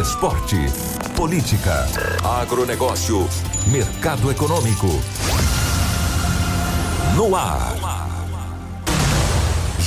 Esporte. 0.00 0.56
Política. 1.14 1.86
Agronegócio. 2.24 3.28
Mercado 3.68 4.28
econômico. 4.28 4.88
No 7.14 7.36
ar. 7.36 7.76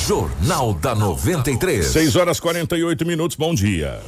Jornal 0.08 0.74
da 0.76 0.96
93. 0.96 1.86
6 1.86 2.16
horas 2.16 2.40
48 2.40 3.06
minutos, 3.06 3.36
bom 3.36 3.54
dia. 3.54 4.00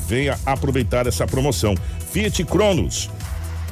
Venha 0.06 0.38
aproveitar 0.46 1.08
essa 1.08 1.26
promoção. 1.26 1.76
Fiat 2.12 2.44
Cronos 2.44 3.10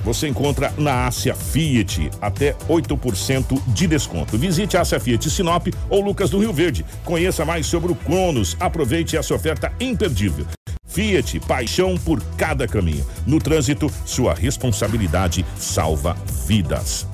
você 0.03 0.27
encontra 0.27 0.73
na 0.77 1.07
Ásia 1.07 1.35
Fiat 1.35 2.09
até 2.21 2.53
8% 2.67 3.61
de 3.67 3.87
desconto. 3.87 4.37
Visite 4.37 4.77
a 4.77 4.81
Ásia 4.81 4.99
Fiat 4.99 5.29
Sinop 5.29 5.67
ou 5.89 6.01
Lucas 6.01 6.29
do 6.29 6.39
Rio 6.39 6.53
Verde. 6.53 6.85
Conheça 7.03 7.45
mais 7.45 7.65
sobre 7.65 7.91
o 7.91 7.95
Cronos. 7.95 8.55
Aproveite 8.59 9.17
essa 9.17 9.33
oferta 9.33 9.71
imperdível. 9.79 10.45
Fiat, 10.85 11.39
paixão 11.41 11.95
por 11.97 12.21
cada 12.35 12.67
caminho. 12.67 13.05
No 13.25 13.39
trânsito, 13.39 13.91
sua 14.05 14.33
responsabilidade 14.33 15.45
salva 15.57 16.17
vidas. 16.47 17.07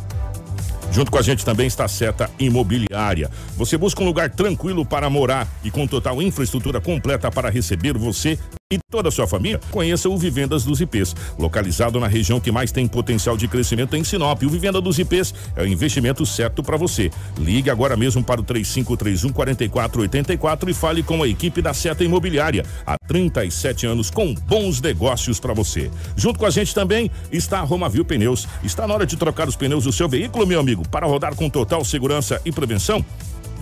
Junto 0.91 1.11
com 1.11 1.17
a 1.17 1.22
gente 1.22 1.44
também 1.44 1.67
está 1.67 1.83
a 1.83 1.89
Seta 1.89 2.30
Imobiliária. 2.39 3.30
Você 3.58 3.78
busca 3.78 4.02
um 4.02 4.06
lugar 4.06 4.30
tranquilo 4.30 4.86
para 4.86 5.09
morar 5.09 5.45
e 5.61 5.69
com 5.69 5.86
total 5.86 6.22
infraestrutura 6.22 6.80
completa 6.80 7.30
para 7.30 7.50
receber 7.50 7.97
você 7.97 8.39
e 8.73 8.80
toda 8.89 9.09
a 9.09 9.11
sua 9.11 9.27
família, 9.27 9.59
conheça 9.69 10.09
o 10.09 10.17
Vivendas 10.17 10.63
dos 10.63 10.81
IPs, 10.81 11.16
localizado 11.38 11.99
na 11.99 12.08
região 12.08 12.39
que 12.39 12.52
mais 12.52 12.72
tem 12.72 12.88
potencial 12.88 13.38
de 13.38 13.47
crescimento 13.47 13.95
em 13.95 14.03
Sinop. 14.03 14.41
O 14.41 14.49
Vivenda 14.49 14.81
dos 14.81 14.97
IPs 14.97 15.35
é 15.55 15.61
o 15.61 15.67
investimento 15.67 16.25
certo 16.25 16.63
para 16.63 16.75
você. 16.75 17.11
Ligue 17.38 17.69
agora 17.69 17.95
mesmo 17.95 18.23
para 18.23 18.41
o 18.41 18.44
3531 18.44 19.31
4484 19.31 20.72
e 20.72 20.73
fale 20.73 21.03
com 21.03 21.22
a 21.22 21.27
equipe 21.27 21.61
da 21.61 21.75
Seta 21.75 22.03
Imobiliária. 22.03 22.66
Há 22.88 22.97
37 23.07 23.85
anos 23.85 24.09
com 24.09 24.33
bons 24.33 24.81
negócios 24.81 25.39
para 25.39 25.53
você. 25.53 25.91
Junto 26.16 26.39
com 26.39 26.47
a 26.47 26.50
gente 26.50 26.73
também 26.73 27.12
está 27.31 27.59
a 27.59 27.63
Romavil 27.63 28.03
Pneus. 28.03 28.47
Está 28.63 28.88
na 28.88 28.95
hora 28.95 29.06
de 29.06 29.16
trocar 29.16 29.47
os 29.47 29.56
pneus 29.56 29.84
do 29.84 29.94
seu 29.94 30.09
veículo, 30.09 30.47
meu 30.47 30.59
amigo, 30.59 30.81
para 30.89 31.06
rodar 31.06 31.35
com 31.35 31.47
total 31.51 31.85
segurança 31.85 32.41
e 32.44 32.51
prevenção? 32.51 33.06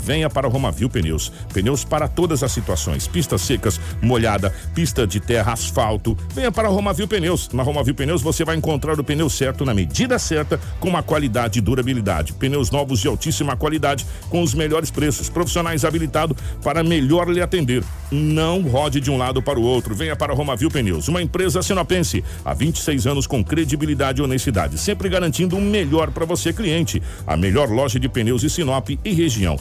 Venha 0.04 0.30
para 0.30 0.48
Romavil 0.48 0.90
Pneus. 0.90 1.32
Pneus 1.54 1.84
para 1.84 2.08
todas 2.08 2.44
as 2.44 2.52
situações: 2.52 3.08
pistas 3.08 3.42
secas, 3.42 3.80
molhada, 4.02 4.54
pista 4.76 5.08
de 5.08 5.20
terra, 5.20 5.54
asfalto. 5.54 6.18
Venha 6.34 6.52
para 6.52 6.68
Romavil 6.68 7.08
Pneus. 7.08 7.50
Na 7.54 7.64
Romavil 7.64 7.96
Pneus 7.96 8.22
você 8.22 8.44
vai 8.44 8.56
encontrar 8.56 9.00
o 9.00 9.04
pneu 9.04 9.30
certo 9.30 9.66
na 9.66 9.74
medida 9.74 10.20
certa, 10.20 10.60
com 10.80 10.90
uma 10.90 11.02
qualidade 11.02 11.60
e 11.60 11.62
durabilidade. 11.62 12.34
Pneus 12.34 12.70
novos 12.70 13.00
de 13.00 13.08
altíssima 13.08 13.56
qualidade, 13.56 14.06
com 14.30 14.42
os 14.42 14.54
melhores 14.54 14.92
preços. 14.92 15.30
Profissionais 15.30 15.86
habilitados 15.86 16.38
para 16.62 16.84
melhor 16.84 17.30
lhe 17.30 17.42
atender. 17.42 17.84
Não 18.12 18.62
rode 18.62 19.00
de 19.00 19.10
um 19.10 19.18
lado 19.18 19.42
para 19.42 19.60
o 19.60 19.64
outro. 19.64 19.96
Venha 19.96 20.16
para 20.16 20.34
Romavil 20.34 20.70
Pneus, 20.70 21.08
uma 21.08 21.22
empresa 21.22 21.62
sinopense 21.62 22.24
há 22.44 22.54
26 22.54 23.08
anos 23.08 23.28
com 23.28 23.44
credibilidade 23.44 24.22
e 24.22 24.24
honestidade, 24.24 24.78
sempre 24.78 25.10
garantindo 25.10 25.58
o 25.58 25.62
melhor 25.62 26.12
para 26.12 26.26
você, 26.26 26.52
cliente. 26.52 27.02
A 27.26 27.38
melhor 27.38 27.70
loja 27.70 28.00
de 28.00 28.10
pneus 28.10 28.42
de 28.42 28.50
Sinop 28.50 28.90
e 28.90 29.14
região. 29.14 29.58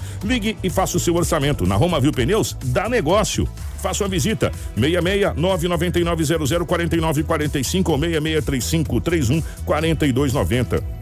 E 0.63 0.71
faça 0.71 0.97
o 0.97 1.01
seu 1.01 1.15
orçamento. 1.15 1.67
Na 1.67 1.77
Roma 1.77 2.01
Viu 2.01 2.13
Pneus, 2.13 2.57
dá 2.65 2.89
negócio. 2.89 3.49
Faça 3.83 4.05
uma 4.05 4.09
visita. 4.09 4.53
66 4.77 5.37
999 5.37 6.25
00 6.47 6.67
49 6.67 7.23
45 7.25 7.93
ou 7.93 7.99
6635 7.99 9.01
31 9.01 9.43
42 9.65 10.33
90. 10.33 11.02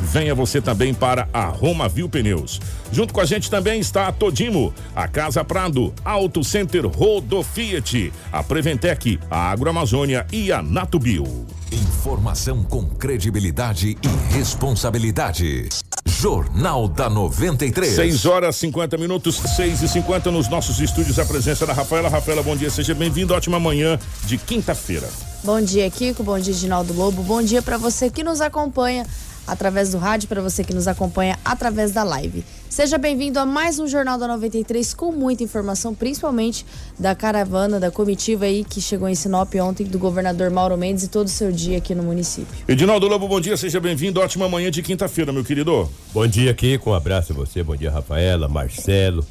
Venha 0.00 0.34
você 0.34 0.60
também 0.60 0.94
para 0.94 1.28
a 1.32 1.44
Roma 1.44 1.88
Viu 1.88 2.08
Pneus. 2.08 2.60
Junto 2.90 3.12
com 3.12 3.20
a 3.20 3.24
gente 3.24 3.50
também 3.50 3.80
está 3.80 4.08
a 4.08 4.12
Todimo, 4.12 4.74
a 4.94 5.06
Casa 5.06 5.44
Prado, 5.44 5.92
Auto 6.04 6.42
Center 6.42 6.86
Rodo 6.86 7.42
Fiat, 7.42 8.12
a 8.32 8.42
Preventec, 8.42 9.20
a 9.30 9.50
Agroamazônia 9.50 10.26
e 10.32 10.50
a 10.50 10.62
Natubio. 10.62 11.46
Informação 11.70 12.64
com 12.64 12.84
credibilidade 12.86 13.96
e 14.02 14.34
responsabilidade. 14.34 15.68
Jornal 16.04 16.88
da 16.88 17.08
93. 17.08 17.94
6 17.94 18.26
horas 18.26 18.56
50 18.56 18.96
minutos, 18.96 19.36
6 19.36 19.82
e 19.82 19.88
50 19.88 20.30
nos 20.30 20.48
nossos 20.48 20.80
estúdios. 20.80 21.18
A 21.18 21.24
presença 21.24 21.66
da 21.66 21.72
Rafaela. 21.72 22.08
Rafaela, 22.08 22.42
bom 22.42 22.56
dia, 22.56 22.70
seja 22.70 22.94
bem-vindo. 22.94 23.32
Ótima 23.32 23.60
manhã 23.60 23.98
de 24.24 24.36
quinta-feira. 24.36 25.08
Bom 25.44 25.60
dia, 25.60 25.88
Kiko. 25.90 26.22
Bom 26.22 26.38
dia, 26.38 26.52
Ginaldo 26.52 26.92
Lobo. 26.92 27.22
Bom 27.22 27.42
dia 27.42 27.62
para 27.62 27.78
você 27.78 28.10
que 28.10 28.24
nos 28.24 28.40
acompanha 28.40 29.06
através 29.50 29.90
do 29.90 29.98
rádio, 29.98 30.28
para 30.28 30.40
você 30.40 30.62
que 30.62 30.72
nos 30.72 30.86
acompanha 30.86 31.38
através 31.44 31.92
da 31.92 32.02
live. 32.02 32.44
Seja 32.68 32.96
bem-vindo 32.96 33.38
a 33.40 33.44
mais 33.44 33.80
um 33.80 33.88
Jornal 33.88 34.16
da 34.16 34.28
93 34.28 34.94
com 34.94 35.10
muita 35.10 35.42
informação, 35.42 35.92
principalmente 35.92 36.64
da 36.96 37.16
caravana, 37.16 37.80
da 37.80 37.90
comitiva 37.90 38.44
aí 38.44 38.62
que 38.62 38.80
chegou 38.80 39.08
em 39.08 39.14
Sinop 39.14 39.52
ontem, 39.56 39.84
do 39.84 39.98
governador 39.98 40.50
Mauro 40.50 40.76
Mendes 40.76 41.02
e 41.02 41.08
todo 41.08 41.26
o 41.26 41.30
seu 41.30 41.50
dia 41.50 41.78
aqui 41.78 41.96
no 41.96 42.04
município. 42.04 42.54
Edinaldo 42.68 43.08
Lobo, 43.08 43.26
bom 43.26 43.40
dia, 43.40 43.56
seja 43.56 43.80
bem-vindo. 43.80 44.20
Ótima 44.20 44.48
manhã 44.48 44.70
de 44.70 44.82
quinta-feira, 44.82 45.32
meu 45.32 45.44
querido. 45.44 45.90
Bom 46.14 46.26
dia, 46.28 46.54
Kiko. 46.54 46.90
Um 46.90 46.94
abraço 46.94 47.32
a 47.32 47.34
você. 47.34 47.62
Bom 47.62 47.74
dia, 47.74 47.90
Rafaela, 47.90 48.48
Marcelo, 48.48 49.26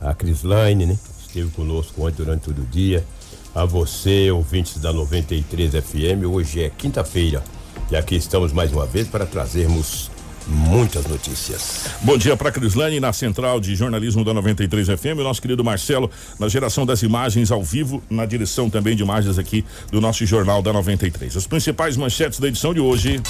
a 0.00 0.14
Crislaine, 0.14 0.86
né? 0.86 0.96
Esteve 1.26 1.50
conosco 1.50 2.06
ontem 2.06 2.18
durante 2.18 2.42
todo 2.42 2.62
o 2.62 2.66
dia. 2.66 3.04
A 3.52 3.64
você, 3.64 4.30
ouvintes 4.30 4.78
da 4.78 4.92
93 4.92 5.72
FM. 5.72 6.24
Hoje 6.30 6.62
é 6.62 6.70
quinta-feira. 6.70 7.42
E 7.90 7.96
aqui 7.96 8.16
estamos 8.16 8.52
mais 8.52 8.72
uma 8.72 8.86
vez 8.86 9.06
para 9.08 9.24
trazermos 9.24 10.10
muitas 10.46 11.06
notícias. 11.06 11.90
Bom 12.02 12.16
dia 12.16 12.36
para 12.36 12.52
Crislane 12.52 13.00
na 13.00 13.12
central 13.12 13.60
de 13.60 13.74
jornalismo 13.74 14.24
da 14.24 14.32
93 14.32 14.88
FM, 14.88 15.18
o 15.18 15.22
nosso 15.24 15.42
querido 15.42 15.64
Marcelo 15.64 16.10
na 16.38 16.48
geração 16.48 16.86
das 16.86 17.02
imagens 17.02 17.50
ao 17.50 17.62
vivo, 17.62 18.02
na 18.08 18.24
direção 18.24 18.70
também 18.70 18.94
de 18.94 19.02
imagens 19.02 19.38
aqui 19.38 19.64
do 19.90 20.00
nosso 20.00 20.24
jornal 20.24 20.62
da 20.62 20.72
93. 20.72 21.36
As 21.36 21.46
principais 21.46 21.96
manchetes 21.96 22.38
da 22.38 22.48
edição 22.48 22.72
de 22.72 22.80
hoje. 22.80 23.20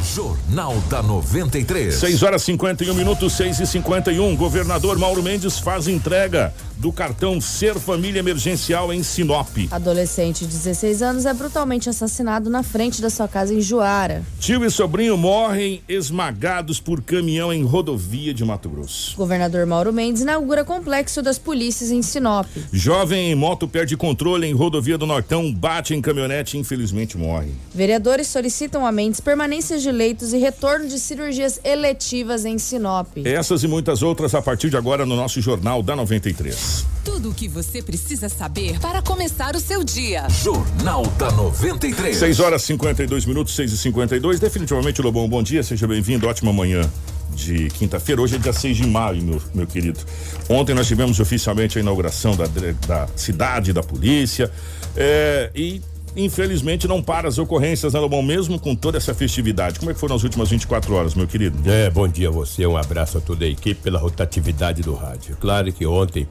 Jornal 0.00 0.76
da 0.88 1.02
93. 1.02 1.94
6 1.94 2.22
horas 2.22 2.42
51 2.42 2.94
minutos, 2.94 3.32
6 3.34 3.60
e 3.60 3.66
51 3.66 4.34
Governador 4.36 4.98
Mauro 4.98 5.22
Mendes 5.22 5.58
faz 5.58 5.86
entrega 5.86 6.52
do 6.76 6.92
cartão 6.92 7.40
Ser 7.40 7.76
Família 7.76 8.18
Emergencial 8.18 8.92
em 8.92 9.04
Sinop. 9.04 9.48
Adolescente 9.70 10.40
de 10.40 10.48
16 10.48 11.00
anos 11.00 11.26
é 11.26 11.32
brutalmente 11.32 11.88
assassinado 11.88 12.50
na 12.50 12.64
frente 12.64 13.00
da 13.00 13.08
sua 13.08 13.28
casa 13.28 13.54
em 13.54 13.60
Juara. 13.60 14.24
Tio 14.40 14.64
e 14.64 14.70
sobrinho 14.70 15.16
morrem 15.16 15.80
esmagados 15.88 16.80
por 16.80 17.00
caminhão 17.00 17.52
em 17.52 17.62
rodovia 17.62 18.34
de 18.34 18.44
Mato 18.44 18.68
Grosso. 18.68 19.16
Governador 19.16 19.64
Mauro 19.64 19.92
Mendes 19.92 20.22
inaugura 20.22 20.64
complexo 20.64 21.22
das 21.22 21.38
polícias 21.38 21.92
em 21.92 22.02
Sinop. 22.02 22.48
Jovem 22.72 23.30
em 23.30 23.34
moto 23.36 23.68
perde 23.68 23.96
controle 23.96 24.48
em 24.48 24.52
rodovia 24.52 24.98
do 24.98 25.06
Nortão, 25.06 25.52
bate 25.54 25.94
em 25.94 26.00
caminhonete 26.00 26.56
e 26.56 26.60
infelizmente 26.60 27.16
morre. 27.16 27.52
Vereadores 27.72 28.26
solicitam 28.26 28.84
a 28.84 28.90
Mendes 28.90 29.20
permanência 29.20 29.78
de 29.78 29.91
leitos 29.92 30.32
e 30.32 30.38
retorno 30.38 30.88
de 30.88 30.98
cirurgias 30.98 31.60
eletivas 31.62 32.44
em 32.44 32.58
Sinop. 32.58 33.08
Essas 33.24 33.62
e 33.62 33.68
muitas 33.68 34.02
outras 34.02 34.34
a 34.34 34.42
partir 34.42 34.70
de 34.70 34.76
agora 34.76 35.06
no 35.06 35.14
nosso 35.14 35.40
Jornal 35.40 35.82
da 35.82 35.94
93. 35.94 36.84
Tudo 37.04 37.30
o 37.30 37.34
que 37.34 37.48
você 37.48 37.82
precisa 37.82 38.28
saber 38.28 38.78
para 38.80 39.02
começar 39.02 39.54
o 39.54 39.60
seu 39.60 39.84
dia. 39.84 40.26
Jornal 40.28 41.04
da 41.18 41.30
93. 41.30 42.16
6 42.16 42.40
horas 42.40 42.62
52 42.62 43.26
minutos, 43.26 43.54
6 43.54 43.72
e 43.72 43.78
52 43.78 44.40
Definitivamente, 44.40 45.02
Lobão, 45.02 45.28
bom 45.28 45.42
dia, 45.42 45.62
seja 45.62 45.86
bem-vindo, 45.86 46.26
ótima 46.26 46.52
manhã 46.52 46.88
de 47.34 47.68
quinta-feira. 47.70 48.20
Hoje 48.20 48.36
é 48.36 48.38
dia 48.38 48.52
6 48.52 48.76
de 48.76 48.86
maio, 48.86 49.22
meu, 49.22 49.42
meu 49.54 49.66
querido. 49.66 50.00
Ontem 50.48 50.74
nós 50.74 50.86
tivemos 50.86 51.18
oficialmente 51.20 51.78
a 51.78 51.80
inauguração 51.80 52.36
da, 52.36 52.44
da 52.86 53.08
cidade, 53.16 53.72
da 53.72 53.82
polícia. 53.82 54.50
É, 54.96 55.50
e 55.54 55.80
infelizmente 56.16 56.86
não 56.86 57.02
para 57.02 57.28
as 57.28 57.38
ocorrências, 57.38 57.94
né, 57.94 58.00
Lobão? 58.00 58.22
Mesmo 58.22 58.58
com 58.58 58.74
toda 58.74 58.98
essa 58.98 59.14
festividade. 59.14 59.78
Como 59.78 59.90
é 59.90 59.94
que 59.94 60.00
foram 60.00 60.16
as 60.16 60.22
últimas 60.22 60.50
24 60.50 60.94
horas, 60.94 61.14
meu 61.14 61.26
querido? 61.26 61.58
É, 61.70 61.90
bom 61.90 62.06
dia 62.06 62.28
a 62.28 62.30
você, 62.30 62.66
um 62.66 62.76
abraço 62.76 63.18
a 63.18 63.20
toda 63.20 63.44
a 63.44 63.48
equipe 63.48 63.80
pela 63.80 63.98
rotatividade 63.98 64.82
do 64.82 64.94
rádio. 64.94 65.36
Claro 65.40 65.72
que 65.72 65.86
ontem 65.86 66.28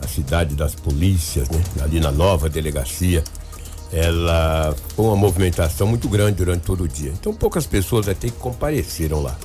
a 0.00 0.06
cidade 0.08 0.54
das 0.54 0.74
polícias, 0.74 1.48
né, 1.48 1.62
ali 1.80 2.00
na 2.00 2.10
nova 2.10 2.48
delegacia, 2.48 3.22
ela 3.92 4.74
foi 4.96 5.04
uma 5.04 5.16
movimentação 5.16 5.86
muito 5.86 6.08
grande 6.08 6.38
durante 6.38 6.62
todo 6.62 6.84
o 6.84 6.88
dia. 6.88 7.12
Então 7.18 7.34
poucas 7.34 7.66
pessoas 7.66 8.08
até 8.08 8.28
que 8.28 8.36
compareceram 8.36 9.22
lá. 9.22 9.36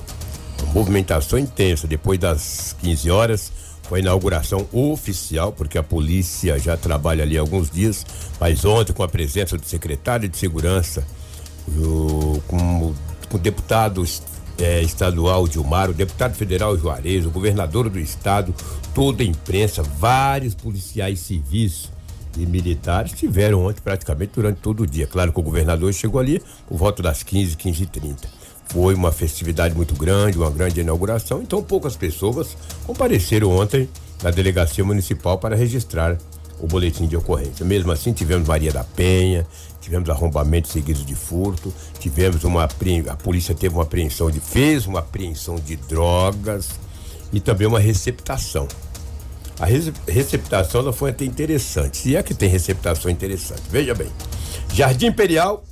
Uma 0.62 0.72
movimentação 0.72 1.38
intensa. 1.38 1.86
Depois 1.86 2.18
das 2.18 2.74
15 2.80 3.10
horas, 3.10 3.52
foi 3.88 4.00
inauguração 4.00 4.68
oficial, 4.70 5.50
porque 5.50 5.78
a 5.78 5.82
polícia 5.82 6.58
já 6.58 6.76
trabalha 6.76 7.24
ali 7.24 7.38
alguns 7.38 7.70
dias, 7.70 8.04
mas 8.38 8.64
ontem 8.64 8.92
com 8.92 9.02
a 9.02 9.08
presença 9.08 9.56
do 9.56 9.64
secretário 9.64 10.28
de 10.28 10.36
segurança, 10.36 11.04
o, 11.66 12.40
com, 12.46 12.94
com 13.28 13.36
o 13.36 13.40
deputado 13.40 14.04
é, 14.58 14.82
estadual 14.82 15.48
Dilmar, 15.48 15.88
o 15.88 15.94
deputado 15.94 16.34
federal 16.34 16.76
Juarez, 16.76 17.24
o 17.24 17.30
governador 17.30 17.88
do 17.88 17.98
estado, 17.98 18.54
toda 18.94 19.22
a 19.22 19.26
imprensa, 19.26 19.82
vários 19.82 20.54
policiais 20.54 21.20
civis 21.20 21.90
e 22.36 22.44
militares 22.44 23.12
tiveram 23.12 23.64
ontem 23.64 23.80
praticamente 23.80 24.32
durante 24.34 24.58
todo 24.58 24.82
o 24.82 24.86
dia. 24.86 25.06
Claro 25.06 25.32
que 25.32 25.40
o 25.40 25.42
governador 25.42 25.92
chegou 25.94 26.20
ali 26.20 26.42
por 26.66 26.76
volta 26.76 27.02
das 27.02 27.22
15, 27.22 27.56
15 27.56 27.82
e 27.82 27.86
30. 27.86 28.37
Foi 28.68 28.94
uma 28.94 29.10
festividade 29.10 29.74
muito 29.74 29.94
grande, 29.94 30.38
uma 30.38 30.50
grande 30.50 30.80
inauguração, 30.80 31.40
então 31.42 31.62
poucas 31.62 31.96
pessoas 31.96 32.56
compareceram 32.86 33.50
ontem 33.50 33.88
na 34.22 34.30
delegacia 34.30 34.84
municipal 34.84 35.38
para 35.38 35.56
registrar 35.56 36.18
o 36.60 36.66
boletim 36.66 37.06
de 37.06 37.16
ocorrência. 37.16 37.64
Mesmo 37.64 37.90
assim, 37.92 38.12
tivemos 38.12 38.46
Maria 38.46 38.72
da 38.72 38.84
Penha, 38.84 39.46
tivemos 39.80 40.10
arrombamentos 40.10 40.70
seguidos 40.70 41.06
de 41.06 41.14
furto, 41.14 41.72
tivemos 41.98 42.44
uma 42.44 42.64
a 42.64 43.16
polícia 43.16 43.54
teve 43.54 43.74
uma 43.74 43.84
apreensão 43.84 44.30
de 44.30 44.40
fez 44.40 44.86
uma 44.86 44.98
apreensão 44.98 45.56
de 45.56 45.76
drogas 45.76 46.70
e 47.32 47.40
também 47.40 47.66
uma 47.66 47.80
receptação. 47.80 48.68
A 49.60 49.66
receptação 50.10 50.82
ela 50.82 50.92
foi 50.92 51.10
até 51.10 51.24
interessante. 51.24 51.96
Se 51.96 52.16
é 52.16 52.22
que 52.22 52.32
tem 52.32 52.48
receptação 52.48 53.10
interessante. 53.10 53.62
Veja 53.70 53.92
bem. 53.92 54.08
Jardim 54.72 55.06
Imperial, 55.06 55.64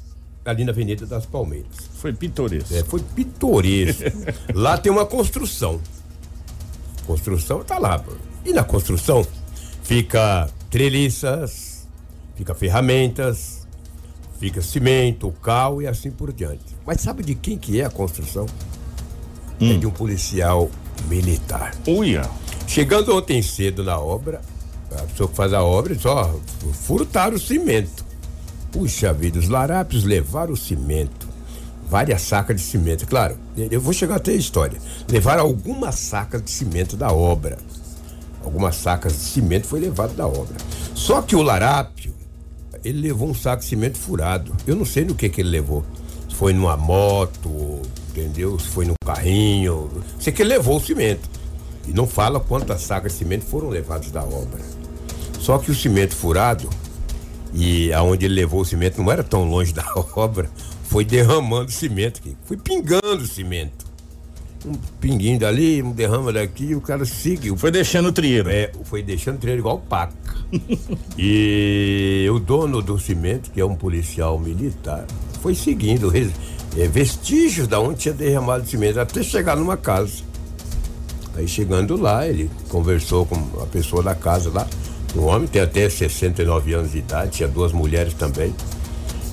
ali 0.44 0.64
na 0.64 0.72
Avenida 0.72 1.06
das 1.06 1.24
Palmeiras. 1.24 1.85
Foi 1.96 2.12
pitoresco. 2.12 2.74
É, 2.74 2.84
foi 2.84 3.00
pitoresco. 3.00 4.04
lá 4.54 4.76
tem 4.76 4.92
uma 4.92 5.06
construção. 5.06 5.80
Construção 7.06 7.62
tá 7.64 7.78
lá. 7.78 8.02
E 8.44 8.52
na 8.52 8.62
construção 8.62 9.26
fica 9.82 10.48
treliças, 10.70 11.86
fica 12.34 12.54
ferramentas, 12.54 13.66
fica 14.38 14.60
cimento, 14.60 15.32
cal 15.42 15.80
e 15.80 15.86
assim 15.86 16.10
por 16.10 16.32
diante. 16.32 16.76
Mas 16.86 17.00
sabe 17.00 17.22
de 17.22 17.34
quem 17.34 17.56
que 17.56 17.80
é 17.80 17.84
a 17.84 17.90
construção? 17.90 18.46
É 19.60 19.64
hum. 19.64 19.72
É 19.72 19.76
de 19.78 19.86
um 19.86 19.90
policial 19.90 20.70
militar. 21.08 21.74
Uia. 21.86 22.28
Chegando 22.66 23.16
ontem 23.16 23.40
cedo 23.42 23.82
na 23.84 23.98
obra, 23.98 24.40
a 24.90 25.02
pessoa 25.02 25.28
que 25.28 25.36
faz 25.36 25.52
a 25.52 25.62
obra 25.62 25.98
só 25.98 26.38
furtaram 26.72 27.36
o 27.36 27.40
cimento. 27.40 28.04
Puxa 28.72 29.12
vida, 29.12 29.38
os 29.38 29.48
larápios 29.48 30.04
levaram 30.04 30.52
o 30.52 30.56
cimento. 30.56 31.25
Várias 31.88 32.22
sacas 32.22 32.56
de 32.56 32.62
cimento. 32.62 33.06
Claro, 33.06 33.38
eu 33.56 33.80
vou 33.80 33.92
chegar 33.92 34.16
até 34.16 34.32
a 34.32 34.36
história. 34.36 34.78
Levaram 35.08 35.42
algumas 35.42 35.94
sacas 35.94 36.42
de 36.42 36.50
cimento 36.50 36.96
da 36.96 37.12
obra. 37.12 37.58
Algumas 38.44 38.76
sacas 38.76 39.12
de 39.12 39.18
cimento 39.20 39.66
foi 39.66 39.80
levado 39.80 40.14
da 40.14 40.26
obra. 40.26 40.56
Só 40.94 41.22
que 41.22 41.36
o 41.36 41.42
larápio, 41.42 42.14
ele 42.84 43.00
levou 43.08 43.28
um 43.28 43.34
saco 43.34 43.62
de 43.62 43.68
cimento 43.68 43.98
furado. 43.98 44.52
Eu 44.66 44.74
não 44.76 44.84
sei 44.84 45.04
no 45.04 45.14
que 45.14 45.28
que 45.28 45.40
ele 45.40 45.50
levou. 45.50 45.84
Se 46.28 46.34
foi 46.34 46.52
numa 46.52 46.76
moto, 46.76 47.82
entendeu? 48.10 48.58
Se 48.58 48.68
foi 48.68 48.84
num 48.84 48.94
carrinho. 49.04 49.90
Sei 50.18 50.32
que 50.32 50.42
ele 50.42 50.50
levou 50.50 50.76
o 50.76 50.80
cimento. 50.80 51.28
E 51.86 51.92
não 51.92 52.06
fala 52.06 52.40
quantas 52.40 52.82
sacas 52.82 53.12
de 53.12 53.18
cimento 53.18 53.44
foram 53.44 53.68
levadas 53.68 54.10
da 54.10 54.22
obra. 54.22 54.60
Só 55.40 55.58
que 55.58 55.70
o 55.70 55.74
cimento 55.74 56.14
furado, 56.14 56.68
e 57.52 57.92
aonde 57.92 58.26
ele 58.26 58.34
levou 58.34 58.60
o 58.60 58.64
cimento 58.64 59.00
não 59.00 59.10
era 59.10 59.22
tão 59.22 59.48
longe 59.48 59.72
da 59.74 59.84
obra, 60.14 60.50
foi 60.88 61.04
derramando 61.04 61.70
cimento, 61.70 62.20
foi 62.44 62.56
pingando 62.56 63.26
cimento. 63.26 63.86
Um 64.64 64.72
pinguinho 65.00 65.38
dali, 65.38 65.82
um 65.82 65.92
derrama 65.92 66.32
daqui, 66.32 66.74
o 66.74 66.80
cara 66.80 67.04
seguiu. 67.04 67.56
Foi 67.56 67.70
deixando 67.70 68.08
o 68.08 68.12
trieiro. 68.12 68.50
É, 68.50 68.72
foi 68.84 69.02
deixando 69.02 69.36
o 69.36 69.38
trieiro 69.38 69.60
igual 69.60 69.78
paca. 69.78 70.14
e 71.16 72.26
o 72.32 72.38
dono 72.38 72.82
do 72.82 72.98
cimento, 72.98 73.50
que 73.50 73.60
é 73.60 73.64
um 73.64 73.76
policial 73.76 74.38
militar, 74.38 75.06
foi 75.40 75.54
seguindo 75.54 76.10
é, 76.16 76.88
vestígios 76.88 77.68
da 77.68 77.78
onde 77.78 78.00
tinha 78.00 78.14
derramado 78.14 78.66
cimento 78.66 78.98
até 78.98 79.22
chegar 79.22 79.56
numa 79.56 79.76
casa. 79.76 80.24
Aí 81.36 81.46
chegando 81.46 81.96
lá, 81.96 82.26
ele 82.26 82.50
conversou 82.68 83.26
com 83.26 83.36
a 83.62 83.66
pessoa 83.66 84.02
da 84.02 84.14
casa 84.14 84.50
lá. 84.52 84.66
O 85.14 85.24
homem 85.24 85.46
tem 85.46 85.62
até 85.62 85.88
69 85.88 86.74
anos 86.74 86.92
de 86.92 86.98
idade, 86.98 87.30
tinha 87.32 87.48
duas 87.48 87.72
mulheres 87.72 88.14
também. 88.14 88.54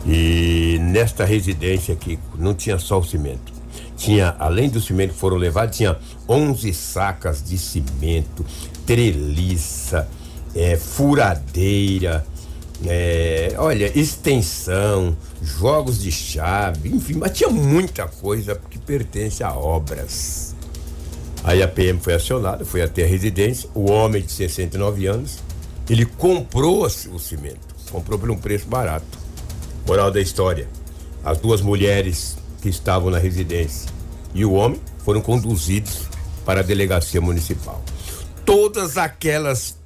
E 0.05 0.77
nesta 0.81 1.23
residência 1.23 1.94
aqui 1.94 2.19
não 2.38 2.53
tinha 2.53 2.77
só 2.77 3.00
o 3.00 3.03
cimento. 3.03 3.53
Tinha, 3.95 4.35
além 4.38 4.69
do 4.69 4.81
cimento 4.81 5.13
que 5.13 5.19
foram 5.19 5.38
levados, 5.38 5.77
tinha 5.77 5.97
11 6.27 6.73
sacas 6.73 7.41
de 7.41 7.57
cimento, 7.57 8.45
treliça, 8.85 10.09
é, 10.55 10.75
furadeira, 10.75 12.25
é, 12.85 13.55
olha, 13.57 13.97
extensão, 13.97 15.15
jogos 15.41 16.01
de 16.01 16.11
chave, 16.11 16.89
enfim, 16.89 17.13
mas 17.13 17.31
tinha 17.31 17.49
muita 17.49 18.07
coisa 18.07 18.59
que 18.69 18.77
pertence 18.77 19.44
a 19.44 19.53
obras. 19.53 20.53
Aí 21.44 21.61
a 21.61 21.67
PM 21.67 21.99
foi 21.99 22.13
acionada, 22.13 22.65
foi 22.65 22.81
até 22.81 23.03
a 23.03 23.07
residência. 23.07 23.69
O 23.73 23.91
homem 23.91 24.21
de 24.21 24.31
69 24.31 25.07
anos, 25.07 25.39
ele 25.89 26.06
comprou 26.06 26.85
o 26.85 27.19
cimento, 27.19 27.59
comprou 27.91 28.17
por 28.17 28.31
um 28.31 28.38
preço 28.38 28.65
barato. 28.67 29.22
Moral 29.85 30.12
da 30.12 30.21
história: 30.21 30.68
as 31.24 31.38
duas 31.38 31.62
mulheres 31.62 32.38
que 32.62 32.69
estavam 32.69 33.09
na 33.09 33.18
residência 33.18 33.91
e 34.33 34.45
o 34.45 34.53
homem 34.53 34.80
foram 35.00 35.21
conduzidos 35.21 36.07
para 36.45 36.62
a 36.62 36.63
delegacia 36.63 37.21
municipal. 37.21 37.83
Todas 38.45 38.97
aquelas 38.97 39.77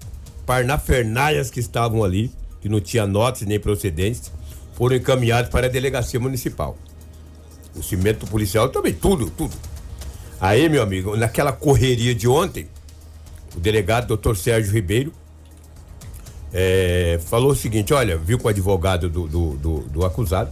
parnafernaias 0.46 1.50
que 1.50 1.60
estavam 1.60 2.04
ali, 2.04 2.32
que 2.62 2.70
não 2.70 2.80
tinha 2.80 3.06
notas 3.06 3.42
nem 3.42 3.60
procedência, 3.60 4.32
foram 4.74 4.96
encaminhados 4.96 5.50
para 5.50 5.68
a 5.68 5.70
delegacia 5.70 6.20
municipal. 6.20 6.78
O 7.76 7.84
cimento 7.84 8.26
policial 8.28 8.70
também, 8.70 8.94
tudo, 8.94 9.30
tudo. 9.30 9.56
Aí, 10.40 10.70
meu 10.70 10.82
amigo, 10.84 11.16
naquela 11.16 11.52
correria 11.52 12.14
de 12.14 12.28
ontem, 12.28 12.68
o 13.56 13.60
delegado 13.60 14.08
doutor 14.08 14.38
Sérgio 14.38 14.72
Ribeiro 14.72 15.12
é, 16.54 17.20
falou 17.26 17.52
o 17.52 17.56
seguinte: 17.56 17.94
olha, 17.94 18.18
viu 18.18 18.38
com 18.38 18.48
o 18.48 18.50
advogado 18.50 19.10
do, 19.10 19.28
do, 19.28 19.52
do, 19.58 19.80
do 19.80 20.06
acusado. 20.06 20.52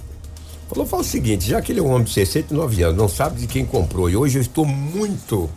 Falou, 0.68 0.86
fala 0.86 1.04
o 1.04 1.06
seguinte, 1.06 1.48
já 1.48 1.62
que 1.62 1.72
ele 1.72 1.80
é 1.80 1.84
um 1.84 1.92
homem 1.92 2.06
de 2.06 2.12
69 2.12 2.82
anos, 2.84 2.98
não 2.98 3.08
sabe 3.08 3.40
de 3.40 3.46
quem 3.46 3.64
comprou, 3.64 4.10
e 4.10 4.18
hoje 4.18 4.40
eu 4.40 4.42
estou 4.42 4.66
muito 4.66 5.48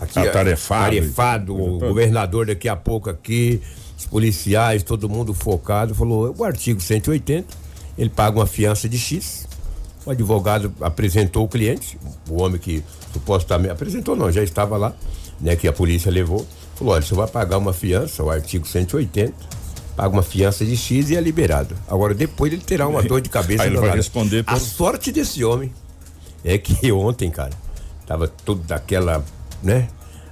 aqui 0.00 0.18
atarefado, 0.18 0.96
atarefado 0.96 1.54
o 1.54 1.78
governador 1.78 2.46
daqui 2.46 2.66
a 2.66 2.74
pouco 2.74 3.10
aqui, 3.10 3.60
os 3.98 4.06
policiais, 4.06 4.82
todo 4.82 5.08
mundo 5.08 5.34
focado, 5.34 5.94
falou, 5.94 6.34
o 6.36 6.42
artigo 6.42 6.80
180, 6.80 7.46
ele 7.98 8.10
paga 8.10 8.38
uma 8.38 8.46
fiança 8.46 8.88
de 8.88 8.98
X. 8.98 9.46
O 10.04 10.10
advogado 10.10 10.72
apresentou 10.80 11.44
o 11.44 11.48
cliente, 11.48 11.98
o 12.28 12.40
homem 12.40 12.58
que 12.58 12.82
supostamente 13.12 13.72
apresentou 13.72 14.14
não, 14.14 14.30
já 14.30 14.42
estava 14.42 14.76
lá, 14.76 14.94
né, 15.40 15.56
que 15.56 15.66
a 15.66 15.72
polícia 15.72 16.10
levou. 16.10 16.46
Falou, 16.76 16.94
olha, 16.94 17.02
você 17.02 17.14
vai 17.14 17.26
pagar 17.26 17.58
uma 17.58 17.72
fiança, 17.72 18.22
o 18.22 18.30
artigo 18.30 18.66
180, 18.66 19.34
paga 19.96 20.10
uma 20.10 20.22
fiança 20.22 20.64
de 20.64 20.76
X 20.76 21.10
e 21.10 21.16
é 21.16 21.20
liberado. 21.20 21.74
Agora 21.88 22.14
depois 22.14 22.52
ele 22.52 22.62
terá 22.62 22.86
uma 22.86 23.02
dor 23.02 23.20
de 23.20 23.30
cabeça. 23.30 23.62
Aí 23.62 23.70
ele 23.70 23.78
vai 23.78 23.96
responder. 23.96 24.44
Por... 24.44 24.54
A 24.54 24.60
sorte 24.60 25.10
desse 25.10 25.42
homem 25.42 25.72
é 26.44 26.58
que 26.58 26.92
ontem, 26.92 27.30
cara, 27.30 27.52
tava 28.06 28.28
tudo 28.28 28.62
daquela, 28.62 29.24
né? 29.62 29.88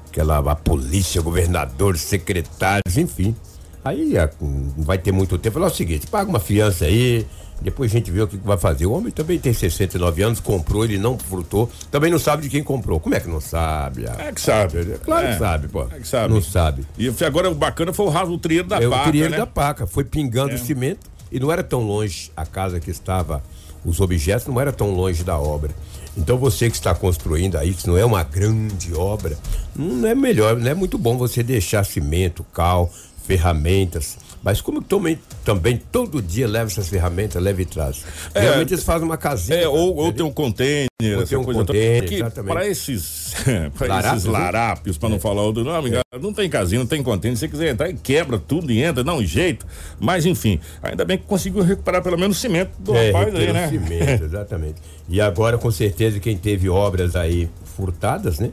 Aquela 0.09 0.39
a 0.39 0.55
polícia, 0.55 1.21
governador, 1.23 1.97
secretários, 1.97 2.99
enfim. 2.99 3.35
Aí 3.83 4.17
a, 4.17 4.31
não 4.41 4.85
vai 4.85 4.99
ter 4.99 5.11
muito 5.11 5.39
tempo. 5.39 5.55
Falou 5.55 5.69
o 5.69 5.75
seguinte, 5.75 6.07
paga 6.07 6.29
uma 6.29 6.41
fiança 6.41 6.85
aí, 6.85 7.27
depois 7.61 7.91
a 7.91 7.95
gente 7.95 8.11
vê 8.11 8.21
o 8.21 8.27
que 8.27 8.37
vai 8.37 8.59
fazer. 8.59 8.87
O 8.87 8.93
homem 8.93 9.11
também 9.11 9.39
tem 9.39 9.53
69 9.53 10.23
anos, 10.23 10.41
comprou, 10.41 10.85
ele 10.85 10.99
não 10.99 11.19
frutou. 11.19 11.71
Também 11.91 12.11
não 12.11 12.19
sabe 12.19 12.43
de 12.43 12.49
quem 12.49 12.63
comprou. 12.63 13.01
Como 13.01 13.15
é 13.15 13.21
que 13.21 13.29
não 13.29 13.41
sabe? 13.41 14.05
É 14.05 14.33
que 14.33 14.41
sabe. 14.41 14.85
Claro 15.05 15.27
é, 15.27 15.33
que 15.33 15.39
sabe, 15.39 15.69
pô. 15.69 15.83
É 15.91 15.99
que 16.01 16.09
sabe. 16.09 16.35
Não 16.35 16.43
sabe. 16.43 16.85
E 16.99 17.09
agora 17.25 17.51
o 17.51 17.55
bacana 17.55 17.93
foi 17.93 18.07
o 18.07 18.11
raso 18.11 18.33
do 18.33 18.39
trieiro 18.39 18.69
da 18.69 18.77
é, 18.77 18.89
paca. 18.89 19.03
O 19.03 19.11
trieiro 19.11 19.31
né? 19.31 19.37
da 19.39 19.47
paca. 19.47 19.87
Foi 19.87 20.05
pingando 20.05 20.55
é. 20.55 20.59
cimento 20.59 21.15
e 21.31 21.41
não 21.41 21.51
era 21.51 21.65
tão 21.65 21.81
longe 21.81 22.31
a 22.37 22.47
casa 22.47 22.79
que 22.79 22.91
estava, 22.91 23.43
os 23.85 24.01
objetos 24.01 24.47
não 24.47 24.61
era 24.61 24.73
tão 24.73 24.91
longe 24.91 25.25
da 25.25 25.39
obra. 25.39 25.73
Então 26.17 26.39
você 26.39 26.71
que 26.71 26.77
está 26.77 26.95
construindo 26.95 27.57
aí, 27.57 27.75
que 27.75 27.87
não 27.89 27.99
é 27.99 28.05
uma 28.05 28.23
grande 28.23 28.95
obra, 28.95 29.37
não 29.75 30.09
é 30.09 30.15
melhor, 30.15 30.57
não 30.57 30.71
é 30.71 30.75
muito 30.75 30.97
bom 30.97 31.19
você 31.19 31.43
deixar 31.43 31.85
cimento, 31.85 32.45
cal, 32.53 32.89
ferramentas. 33.27 34.17
Mas 34.45 34.61
como 34.61 34.83
também, 34.83 35.19
também 35.43 35.81
todo 35.91 36.21
dia 36.21 36.47
leva 36.47 36.67
essas 36.71 36.87
ferramentas, 36.89 37.43
leva 37.43 37.63
e 37.63 37.65
traz. 37.65 38.05
É, 38.35 38.43
Geralmente 38.43 38.75
eles 38.75 38.85
fazem 38.85 39.07
uma 39.09 39.17
casinha. 39.17 39.59
É, 39.59 39.67
ou, 39.67 39.97
ou 39.97 40.13
tem 40.13 40.25
um 40.25 40.31
container, 40.31 40.87
Ou 41.19 41.27
tem 41.27 41.39
um 41.39 41.45
container, 41.45 42.13
exatamente. 42.13 42.53
para 42.53 42.69
esses, 42.69 43.35
pra 43.79 43.87
Larápios, 43.87 44.13
esses 44.13 44.25
né? 44.27 44.39
larápios, 44.39 44.99
para 44.99 45.09
não 45.09 45.19
falar 45.19 45.41
outro 45.41 45.65
nome, 45.65 45.91
cara, 45.91 46.05
não 46.21 46.33
tem 46.35 46.51
casinha, 46.51 46.79
não 46.79 46.87
tem 46.87 47.03
container. 47.03 47.39
Se 47.39 47.41
você 47.41 47.49
quiser 47.49 47.71
entrar, 47.71 47.91
quebra 47.95 48.39
tudo 48.39 48.71
e 48.71 48.83
entra, 48.83 49.03
dá 49.03 49.15
um 49.15 49.25
jeito. 49.25 49.67
Mas 49.99 50.27
enfim, 50.27 50.61
ainda 50.83 51.07
bem 51.07 51.17
que 51.17 51.25
conseguiu 51.25 51.63
recuperar 51.63 52.03
pelo 52.03 52.19
menos 52.19 52.37
o 52.37 52.41
cimento 52.41 52.73
do 52.79 52.95
É, 52.95 53.13
rapaz 53.13 53.35
aí, 53.35 53.51
né? 53.51 53.69
cimento, 53.71 54.25
exatamente. 54.29 54.77
E 55.09 55.23
agora, 55.23 55.57
com 55.57 55.71
certeza, 55.71 56.21
quem 56.21 56.37
teve 56.37 56.69
obras 56.69 57.17
aí 57.17 57.49
furtadas, 57.77 58.39
né? 58.39 58.51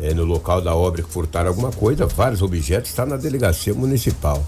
É, 0.00 0.12
no 0.12 0.24
local 0.24 0.60
da 0.60 0.74
obra 0.74 1.00
que 1.00 1.08
furtaram 1.08 1.48
alguma 1.48 1.70
coisa, 1.70 2.06
vários 2.06 2.42
objetos, 2.42 2.90
está 2.90 3.06
na 3.06 3.16
delegacia 3.16 3.72
municipal. 3.72 4.44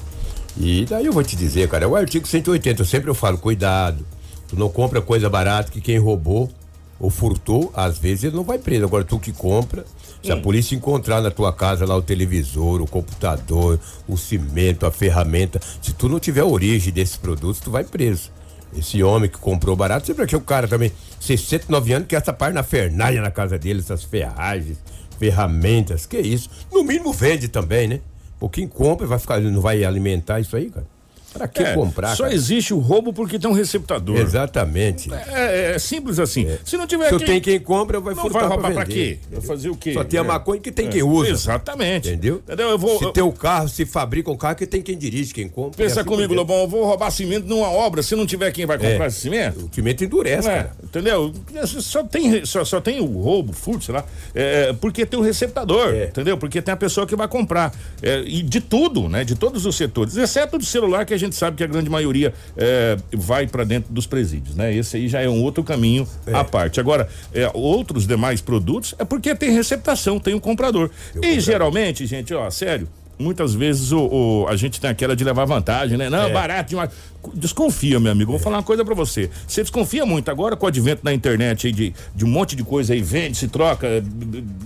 E 0.57 0.85
daí 0.85 1.07
eu 1.07 1.13
vou 1.13 1.23
te 1.23 1.37
dizer, 1.37 1.69
cara, 1.69 1.85
é 1.85 1.89
o 1.89 1.97
artigo 1.97 2.27
180, 2.27 2.83
eu 2.83 2.87
sempre 2.87 3.11
eu 3.11 3.15
falo, 3.15 3.39
cuidado. 3.39 4.05
Tu 4.47 4.57
não 4.57 4.69
compra 4.69 5.03
coisa 5.03 5.29
barata 5.29 5.71
que 5.71 5.81
quem 5.81 5.99
roubou 5.99 6.51
ou 6.99 7.11
furtou, 7.11 7.73
às 7.75 7.99
vezes 7.99 8.25
ele 8.25 8.37
não 8.37 8.45
vai 8.45 8.59
preso. 8.59 8.85
Agora 8.85 9.05
tu 9.05 9.19
que 9.19 9.33
compra, 9.33 9.85
se 10.23 10.31
a 10.31 10.37
polícia 10.37 10.75
encontrar 10.75 11.21
na 11.21 11.31
tua 11.31 11.53
casa 11.53 11.85
lá 11.85 11.97
o 11.97 12.03
televisor, 12.03 12.81
o 12.81 12.87
computador, 12.87 13.79
o 14.09 14.17
cimento, 14.17 14.87
a 14.87 14.91
ferramenta, 14.91 15.61
se 15.83 15.93
tu 15.93 16.09
não 16.09 16.21
tiver 16.21 16.41
a 16.41 16.47
origem 16.47 16.93
desses 16.93 17.17
produtos, 17.17 17.61
tu 17.61 17.71
vai 17.71 17.85
preso. 17.85 18.31
Esse 18.77 19.03
homem 19.03 19.29
que 19.29 19.39
comprou 19.39 19.77
barato, 19.77 20.07
sempre 20.07 20.27
que 20.27 20.35
o 20.35 20.41
cara 20.41 20.67
também, 20.67 20.91
69 21.21 21.93
anos, 21.93 22.09
que 22.09 22.17
essa 22.17 22.33
parte 22.33 22.55
na 22.55 22.63
Fernalha 22.63 23.21
na 23.21 23.31
casa 23.31 23.59
dele, 23.59 23.81
essas 23.81 24.03
ferragens, 24.03 24.79
ferramentas, 25.19 26.07
que 26.07 26.19
isso. 26.19 26.49
No 26.73 26.83
mínimo 26.83 27.13
vende 27.13 27.49
também, 27.49 27.87
né? 27.87 28.01
Quem 28.49 28.67
compra 28.67 29.07
vai 29.07 29.19
ficar, 29.19 29.41
não 29.41 29.61
vai 29.61 29.85
alimentar 29.85 30.41
isso 30.41 30.57
aí, 30.57 30.71
cara. 30.71 30.87
Pra 31.35 31.49
que 31.49 31.63
É, 31.63 31.75
comprar? 31.75 32.15
Só 32.15 32.23
cara? 32.23 32.35
existe 32.35 32.73
o 32.73 32.79
roubo 32.79 33.13
porque 33.13 33.39
tem 33.39 33.51
um 33.51 33.53
receptador. 33.53 34.17
Exatamente. 34.17 35.13
É, 35.13 35.73
é 35.75 35.79
simples 35.81 36.19
assim. 36.21 36.47
Se 36.65 36.77
não 36.77 36.87
tiver 36.87 37.11
Se 37.11 37.17
quem, 37.19 37.27
tem 37.27 37.41
quem 37.41 37.59
compra, 37.61 37.99
vai 38.01 38.15
furtar 38.15 38.39
vai 38.41 38.49
roubar 38.49 38.73
pra 38.73 38.85
vender, 38.85 38.93
quê? 38.95 39.19
Vai 39.33 39.41
fazer 39.41 39.69
o 39.69 39.75
quê? 39.77 39.93
Só 39.95 40.05
tem 40.05 40.21
a 40.21 40.23
É. 40.23 40.27
maconha 40.27 40.61
que 40.61 40.71
tem 40.71 40.87
É, 40.87 40.91
quem 40.91 41.03
usa. 41.03 41.31
Exatamente. 41.31 42.09
Entendeu? 42.09 42.37
Entendeu? 42.37 42.69
Eu 42.71 42.79
vou. 42.79 42.99
Se 42.99 43.05
eu- 43.05 43.13
tem 43.13 43.23
o 43.25 43.33
carro, 43.33 43.69
se 43.69 43.85
fabrica 43.85 44.31
um 44.31 44.37
carro, 44.37 44.55
que 44.57 44.67
tem 44.67 44.81
quem 44.81 44.97
dirige, 44.97 45.35
quem 45.35 45.49
compra. 45.49 45.77
Pensa 45.77 46.01
assim 46.01 46.09
comigo. 46.09 46.33
Lobão, 46.35 46.61
eu 46.61 46.69
vou 46.69 46.85
roubar 46.87 47.11
cimento 47.11 47.47
numa 47.49 47.69
obra, 47.69 48.03
se 48.03 48.15
não 48.15 48.27
tiver 48.27 48.53
quem 48.53 48.65
vai 48.67 48.79
comprar 48.79 49.05
É. 49.05 49.09
esse 49.09 49.21
cimento? 49.21 49.69
O 49.71 49.75
cimento 49.75 50.05
endurece, 50.05 50.49
é, 50.49 50.53
cara. 50.55 50.73
entendeu? 50.83 51.33
Só 51.67 52.03
tem, 52.05 52.45
só, 52.47 52.65
só 52.65 52.81
tem 52.81 53.01
o 53.01 53.07
roubo, 53.07 53.53
furto, 53.53 53.85
sei 53.85 53.95
lá, 53.95 54.05
é, 54.35 54.73
porque 54.75 55.05
tem 55.05 55.19
o 55.19 55.23
receptador, 55.23 55.89
É. 55.95 56.05
entendeu? 56.05 56.37
Porque 56.39 56.61
tem 56.63 56.73
a 56.73 56.77
pessoa 56.77 57.07
que 57.07 57.17
vai 57.17 57.27
comprar. 57.27 57.73
É, 58.03 58.21
e 58.27 58.43
de 58.43 58.61
tudo, 58.61 59.09
né? 59.09 59.25
De 59.25 59.35
todos 59.35 59.67
os 59.67 59.75
setores, 59.77 60.17
exceto 60.17 60.59
do 60.59 60.65
celular, 60.65 61.05
que 61.07 61.15
a 61.15 61.19
gente 61.19 61.24
sabe 61.33 61.57
que 61.57 61.65
a 61.65 61.67
grande 61.67 61.89
maioria 61.89 62.35
é, 62.57 62.97
vai 63.13 63.47
para 63.47 63.65
dentro 63.65 63.93
dos 63.93 64.07
presídios, 64.07 64.55
né? 64.57 64.75
Esse 64.75 64.97
aí 64.97 65.09
já 65.09 65.21
é 65.21 65.29
um 65.29 65.43
outro 65.43 65.63
caminho 65.65 66.07
à 66.33 66.45
parte. 66.45 66.81
Agora, 66.81 67.09
é, 67.33 67.51
outros 67.55 68.07
demais 68.07 68.41
produtos 68.41 68.95
é 68.99 69.05
porque 69.05 69.35
tem 69.35 69.51
receptação, 69.51 70.19
tem 70.19 70.35
um 70.35 70.41
comprador. 70.41 70.91
e 71.23 71.39
geralmente, 71.41 72.07
gente, 72.07 72.35
ó, 72.35 72.51
sério. 72.51 72.89
Muitas 73.17 73.55
vezes 73.55 73.93
o, 73.93 74.01
o- 74.43 74.47
a 74.49 74.57
gente 74.57 74.81
tem 74.81 74.91
aquela 74.91 75.15
de 75.15 75.23
levar 75.23 75.45
vantagem, 75.45 75.97
né? 75.97 76.11
Não, 76.11 76.25
É. 76.27 76.33
barato 76.33 76.71
demais. 76.71 76.91
Desconfia, 77.33 78.01
meu 78.01 78.11
amigo. 78.11 78.33
Vou 78.33 78.41
falar 78.41 78.57
uma 78.57 78.63
coisa 78.65 78.85
pra 78.85 78.93
você. 78.93 79.31
Você 79.47 79.63
desconfia 79.63 80.05
muito 80.05 80.31
agora 80.33 80.57
com 80.57 80.67
o 80.67 80.69
advento 80.69 81.05
da 81.05 81.15
internet 81.15 81.69
aí 81.69 81.73
de, 81.73 81.95
de 82.13 82.25
um 82.25 82.29
monte 82.29 82.57
de 82.57 82.65
coisa 82.65 82.93
aí, 82.93 83.01
vende, 83.01 83.37
se 83.37 83.47
troca, 83.47 83.87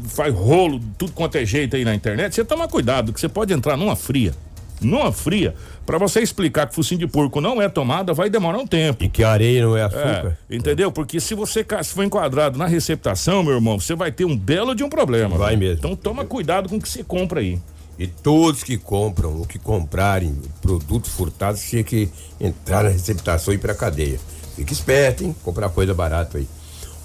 faz 0.09 0.35
rolo, 0.35 0.81
tudo 0.97 1.13
quanto 1.13 1.37
é 1.37 1.45
jeito 1.45 1.77
aí 1.77 1.85
na 1.85 1.95
internet. 1.95 2.35
Você 2.35 2.43
toma 2.43 2.67
cuidado, 2.67 3.13
que 3.13 3.21
você 3.21 3.29
pode 3.29 3.53
entrar 3.53 3.77
numa 3.77 3.95
fria. 3.95 4.33
Numa 4.81 5.13
fria, 5.13 5.55
pra 5.89 5.97
você 5.97 6.21
explicar 6.21 6.69
que 6.69 6.75
focinho 6.75 6.99
de 7.01 7.07
porco 7.07 7.41
não 7.41 7.63
é 7.63 7.67
tomada, 7.67 8.13
vai 8.13 8.29
demorar 8.29 8.59
um 8.59 8.67
tempo. 8.67 9.03
E 9.03 9.09
que 9.09 9.25
areia 9.25 9.65
não 9.65 9.75
é 9.75 9.81
É, 9.81 9.85
açúcar. 9.85 10.39
entendeu? 10.51 10.93
Porque 10.93 11.19
se 11.19 11.35
você 11.35 11.65
se 11.83 11.95
for 11.95 12.05
enquadrado 12.05 12.59
na 12.59 12.67
receptação, 12.67 13.43
meu 13.43 13.55
irmão, 13.55 13.81
você 13.81 13.95
vai 13.95 14.13
ter 14.13 14.27
um 14.27 14.37
belo 14.37 14.75
de 14.75 14.85
um 14.85 14.91
problema. 14.91 15.39
Vai 15.39 15.57
viu? 15.57 15.61
mesmo. 15.61 15.79
Então 15.79 15.97
toma 15.97 16.27
cuidado 16.27 16.69
com 16.69 16.77
o 16.77 16.79
que 16.81 16.87
você 16.87 17.03
compra 17.03 17.41
aí. 17.41 17.59
E 17.99 18.07
todos 18.07 18.63
que 18.63 18.77
compram 18.77 19.39
ou 19.39 19.47
que 19.47 19.59
comprarem 19.59 20.37
produtos 20.61 21.11
furtados 21.11 21.63
tinha 21.63 21.83
que 21.83 22.11
entrar 22.39 22.85
na 22.85 22.91
receptação 22.91 23.55
e 23.55 23.57
ir 23.57 23.59
pra 23.59 23.75
cadeia. 23.75 24.21
Fique 24.57 24.75
esperto, 24.75 25.25
hein? 25.25 25.35
Comprar 25.43 25.71
coisa 25.71 25.95
barata 25.95 26.37
aí. 26.37 26.47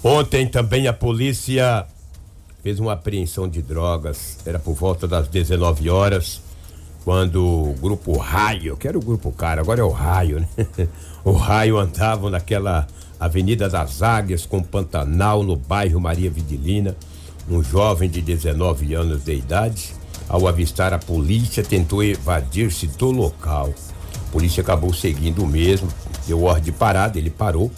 Ontem 0.02 0.46
também 0.46 0.86
a 0.88 0.92
polícia 0.92 1.86
fez 2.62 2.78
uma 2.78 2.92
apreensão 2.92 3.48
de 3.48 3.62
drogas. 3.62 4.36
Era 4.44 4.58
por 4.58 4.74
volta 4.74 5.08
das 5.08 5.26
19 5.26 5.88
horas, 5.88 6.42
quando 7.04 7.44
o 7.44 7.74
grupo 7.74 8.16
Raio, 8.16 8.76
que 8.76 8.88
era 8.88 8.96
o 8.96 9.02
grupo 9.02 9.30
cara, 9.30 9.60
agora 9.60 9.80
é 9.80 9.84
o 9.84 9.90
Raio, 9.90 10.40
né? 10.40 10.66
O 11.24 11.32
Raio 11.32 11.78
andava 11.78 12.28
naquela 12.28 12.86
Avenida 13.18 13.66
das 13.66 14.02
Águias 14.02 14.44
com 14.44 14.62
Pantanal, 14.62 15.42
no 15.42 15.56
bairro 15.56 15.98
Maria 15.98 16.30
Vidilina. 16.30 16.94
Um 17.48 17.62
jovem 17.62 18.10
de 18.10 18.20
19 18.20 18.92
anos 18.94 19.24
de 19.24 19.34
idade, 19.34 19.94
ao 20.28 20.46
avistar 20.46 20.92
a 20.92 20.98
polícia, 20.98 21.62
tentou 21.62 22.02
evadir-se 22.02 22.86
do 22.86 23.10
local. 23.10 23.72
A 24.28 24.32
polícia 24.32 24.60
acabou 24.60 24.92
seguindo 24.92 25.42
o 25.42 25.46
mesmo, 25.46 25.88
deu 26.26 26.42
ordem 26.42 26.64
de 26.64 26.72
parada, 26.72 27.18
ele 27.18 27.30
parou. 27.30 27.70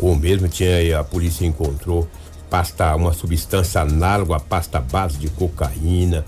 O 0.00 0.14
mesmo 0.16 0.48
tinha 0.48 0.98
a 0.98 1.04
polícia 1.04 1.46
encontrou 1.46 2.08
pasta, 2.50 2.94
uma 2.94 3.12
substância 3.12 3.80
análoga 3.80 4.36
à 4.36 4.40
pasta 4.40 4.80
base 4.80 5.18
de 5.18 5.28
cocaína, 5.28 6.24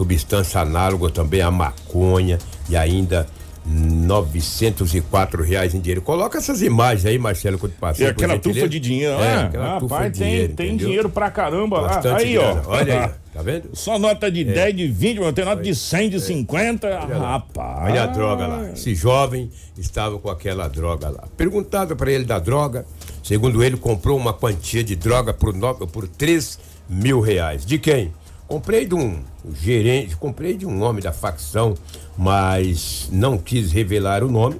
substância 0.00 0.62
análoga 0.62 1.10
também 1.10 1.42
à 1.42 1.50
maconha 1.50 2.38
e 2.70 2.76
ainda 2.76 3.26
904 3.66 5.42
reais 5.42 5.74
em 5.74 5.80
dinheiro. 5.80 6.00
Coloca 6.00 6.38
essas 6.38 6.62
imagens 6.62 7.04
aí, 7.04 7.18
Marcelo, 7.18 7.58
quando 7.58 7.72
passei. 7.72 8.06
E 8.06 8.08
aquela 8.08 8.38
tufa 8.38 8.66
de 8.66 8.80
dinheiro, 8.80 9.12
é, 9.16 9.18
né? 9.18 9.42
aquela 9.42 9.78
tufa 9.78 9.94
Rapaz, 9.94 10.12
de 10.12 10.18
tem, 10.18 10.28
dinheiro, 10.28 10.54
tem 10.54 10.66
entendeu? 10.68 10.86
dinheiro 10.86 11.10
pra 11.10 11.30
caramba 11.30 11.80
lá. 11.82 11.88
Bastante 11.88 12.22
Aí, 12.24 12.38
ó. 12.38 12.54
grana. 12.54 12.62
Olha 12.68 13.04
aí, 13.04 13.10
tá 13.34 13.42
vendo? 13.42 13.68
Só 13.74 13.98
nota 13.98 14.30
de 14.30 14.42
10, 14.42 14.74
de 14.74 14.86
20, 14.88 15.20
mas 15.20 15.34
tem 15.34 15.44
nota 15.44 15.62
de 15.62 15.74
100, 15.74 16.08
de 16.08 16.20
50. 16.20 16.98
Rapaz. 17.00 17.90
Olha 17.90 18.02
a 18.04 18.06
droga 18.06 18.46
lá. 18.46 18.70
Esse 18.70 18.94
jovem 18.94 19.50
estava 19.76 20.18
com 20.18 20.30
aquela 20.30 20.66
droga 20.66 21.10
lá. 21.10 21.24
Perguntado 21.36 21.94
para 21.94 22.10
ele 22.10 22.24
da 22.24 22.38
droga, 22.38 22.86
segundo 23.22 23.62
ele, 23.62 23.76
comprou 23.76 24.16
uma 24.16 24.32
quantia 24.32 24.82
de 24.82 24.96
droga 24.96 25.34
por, 25.34 25.52
no, 25.52 25.74
por 25.86 26.08
3 26.08 26.58
mil 26.88 27.20
reais. 27.20 27.66
De 27.66 27.78
quem? 27.78 28.10
Comprei 28.50 28.84
de 28.84 28.96
um 28.96 29.22
gerente, 29.54 30.16
comprei 30.16 30.56
de 30.56 30.66
um 30.66 30.82
homem 30.82 31.00
da 31.00 31.12
facção, 31.12 31.74
mas 32.18 33.08
não 33.12 33.38
quis 33.38 33.70
revelar 33.70 34.24
o 34.24 34.28
nome, 34.28 34.56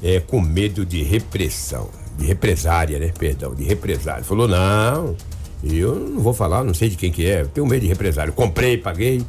é, 0.00 0.20
com 0.20 0.40
medo 0.40 0.86
de 0.86 1.02
repressão. 1.02 1.90
De 2.16 2.24
represária, 2.24 2.96
né? 2.96 3.12
Perdão, 3.18 3.56
de 3.56 3.64
represária. 3.64 4.22
Falou, 4.22 4.46
não, 4.46 5.16
eu 5.64 5.96
não 5.96 6.20
vou 6.20 6.32
falar, 6.32 6.62
não 6.62 6.72
sei 6.72 6.90
de 6.90 6.96
quem 6.96 7.10
que 7.10 7.26
é, 7.26 7.44
tenho 7.44 7.66
medo 7.66 7.80
de 7.80 7.88
represária. 7.88 8.32
Comprei, 8.32 8.76
paguei, 8.76 9.24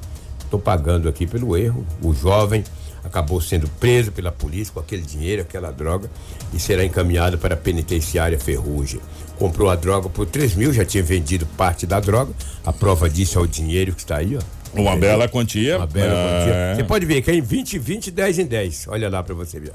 Estou 0.50 0.60
pagando 0.60 1.08
aqui 1.08 1.28
pelo 1.28 1.56
erro. 1.56 1.86
O 2.02 2.12
jovem 2.12 2.64
acabou 3.04 3.42
sendo 3.42 3.68
preso 3.80 4.12
pela 4.12 4.32
polícia 4.32 4.74
com 4.74 4.80
aquele 4.80 5.02
dinheiro, 5.02 5.42
aquela 5.42 5.72
droga, 5.72 6.10
e 6.54 6.60
será 6.60 6.84
encaminhado 6.84 7.38
para 7.38 7.54
a 7.54 7.58
penitenciária 7.58 8.40
Ferrugem. 8.40 9.00
Comprou 9.38 9.70
a 9.70 9.76
droga 9.76 10.10
por 10.10 10.26
3 10.26 10.56
mil, 10.56 10.74
já 10.74 10.84
tinha 10.84 11.04
vendido 11.04 11.46
parte 11.58 11.88
da 11.88 12.00
droga. 12.00 12.34
A 12.66 12.74
prova 12.74 13.10
disso 13.10 13.40
é 13.40 13.42
o 13.42 13.48
dinheiro 13.48 13.94
que 13.94 14.02
está 14.02 14.18
aí, 14.18 14.36
ó. 14.36 14.59
Uma 14.74 14.96
bela 14.96 15.28
quantia. 15.28 15.78
Uma 15.78 15.88
bela 15.88 16.14
É. 16.14 16.16
quantia. 16.40 16.76
Você 16.76 16.84
pode 16.84 17.06
ver 17.06 17.22
que 17.22 17.32
é 17.32 17.36
em 17.36 17.42
20, 17.42 17.80
20, 17.80 18.12
10 18.12 18.40
em 18.40 18.46
10. 18.46 18.86
Olha 18.88 19.10
lá 19.10 19.24
pra 19.24 19.34
você 19.34 19.60
ver. 19.60 19.72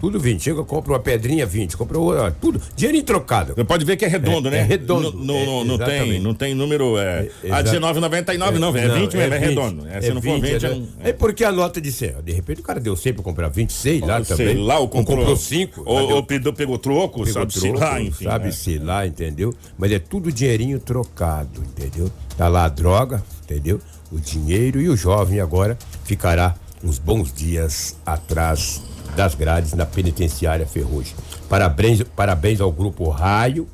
Tudo 0.00 0.18
20. 0.18 0.42
Chega, 0.42 0.62
compra 0.64 0.92
uma 0.92 0.98
pedrinha, 1.00 1.44
20. 1.44 1.76
Compra 1.76 1.98
outra, 1.98 2.30
tudo. 2.40 2.60
Dinheiro 2.76 3.02
trocado. 3.04 3.54
Você 3.54 3.64
pode 3.64 3.84
ver 3.84 3.96
que 3.96 4.04
é 4.04 4.08
redondo, 4.08 4.48
É- 4.48 4.50
né? 4.52 4.58
é 4.58 4.62
redondo. 4.62 5.12
No- 5.12 5.24
no- 5.24 5.34
É, 5.34 5.64
não, 5.64 5.78
tem, 5.78 6.20
não 6.20 6.34
tem 6.34 6.54
número. 6.54 6.96
É, 6.98 7.28
É, 7.44 7.50
a 7.52 7.60
exa- 7.60 7.72
19,99 7.72 8.58
não, 8.58 8.68
é 8.68 8.88
20 8.88 9.16
mesmo, 9.16 9.34
é, 9.34 9.38
20. 9.38 9.48
redondo. 9.48 9.88
É, 9.88 10.00
se 10.00 10.12
não 10.14 10.22
for 10.22 10.40
20, 10.40 10.64
é, 10.64 10.68
é, 10.68 10.74
não- 10.74 10.88
é 11.02 11.12
porque 11.12 11.44
a 11.44 11.52
nota 11.52 11.80
de 11.80 11.90
100. 11.92 12.14
De 12.24 12.32
repente 12.32 12.60
o 12.60 12.64
cara 12.64 12.78
deu 12.80 12.96
100 12.96 13.12
pra 13.12 13.22
comprar 13.22 13.48
20, 13.48 13.72
sei 13.72 14.00
lá 14.00 14.22
sei 14.24 14.36
também. 14.36 14.56
lá, 14.64 14.78
ou 14.78 14.88
comprou, 14.88 15.18
comprou 15.18 15.36
5. 15.36 15.82
Ou, 15.84 16.12
ou 16.14 16.22
pegou, 16.22 16.52
pegou 16.52 16.78
troco, 16.78 17.24
Pegou 17.24 17.32
sabe? 17.32 17.52
se 17.52 17.60
troco, 17.60 17.78
lá, 17.80 18.00
enfim. 18.00 18.24
sabe 18.24 18.48
é. 18.48 18.52
se 18.52 18.78
lá, 18.78 19.06
entendeu? 19.06 19.52
Mas 19.76 19.92
é 19.92 19.98
tudo 19.98 20.30
dinheirinho 20.32 20.78
trocado, 20.78 21.60
entendeu? 21.62 22.10
Tá 22.36 22.48
lá 22.48 22.64
a 22.64 22.68
droga, 22.68 23.22
entendeu? 23.42 23.80
O 24.10 24.18
dinheiro 24.18 24.80
e 24.80 24.88
o 24.88 24.96
jovem 24.96 25.40
agora 25.40 25.76
ficará 26.04 26.54
uns 26.82 26.98
bons 26.98 27.32
dias 27.32 27.96
atrás 28.06 28.80
das 29.16 29.34
grades 29.34 29.72
na 29.74 29.84
penitenciária 29.84 30.66
Ferrugem. 30.66 31.14
Parabéns, 31.48 32.02
parabéns 32.14 32.60
ao 32.60 32.70
grupo 32.70 33.08
Raio 33.08 33.68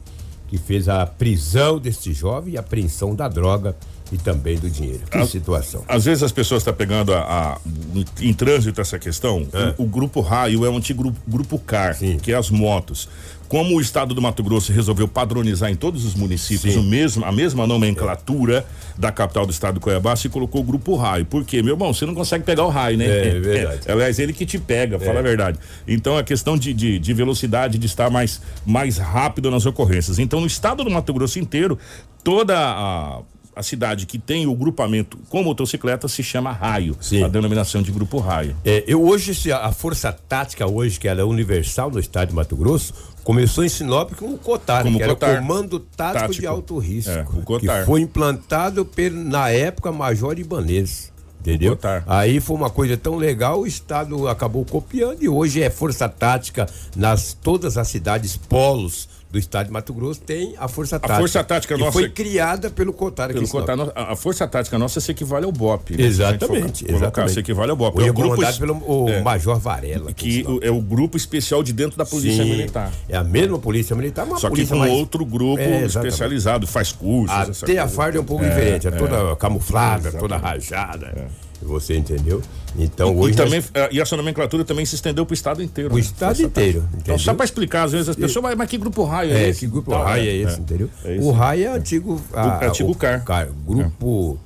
que 0.49 0.59
fez 0.59 0.89
a 0.89 1.05
prisão 1.07 1.79
deste 1.79 2.13
jovem 2.13 2.55
e 2.55 2.57
a 2.57 2.61
apreensão 2.61 3.15
da 3.15 3.27
droga 3.29 3.75
e 4.13 4.19
também 4.19 4.57
do 4.59 4.69
dinheiro. 4.71 5.01
Que 5.11 5.19
Ah, 5.19 5.27
situação. 5.27 5.83
Às 5.89 6.05
vezes 6.05 6.23
as 6.23 6.31
pessoas 6.31 6.61
estão 6.61 6.73
pegando 6.75 7.13
a, 7.13 7.19
a- 7.21 7.59
em, 7.95 8.29
em 8.29 8.33
trânsito 8.35 8.81
essa 8.81 8.99
questão. 8.99 9.47
É. 9.53 9.75
O, 9.79 9.85
o 9.85 9.87
grupo 9.87 10.21
raio 10.21 10.65
é 10.65 10.71
um 10.71 10.77
antigo 10.77 11.03
grupo, 11.03 11.19
grupo 11.27 11.59
CAR, 11.59 11.97
Sim. 11.97 12.19
que 12.19 12.31
é 12.33 12.37
as 12.37 12.51
motos. 12.51 13.09
Como 13.49 13.77
o 13.77 13.81
estado 13.81 14.15
do 14.15 14.23
Mato 14.23 14.43
Grosso 14.43 14.73
resolveu 14.73 15.07
padronizar 15.07 15.71
em 15.71 15.77
todos 15.77 16.05
os 16.05 16.15
municípios 16.15 16.77
mesmo, 16.77 17.25
a 17.25 17.33
mesma 17.33 17.67
nomenclatura 17.67 18.67
da 18.99 19.13
capital 19.13 19.47
do 19.47 19.53
estado 19.53 19.75
do 19.75 19.81
Cuiabá, 19.81 20.17
se 20.17 20.29
colocou 20.29 20.61
o 20.61 20.65
grupo 20.65 20.97
raio. 20.97 21.25
Por 21.25 21.45
quê? 21.45 21.63
Meu 21.63 21.75
irmão, 21.75 21.93
você 21.93 22.07
não 22.07 22.15
consegue 22.15 22.45
pegar 22.45 22.65
o 22.65 22.69
raio, 22.69 22.97
né? 22.97 23.07
É, 23.07 23.29
é 23.29 23.41
verdade. 23.41 23.81
É, 23.87 23.93
aliás, 23.93 24.19
ele 24.19 24.33
que 24.33 24.47
te 24.47 24.59
pega, 24.59 24.99
fala 24.99 25.19
a 25.19 25.23
verdade. 25.23 25.59
Então, 25.87 26.17
a 26.17 26.23
questão 26.23 26.57
de, 26.57 26.73
de, 26.73 26.99
de 26.99 27.15
velocidade, 27.15 27.79
de 27.79 27.87
estar 27.87 28.11
mais, 28.11 28.41
mais 28.65 28.99
rápido 28.99 29.51
nas 29.51 29.67
ocorrências. 29.67 30.19
Então, 30.19 30.41
no 30.41 30.47
estado 30.47 30.85
do 30.85 30.91
Mato 30.91 31.13
Grosso 31.13 31.39
inteiro, 31.39 31.79
toda 32.23 32.57
a, 32.59 33.21
a 33.55 33.63
cidade 33.63 34.07
que 34.07 34.19
tem 34.19 34.47
o 34.47 34.55
grupamento 34.55 35.19
com 35.29 35.43
motocicleta 35.43 36.09
se 36.09 36.23
chama 36.23 36.53
raio. 36.53 36.97
Sim. 37.01 37.23
A 37.23 37.29
denominação 37.29 37.83
de 37.83 37.93
grupo 37.93 38.19
raio. 38.19 38.57
É, 38.65 38.85
eu 38.87 39.03
hoje, 39.03 39.53
a 39.53 39.73
força 39.73 40.13
tática 40.13 40.67
hoje, 40.67 40.99
que 40.99 41.07
ela 41.07 41.21
é 41.21 41.25
universal 41.25 41.91
no 41.91 42.01
estado 42.01 42.29
de 42.29 42.35
Mato 42.35 42.57
Grosso, 42.57 42.95
começou 43.25 43.65
em 43.65 43.69
Sinop 43.69 44.13
com 44.13 44.27
o 44.27 44.39
COTAR, 44.39 44.85
Como 44.85 44.97
que 44.97 45.03
era 45.03 45.15
COTAR. 45.15 45.35
o 45.35 45.37
Comando 45.39 45.81
Tático, 45.81 46.21
Tático. 46.21 46.41
de 46.41 46.47
Alto 46.47 46.79
Risco, 46.79 47.11
É, 47.11 47.25
o 47.55 47.59
que 47.59 47.85
foi 47.85 48.01
implantado 48.03 48.85
pelo, 48.85 49.17
na 49.25 49.49
época, 49.51 49.91
Major 49.91 50.39
Ibanez. 50.39 51.13
Entendeu? 51.41 51.79
Aí 52.07 52.41
foi 52.41 52.57
uma 52.57 52.71
coisa 52.71 52.97
tão 52.97 53.17
legal, 53.17 53.61
o 53.61 53.67
Estado 53.67 54.29
acabou 54.29 54.65
copiando 54.65 55.23
e 55.23 55.29
hoje 55.29 55.63
é 55.63 55.69
força 55.69 56.09
tática 56.09 56.67
nas 56.97 57.35
todas 57.35 57.77
as 57.77 57.89
cidades 57.89 58.35
polos 58.35 59.09
do 59.35 59.39
estado 59.39 59.67
de 59.67 59.73
Mato 59.73 59.93
Grosso 59.93 60.21
tem 60.21 60.55
a 60.57 60.69
força 60.69 60.99
tática. 61.01 61.19
Força 61.19 61.43
Tática 61.43 61.75
que 61.75 61.81
nossa- 61.81 61.93
foi 61.93 62.09
criada 62.09 62.71
pelo 62.71 62.93
COTAR 62.93 63.31
aqui 63.31 63.41
Pelo. 63.41 63.49
COTAR, 63.51 63.77
a 63.95 64.13
a 64.13 64.17
força 64.17 64.47
tática 64.47 64.79
nossa 64.79 65.01
se 65.01 65.11
equivale 65.11 65.45
ao 65.45 65.51
BOP. 65.51 65.97
né? 65.97 66.05
A 66.05 66.07
Exatamente, 66.07 66.85
colocar, 66.85 66.97
exatamente. 67.05 67.33
Se 67.35 67.41
equivale 67.41 67.71
ao 67.73 67.77
BOP. 67.77 68.01
É 68.01 68.07
é 68.07 68.11
o 68.11 68.15
grupo 68.15 68.43
es- 68.45 68.59
pelo 68.59 68.75
o 68.87 69.09
é, 69.09 69.21
Major 69.23 69.59
Varela. 69.59 70.13
que 70.13 70.47
é 70.63 70.71
o 70.71 70.81
grupo 70.81 71.17
especial 71.17 71.65
de 71.65 71.73
dentro 71.73 71.99
da 71.99 72.07
Polícia 72.07 72.45
Sim, 72.45 72.51
Militar. 72.51 72.93
É 73.09 73.17
a 73.17 73.25
mesma 73.25 73.59
polícia 73.59 73.97
militar, 73.97 74.25
mas 74.25 74.41
Só 74.41 74.49
que 74.51 74.65
com 74.67 74.77
mais... 74.77 74.93
outro 74.93 75.25
grupo 75.27 75.61
É, 75.61 75.85
especializado, 75.85 76.65
faz 76.67 76.93
cursos. 76.93 77.63
Até 77.65 77.79
a 77.79 77.89
farda 77.89 78.19
é 78.19 78.21
um 78.21 78.25
pouco 78.25 78.45
É, 78.45 78.49
diferente, 78.49 78.87
é, 78.87 78.91
é. 78.91 78.93
toda 78.93 79.35
camuflada, 79.37 80.09
Exatamente. 80.11 80.21
toda 80.21 80.37
rajada. 80.37 81.29
Você 81.63 81.97
entendeu? 81.97 82.43
Então 82.77 83.13
E 83.13 83.17
hoje 83.17 83.37
também, 83.37 83.63
eh, 83.73 83.89
e 83.93 84.01
essa 84.01 84.17
nomenclatura 84.17 84.65
também 84.65 84.85
se 84.85 84.95
estendeu 84.97 85.25
para 85.25 85.33
o 85.33 85.35
estado 85.35 85.63
inteiro. 85.63 85.91
o 85.91 85.95
né? 85.95 86.01
estado 86.01 86.33
Essa 86.33 86.43
inteiro. 86.43 86.89
Então, 86.99 87.19
só 87.19 87.33
para 87.33 87.45
explicar, 87.45 87.85
às 87.85 87.93
vezes 87.93 88.09
as 88.09 88.17
pessoas, 88.17 88.43
mas, 88.43 88.57
mas 88.57 88.69
que 88.69 88.77
grupo 88.77 89.05
raio 89.05 89.33
é, 89.33 89.45
É, 89.45 89.49
esse? 89.49 89.61
que 89.61 89.67
grupo 89.67 89.91
Tal, 89.91 90.05
raio 90.05 90.23
é 90.25 90.27
é, 90.27 90.37
esse, 90.37 90.57
é. 90.57 90.61
entendeu? 90.61 90.91
É 91.05 91.17
o 91.21 91.31
raio 91.31 91.65
é 91.65 91.69
antigo. 91.69 92.21
é 92.63 92.67
antigo 92.67 92.91
o 92.91 92.95
CAR. 92.95 93.49
Grupo 93.67 94.39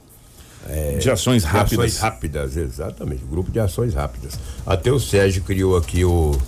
de 1.01 1.11
ações 1.11 1.43
de 1.43 1.49
rápidas. 1.49 1.87
ações 1.87 1.99
rápidas, 1.99 2.57
exatamente. 2.57 3.25
Grupo 3.25 3.51
de 3.51 3.59
ações 3.59 3.95
rápidas. 3.95 4.39
Até 4.67 4.93
o 4.93 5.01
Sérgio 5.01 5.43
criou 5.43 5.77
aqui 5.77 6.05
o. 6.05 6.39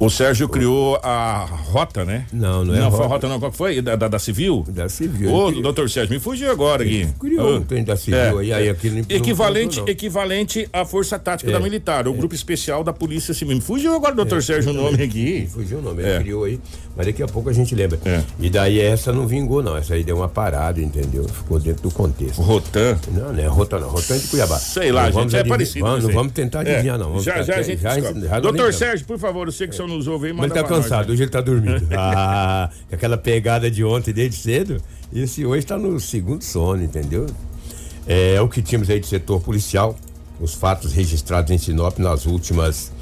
O 0.00 0.08
Sérgio 0.08 0.48
criou 0.48 0.96
a 1.02 1.44
rota, 1.44 2.04
né? 2.04 2.24
Não, 2.32 2.64
não 2.64 2.72
é 2.72 2.78
Não, 2.78 2.88
foi 2.90 3.00
a 3.00 3.02
rota. 3.02 3.26
rota, 3.26 3.28
não. 3.28 3.40
Qual 3.40 3.50
foi? 3.50 3.82
Da, 3.82 3.96
da, 3.96 4.06
da 4.06 4.18
Civil? 4.20 4.64
Da 4.68 4.88
Civil. 4.88 5.28
Ô, 5.34 5.48
criou- 5.48 5.62
doutor 5.62 5.90
Sérgio, 5.90 6.14
me 6.14 6.20
fugiu 6.20 6.52
agora 6.52 6.84
aqui. 6.84 7.08
criou 7.18 7.54
Ah, 7.54 7.58
um 7.58 7.62
trem 7.64 7.82
da 7.82 7.96
Civil 7.96 8.38
aí, 8.38 8.52
aí 8.52 8.68
aqui 8.68 8.90
não- 8.90 8.96
não 8.98 9.04
equivalente, 9.08 9.80
não. 9.80 9.88
equivalente 9.88 10.68
à 10.72 10.84
Força 10.84 11.18
Tática 11.18 11.50
É, 11.50 11.52
da 11.52 11.58
Militar, 11.58 12.06
o 12.06 12.12
grupo 12.12 12.32
especial 12.32 12.84
da 12.84 12.92
Polícia 12.92 13.34
Civil. 13.34 13.56
Me 13.56 13.60
fugiu 13.60 13.92
agora, 13.92 14.14
doutor 14.14 14.40
Sérgio, 14.40 14.70
o 14.70 14.74
nome 14.74 15.02
aqui. 15.02 15.48
Fugiu 15.52 15.78
o 15.78 15.82
nome, 15.82 16.04
É. 16.04 16.14
ele 16.14 16.22
criou 16.24 16.44
aí, 16.44 16.60
mas 16.96 17.04
daqui 17.06 17.20
a 17.20 17.26
pouco 17.26 17.48
a 17.50 17.52
gente 17.52 17.74
lembra. 17.74 17.98
É. 18.04 18.22
E 18.38 18.48
daí 18.48 18.78
essa 18.80 19.12
não 19.12 19.26
vingou, 19.26 19.64
não. 19.64 19.76
Essa 19.76 19.94
aí 19.94 20.04
deu 20.04 20.18
uma 20.18 20.28
parada, 20.28 20.80
entendeu? 20.80 21.24
Ficou 21.24 21.58
dentro 21.58 21.82
do 21.82 21.90
contexto. 21.90 22.40
Rotan. 22.40 22.96
Não, 23.10 23.32
não 23.32 23.42
é 23.42 23.46
Rota, 23.48 23.80
não. 23.80 23.88
Rota 23.88 24.14
é 24.14 24.18
de 24.18 24.28
Cuiabá. 24.28 24.58
Sei 24.58 24.92
lá, 24.92 25.10
Não 25.10 25.22
gente, 25.22 25.34
é 25.36 25.42
parecido. 25.42 25.84
Vamos, 25.84 26.04
não 26.04 26.12
vamos 26.12 26.32
tentar 26.32 26.64
É, 26.64 26.74
adivinhar, 26.74 26.96
não. 26.96 27.08
Vamos 27.08 27.24
já, 27.24 27.42
já 27.42 27.56
a 27.56 27.62
gente 27.62 27.82
já- 27.82 27.98
já 27.98 28.38
Doutor. 28.38 28.72
Sérgio, 28.72 29.04
por 29.04 29.18
favor, 29.18 29.48
eu 29.48 29.52
sei 29.52 29.66
que 29.66 29.72
o 29.74 29.76
senhor 29.76 29.87
nos 29.88 30.06
ouve 30.06 30.32
Mas 30.32 30.46
ele 30.46 30.54
tá 30.54 30.60
nós, 30.62 30.68
cansado, 30.68 31.06
né? 31.08 31.12
hoje 31.12 31.22
ele 31.22 31.30
tá 31.30 31.40
dormindo. 31.40 31.86
ah, 31.96 32.70
aquela 32.92 33.16
pegada 33.16 33.70
de 33.70 33.84
ontem 33.84 34.12
desde 34.12 34.36
cedo. 34.36 34.80
Esse 35.12 35.44
hoje 35.44 35.66
tá 35.66 35.78
no 35.78 35.98
segundo 35.98 36.42
sono, 36.42 36.82
entendeu? 36.82 37.26
É 38.06 38.40
o 38.40 38.48
que 38.48 38.62
tínhamos 38.62 38.88
aí 38.90 39.00
de 39.00 39.06
setor 39.06 39.40
policial. 39.40 39.96
Os 40.40 40.54
fatos 40.54 40.92
registrados 40.92 41.50
em 41.50 41.58
Sinop 41.58 41.98
nas 41.98 42.26
últimas 42.26 42.92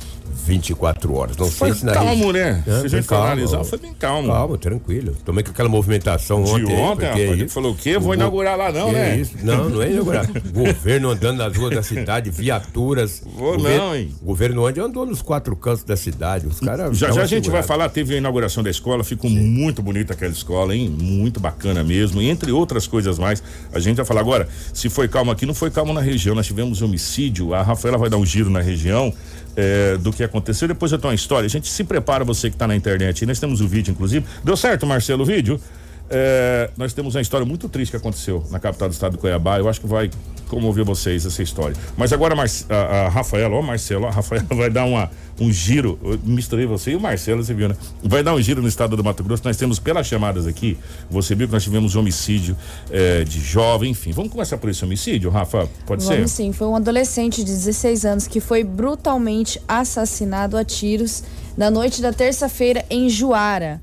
24 0.46 1.14
horas. 1.14 1.36
Não 1.36 1.50
Foi 1.50 1.68
sei 1.70 1.78
se 1.80 1.86
na 1.86 1.92
calmo, 1.92 2.30
regi- 2.30 2.32
né? 2.32 2.62
É, 2.66 2.80
Se 2.80 2.86
a 2.86 2.88
gente 2.88 3.06
calmo. 3.08 3.24
analisar, 3.26 3.64
foi 3.64 3.78
bem 3.78 3.94
calmo. 3.94 4.28
Calma, 4.28 4.58
tranquilo. 4.58 5.14
Também 5.24 5.44
com 5.44 5.50
aquela 5.50 5.68
movimentação 5.68 6.42
De 6.44 6.50
ontem. 6.50 6.74
aí, 6.74 6.80
ontem, 6.82 7.06
porque 7.08 7.20
ele 7.22 7.48
falou 7.48 7.72
o 7.72 7.76
quê? 7.76 7.98
Vou 7.98 8.14
inaugurar 8.14 8.56
lá 8.56 8.70
não, 8.70 8.92
né? 8.92 9.16
Isso? 9.18 9.32
Não, 9.42 9.68
não 9.68 9.82
é 9.82 9.90
inaugurar. 9.90 10.26
governo 10.52 11.10
andando 11.10 11.38
nas 11.38 11.56
ruas 11.56 11.74
da 11.74 11.82
cidade, 11.82 12.30
viaturas. 12.30 13.22
Vou 13.24 13.56
governo, 13.56 13.78
não, 13.78 13.96
hein? 13.96 14.12
Governo 14.22 14.66
onde 14.66 14.80
andou 14.80 15.06
nos 15.06 15.22
quatro 15.22 15.54
cantos 15.56 15.84
da 15.84 15.96
cidade. 15.96 16.46
Os 16.46 16.60
caras. 16.60 16.96
Já 16.96 17.10
já 17.10 17.22
a 17.22 17.26
gente 17.26 17.50
vai 17.50 17.62
falar, 17.62 17.88
teve 17.88 18.14
a 18.14 18.18
inauguração 18.18 18.62
da 18.62 18.70
escola, 18.70 19.02
ficou 19.04 19.30
muito 19.30 19.82
bonita 19.82 20.12
aquela 20.12 20.32
escola, 20.32 20.74
hein? 20.74 20.88
Muito 20.88 21.40
bacana 21.40 21.82
mesmo, 21.82 22.20
entre 22.22 22.52
outras 22.52 22.86
coisas 22.86 23.18
mais. 23.18 23.42
A 23.72 23.78
gente 23.80 23.96
vai 23.96 24.04
falar 24.04 24.20
agora, 24.20 24.48
se 24.72 24.88
foi 24.88 25.08
calmo 25.08 25.30
aqui, 25.30 25.44
não 25.46 25.54
foi 25.54 25.70
calmo 25.70 25.92
na 25.92 26.00
região, 26.00 26.34
nós 26.34 26.46
tivemos 26.46 26.82
homicídio, 26.82 27.54
a 27.54 27.62
Rafaela 27.62 27.98
vai 27.98 28.08
dar 28.08 28.16
um 28.16 28.26
giro 28.26 28.50
na 28.50 28.60
região 28.60 29.12
eh, 29.56 29.96
do 29.98 30.12
que 30.12 30.22
aconteceu, 30.22 30.68
depois 30.68 30.92
eu 30.92 30.98
tenho 30.98 31.10
uma 31.10 31.14
história, 31.14 31.46
a 31.46 31.50
gente 31.50 31.68
se 31.68 31.82
prepara, 31.82 32.24
você 32.24 32.50
que 32.50 32.56
está 32.56 32.66
na 32.66 32.76
internet, 32.76 33.24
nós 33.24 33.40
temos 33.40 33.60
o 33.60 33.68
vídeo, 33.68 33.90
inclusive. 33.90 34.24
Deu 34.44 34.56
certo, 34.56 34.86
Marcelo, 34.86 35.22
o 35.22 35.26
vídeo? 35.26 35.60
Eh, 36.08 36.70
nós 36.76 36.92
temos 36.92 37.14
uma 37.14 37.20
história 37.20 37.44
muito 37.44 37.68
triste 37.68 37.90
que 37.90 37.96
aconteceu 37.96 38.44
na 38.50 38.60
capital 38.60 38.88
do 38.88 38.92
estado 38.92 39.12
do 39.12 39.18
Cuiabá, 39.18 39.58
eu 39.58 39.68
acho 39.68 39.80
que 39.80 39.86
vai 39.86 40.10
comover 40.48 40.84
vocês 40.84 41.26
essa 41.26 41.42
história. 41.42 41.76
Mas 41.96 42.12
agora 42.12 42.34
Mar 42.34 42.46
a, 42.68 42.74
a 42.74 43.08
Rafaela, 43.08 43.54
ó 43.56 43.62
Marcelo, 43.62 44.06
a 44.06 44.10
Rafaela 44.10 44.46
vai 44.54 44.70
dar 44.70 44.84
uma, 44.84 45.10
um 45.40 45.52
giro, 45.52 45.98
eu 46.04 46.18
misturei 46.22 46.64
você 46.66 46.92
e 46.92 46.96
o 46.96 47.00
Marcelo, 47.00 47.42
você 47.42 47.52
viu, 47.52 47.68
né? 47.68 47.76
Vai 48.02 48.22
dar 48.22 48.34
um 48.34 48.40
giro 48.40 48.62
no 48.62 48.68
estado 48.68 48.96
do 48.96 49.02
Mato 49.02 49.24
Grosso, 49.24 49.42
nós 49.44 49.56
temos 49.56 49.80
pelas 49.80 50.06
chamadas 50.06 50.46
aqui, 50.46 50.78
você 51.10 51.34
viu 51.34 51.48
que 51.48 51.52
nós 51.52 51.64
tivemos 51.64 51.96
homicídio 51.96 52.56
eh, 52.90 53.24
de 53.24 53.40
jovem, 53.40 53.90
enfim. 53.90 54.12
Vamos 54.12 54.30
começar 54.30 54.56
por 54.58 54.70
esse 54.70 54.84
homicídio, 54.84 55.30
Rafa? 55.30 55.68
Pode 55.84 56.04
Vamos 56.04 56.30
ser? 56.30 56.36
sim, 56.36 56.52
foi 56.52 56.68
um 56.68 56.76
adolescente 56.76 57.42
de 57.42 57.52
16 57.52 58.04
anos 58.04 58.28
que 58.28 58.40
foi 58.40 58.62
brutalmente 58.62 59.60
assassinado 59.66 60.56
a 60.56 60.64
tiros 60.64 61.24
na 61.56 61.70
noite 61.70 62.00
da 62.00 62.12
terça-feira 62.12 62.84
em 62.88 63.08
Juara. 63.08 63.80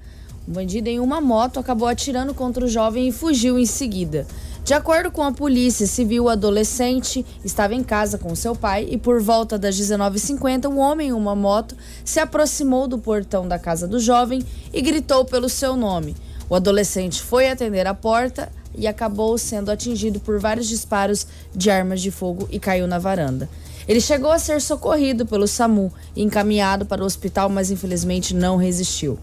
Um 0.48 0.54
bandido 0.54 0.90
em 0.90 1.00
uma 1.00 1.22
moto 1.22 1.60
acabou 1.60 1.88
atirando 1.88 2.34
contra 2.34 2.66
o 2.66 2.68
jovem 2.68 3.08
e 3.08 3.12
fugiu 3.12 3.58
em 3.58 3.66
seguida. 3.66 4.28
De 4.64 4.74
acordo 4.74 5.12
com 5.12 5.24
a 5.24 5.32
polícia 5.32 5.86
civil, 5.86 6.26
o 6.26 6.30
adolescente 6.30 7.26
estava 7.44 7.76
em 7.76 7.84
casa 7.84 8.18
com 8.18 8.34
seu 8.34 8.56
pai 8.56 8.88
e 8.90 8.98
por 8.98 9.22
volta 9.22 9.58
das 9.58 9.76
19h50, 9.78 10.70
um 10.70 10.80
homem 10.80 11.10
em 11.10 11.14
uma 11.14 11.36
moto 11.36 11.76
se 12.04 12.20
aproximou 12.20 12.88
do 12.88 12.98
portão 12.98 13.48
da 13.48 13.60
casa 13.60 13.88
do 13.88 14.00
jovem 14.00 14.44
e 14.74 14.82
gritou 14.82 15.26
pelo 15.26 15.50
seu 15.50 15.76
nome. 15.76 16.16
O 16.50 16.56
adolescente 16.56 17.22
foi 17.22 17.50
atender 17.50 17.88
a 17.88 17.94
porta 17.94 18.52
e 18.76 18.88
acabou 18.88 19.38
sendo 19.38 19.70
atingido 19.72 20.20
por 20.20 20.40
vários 20.40 20.68
disparos 20.68 21.28
de 21.56 21.70
armas 21.70 22.02
de 22.02 22.12
fogo 22.12 22.48
e 22.52 22.60
caiu 22.60 22.88
na 22.88 23.00
varanda. 23.00 23.50
Ele 23.88 24.00
chegou 24.00 24.32
a 24.32 24.40
ser 24.40 24.62
socorrido 24.62 25.26
pelo 25.26 25.48
SAMU 25.48 25.92
e 26.16 26.24
encaminhado 26.24 26.86
para 26.86 27.04
o 27.04 27.06
hospital, 27.06 27.50
mas 27.50 27.70
infelizmente 27.70 28.34
não 28.34 28.56
resistiu. 28.56 29.20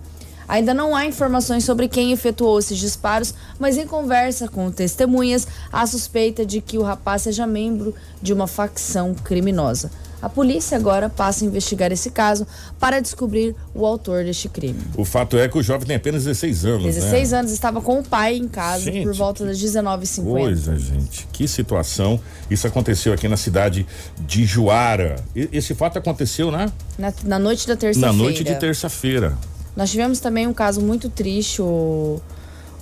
Ainda 0.51 0.75
não 0.75 0.97
há 0.97 1.07
informações 1.07 1.63
sobre 1.65 1.87
quem 1.87 2.11
efetuou 2.11 2.59
esses 2.59 2.77
disparos, 2.77 3.33
mas 3.57 3.79
em 3.79 3.87
conversa 3.87 4.49
com 4.49 4.69
testemunhas, 4.69 5.47
há 5.73 5.87
suspeita 5.87 6.45
de 6.45 6.61
que 6.61 6.77
o 6.77 6.83
rapaz 6.83 7.23
seja 7.23 7.47
membro 7.47 7.95
de 8.21 8.33
uma 8.33 8.49
facção 8.49 9.15
criminosa. 9.15 9.93
A 10.21 10.29
polícia 10.29 10.77
agora 10.77 11.09
passa 11.09 11.45
a 11.45 11.47
investigar 11.47 11.93
esse 11.93 12.11
caso 12.11 12.45
para 12.81 12.99
descobrir 12.99 13.55
o 13.73 13.87
autor 13.87 14.25
deste 14.25 14.49
crime. 14.49 14.81
O 14.97 15.05
fato 15.05 15.39
é 15.39 15.49
que 15.49 15.57
o 15.57 15.63
jovem 15.63 15.87
tem 15.87 15.95
apenas 15.95 16.25
16 16.25 16.65
anos, 16.65 16.83
16 16.95 17.31
né? 17.31 17.39
anos 17.39 17.53
estava 17.53 17.81
com 17.81 18.01
o 18.01 18.03
pai 18.03 18.37
em 18.37 18.49
casa 18.49 18.87
Gente, 18.87 19.05
por 19.05 19.15
volta 19.15 19.47
das 19.47 19.57
19h50. 19.57 20.25
Coisa, 20.25 20.77
gente. 20.77 21.29
Que 21.33 21.47
situação. 21.47 22.21
Isso 22.51 22.67
aconteceu 22.67 23.13
aqui 23.13 23.29
na 23.29 23.37
cidade 23.37 23.87
de 24.19 24.45
Juara. 24.45 25.25
Esse 25.33 25.77
fato 25.77 25.97
aconteceu 25.97 26.51
na, 26.51 26.73
Na, 26.99 27.15
na 27.23 27.39
noite 27.39 27.69
da 27.69 27.77
terça-feira. 27.77 28.13
na 28.13 28.13
noite 28.13 28.43
de 28.43 28.55
terça-feira. 28.57 29.39
Nós 29.77 29.91
tivemos 29.91 30.21
também 30.21 30.47
um 30.47 30.53
caso 30.53 30.81
muito 30.81 31.09
triste, 31.09 31.63
o, 31.63 32.21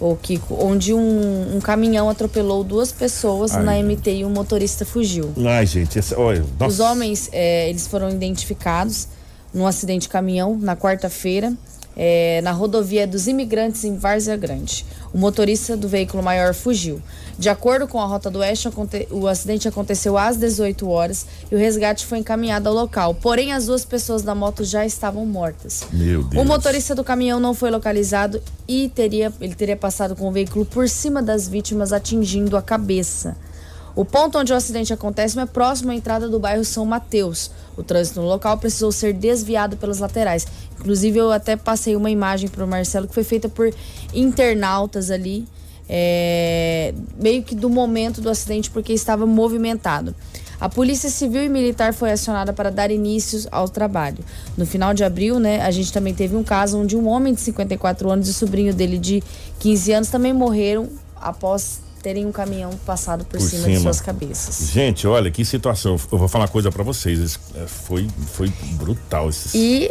o 0.01 0.17
Kiko, 0.17 0.55
onde 0.61 0.95
um, 0.95 1.57
um 1.57 1.61
caminhão 1.61 2.09
atropelou 2.09 2.65
duas 2.65 2.93
pessoas 2.93 3.53
Ai. 3.53 3.65
na 3.65 3.83
MT 3.83 4.19
e 4.19 4.25
o 4.25 4.31
motorista 4.31 4.85
fugiu. 4.85 5.33
Ai, 5.47 5.67
gente, 5.67 5.99
essa, 5.99 6.19
olha, 6.19 6.45
Os 6.67 6.81
homens, 6.81 7.29
é, 7.33 7.69
eles 7.69 7.87
foram 7.87 8.09
identificados 8.11 9.09
num 9.53 9.67
acidente 9.67 10.03
de 10.03 10.09
caminhão 10.09 10.57
na 10.59 10.77
quarta-feira. 10.77 11.53
É, 11.99 12.41
na 12.43 12.53
rodovia 12.53 13.07
dos 13.07 13.27
imigrantes 13.27 13.83
em 13.83 13.97
Várzea 13.97 14.37
Grande. 14.37 14.87
O 15.13 15.19
motorista 15.19 15.77
do 15.77 15.89
veículo 15.89 16.23
maior 16.23 16.55
fugiu. 16.55 17.03
De 17.37 17.49
acordo 17.49 17.89
com 17.89 18.01
a 18.01 18.07
Rota 18.07 18.31
do 18.31 18.39
Oeste, 18.39 18.69
o 19.11 19.27
acidente 19.27 19.67
aconteceu 19.67 20.17
às 20.17 20.37
18 20.37 20.89
horas 20.89 21.27
e 21.51 21.55
o 21.55 21.59
resgate 21.59 22.07
foi 22.07 22.19
encaminhado 22.19 22.69
ao 22.69 22.75
local. 22.75 23.15
Porém, 23.15 23.53
as 23.53 23.67
duas 23.67 23.85
pessoas 23.85 24.23
da 24.23 24.35
moto 24.35 24.65
já 24.65 24.87
estavam 24.87 25.25
mortas. 25.27 25.85
Meu 25.93 26.23
Deus. 26.23 26.43
O 26.43 26.47
motorista 26.47 26.95
do 26.95 27.05
caminhão 27.05 27.41
não 27.41 27.55
foi 27.55 27.71
localizado 27.71 28.41
e 28.67 28.89
teria, 28.89 29.33
ele 29.41 29.55
teria 29.55 29.77
passado 29.77 30.15
com 30.15 30.29
o 30.29 30.33
veículo 30.33 30.65
por 30.65 30.89
cima 30.89 31.23
das 31.23 31.49
vítimas, 31.49 31.93
atingindo 31.93 32.57
a 32.57 32.63
cabeça. 32.63 33.37
O 33.99 34.05
ponto 34.05 34.39
onde 34.39 34.53
o 34.53 34.57
acidente 34.57 34.93
acontece 34.93 35.37
é 35.41 35.45
próximo 35.45 35.91
à 35.91 35.95
entrada 35.95 36.29
do 36.29 36.39
bairro 36.39 36.65
São 36.65 36.85
Mateus. 36.85 37.51
O 37.77 37.83
trânsito 37.83 38.21
no 38.21 38.29
local 38.29 38.57
precisou 38.57 38.93
ser 38.93 39.13
desviado 39.13 39.77
pelas 39.77 39.99
laterais. 39.99 40.47
Inclusive, 40.79 41.19
eu 41.19 41.33
até 41.33 41.57
passei 41.57 41.97
uma 41.97 42.09
imagem 42.09 42.49
para 42.49 42.65
o 42.65 42.69
Marcelo 42.69 43.09
que 43.09 43.15
foi 43.15 43.25
feita 43.25 43.49
por 43.49 43.75
internautas 44.15 45.11
ali, 45.11 45.49
é, 45.89 46.95
meio 47.21 47.43
que 47.43 47.57
do 47.57 47.69
momento 47.69 48.21
do 48.21 48.31
acidente, 48.31 48.71
porque 48.71 48.93
estava 48.93 49.27
movimentado. 49.27 50.15
A 50.61 50.69
Polícia 50.69 51.11
Civil 51.11 51.43
e 51.43 51.49
Militar 51.49 51.93
foi 51.93 52.13
acionada 52.13 52.53
para 52.53 52.71
dar 52.71 52.93
início 52.93 53.49
ao 53.51 53.69
trabalho. 53.69 54.19
No 54.57 54.65
final 54.65 54.95
de 54.95 55.03
abril, 55.03 55.41
né, 55.41 55.61
a 55.63 55.73
gente 55.73 55.93
também 55.93 56.15
teve 56.15 56.37
um 56.37 56.45
caso 56.45 56.79
onde 56.79 56.97
um 56.97 57.09
homem 57.09 57.35
de 57.35 57.41
54 57.41 58.09
anos 58.09 58.29
e 58.29 58.31
o 58.31 58.35
sobrinho 58.35 58.73
dele 58.73 58.97
de 58.97 59.25
15 59.59 59.93
anos 59.93 60.09
também 60.09 60.33
morreram 60.33 60.89
após 61.17 61.88
terem 62.03 62.27
um 62.27 62.33
caminhão 62.33 62.71
passado 62.87 63.25
por, 63.25 63.39
Por 63.39 63.41
cima, 63.41 63.67
de 63.67 63.73
cima. 63.75 63.81
suas 63.81 64.01
cabeças. 64.01 64.71
Gente, 64.71 65.07
olha 65.07 65.31
que 65.31 65.45
situação. 65.45 65.99
Eu 66.11 66.19
vou 66.19 66.29
falar 66.29 66.45
uma 66.45 66.51
coisa 66.51 66.71
pra 66.71 66.83
vocês. 66.83 67.19
Esse, 67.19 67.39
é, 67.57 67.67
Foi, 67.67 68.09
foi 68.33 68.53
brutal 68.75 69.29
esses. 69.29 69.55
E 69.55 69.91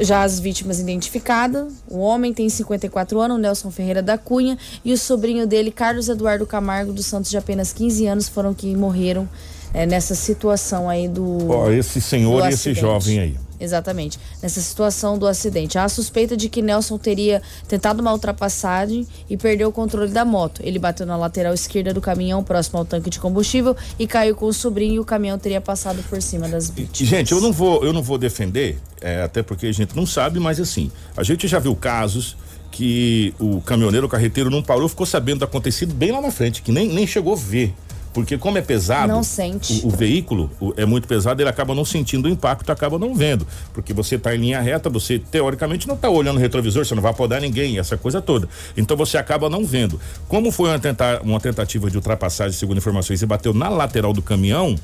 já 0.00 0.22
as 0.22 0.40
vítimas 0.40 0.78
identificadas, 0.80 1.72
o 1.88 1.98
homem 1.98 2.32
tem 2.32 2.48
54 2.48 3.20
anos, 3.20 3.38
Nelson 3.40 3.70
Ferreira 3.70 4.02
da 4.02 4.16
Cunha, 4.16 4.56
e 4.84 4.92
o 4.92 4.98
sobrinho 4.98 5.46
dele, 5.46 5.70
Carlos 5.70 6.08
Eduardo 6.08 6.46
Camargo 6.46 6.92
dos 6.92 7.06
Santos, 7.06 7.30
de 7.30 7.36
apenas 7.36 7.72
15 7.72 8.06
anos, 8.06 8.28
foram 8.28 8.54
que 8.54 8.74
morreram 8.74 9.28
eh, 9.74 9.86
nessa 9.86 10.14
situação 10.14 10.88
aí 10.88 11.08
do. 11.08 11.48
Ó, 11.50 11.70
esse 11.70 12.00
senhor 12.00 12.40
do 12.42 12.46
e 12.46 12.48
esse 12.48 12.70
acidente. 12.70 12.80
jovem 12.80 13.20
aí. 13.20 13.36
Exatamente. 13.60 14.18
Nessa 14.42 14.60
situação 14.60 15.18
do 15.18 15.26
acidente. 15.26 15.78
Há 15.78 15.84
a 15.84 15.88
suspeita 15.88 16.36
de 16.36 16.48
que 16.48 16.62
Nelson 16.62 16.96
teria 16.98 17.42
tentado 17.68 18.00
uma 18.00 18.12
ultrapassagem 18.12 19.06
e 19.28 19.36
perdeu 19.36 19.68
o 19.68 19.72
controle 19.72 20.10
da 20.10 20.24
moto. 20.24 20.60
Ele 20.64 20.78
bateu 20.78 21.06
na 21.06 21.16
lateral 21.16 21.52
esquerda 21.52 21.92
do 21.92 22.00
caminhão, 22.00 22.42
próximo 22.42 22.78
ao 22.78 22.84
tanque 22.84 23.10
de 23.10 23.20
combustível, 23.20 23.76
e 23.98 24.06
caiu 24.06 24.34
com 24.34 24.46
o 24.46 24.52
sobrinho 24.52 24.94
e 24.94 24.98
o 24.98 25.04
caminhão 25.04 25.38
teria 25.38 25.60
passado 25.60 26.02
por 26.08 26.20
cima 26.22 26.48
das 26.48 26.70
vítimas. 26.70 27.08
Gente, 27.08 27.32
eu 27.32 27.40
não 27.40 27.52
vou, 27.52 27.84
eu 27.84 27.92
não 27.92 28.02
vou 28.02 28.16
defender, 28.16 28.78
é, 29.00 29.22
até 29.22 29.42
porque 29.42 29.66
a 29.66 29.72
gente 29.72 29.94
não 29.94 30.06
sabe, 30.06 30.40
mas 30.40 30.58
assim, 30.58 30.90
a 31.16 31.22
gente 31.22 31.46
já 31.46 31.58
viu 31.58 31.76
casos 31.76 32.36
que 32.70 33.34
o 33.38 33.60
caminhoneiro, 33.60 34.06
o 34.06 34.08
carreteiro 34.08 34.48
não 34.48 34.62
parou, 34.62 34.88
ficou 34.88 35.04
sabendo 35.04 35.40
do 35.40 35.44
acontecido 35.44 35.92
bem 35.92 36.12
lá 36.12 36.20
na 36.20 36.30
frente, 36.30 36.62
que 36.62 36.72
nem, 36.72 36.88
nem 36.88 37.06
chegou 37.06 37.32
a 37.34 37.36
ver. 37.36 37.74
Porque 38.12 38.36
como 38.36 38.58
é 38.58 38.60
pesado, 38.62 39.12
Não 39.12 39.22
sente. 39.22 39.82
O, 39.84 39.88
o 39.88 39.90
veículo 39.90 40.50
o- 40.60 40.72
é 40.76 40.84
muito 40.84 41.06
pesado, 41.06 41.40
ele 41.40 41.48
acaba 41.48 41.74
não 41.74 41.84
sentindo 41.84 42.26
o 42.26 42.28
impacto, 42.28 42.70
acaba 42.72 42.98
não 42.98 43.14
vendo. 43.14 43.46
Porque 43.72 43.92
você 43.92 44.16
está 44.16 44.34
em 44.34 44.38
linha 44.38 44.60
reta, 44.60 44.90
você 44.90 45.18
teoricamente 45.18 45.86
não 45.86 45.94
está 45.94 46.10
olhando 46.10 46.36
o 46.36 46.40
retrovisor, 46.40 46.84
você 46.84 46.94
não 46.94 47.02
vai 47.02 47.14
podar 47.14 47.40
ninguém, 47.40 47.78
essa 47.78 47.96
coisa 47.96 48.20
toda. 48.20 48.48
Então 48.76 48.96
você 48.96 49.16
acaba 49.16 49.48
não 49.48 49.64
vendo. 49.64 50.00
Como 50.28 50.50
foi 50.50 50.70
uma, 50.70 50.78
tenta- 50.78 51.20
uma 51.22 51.38
tentativa 51.40 51.88
de 51.88 51.96
ultrapassagem, 51.96 52.58
segundo 52.58 52.78
informações, 52.78 53.22
e 53.22 53.26
bateu 53.26 53.54
na 53.54 53.68
lateral 53.68 54.12
do 54.12 54.22
caminhão, 54.22 54.74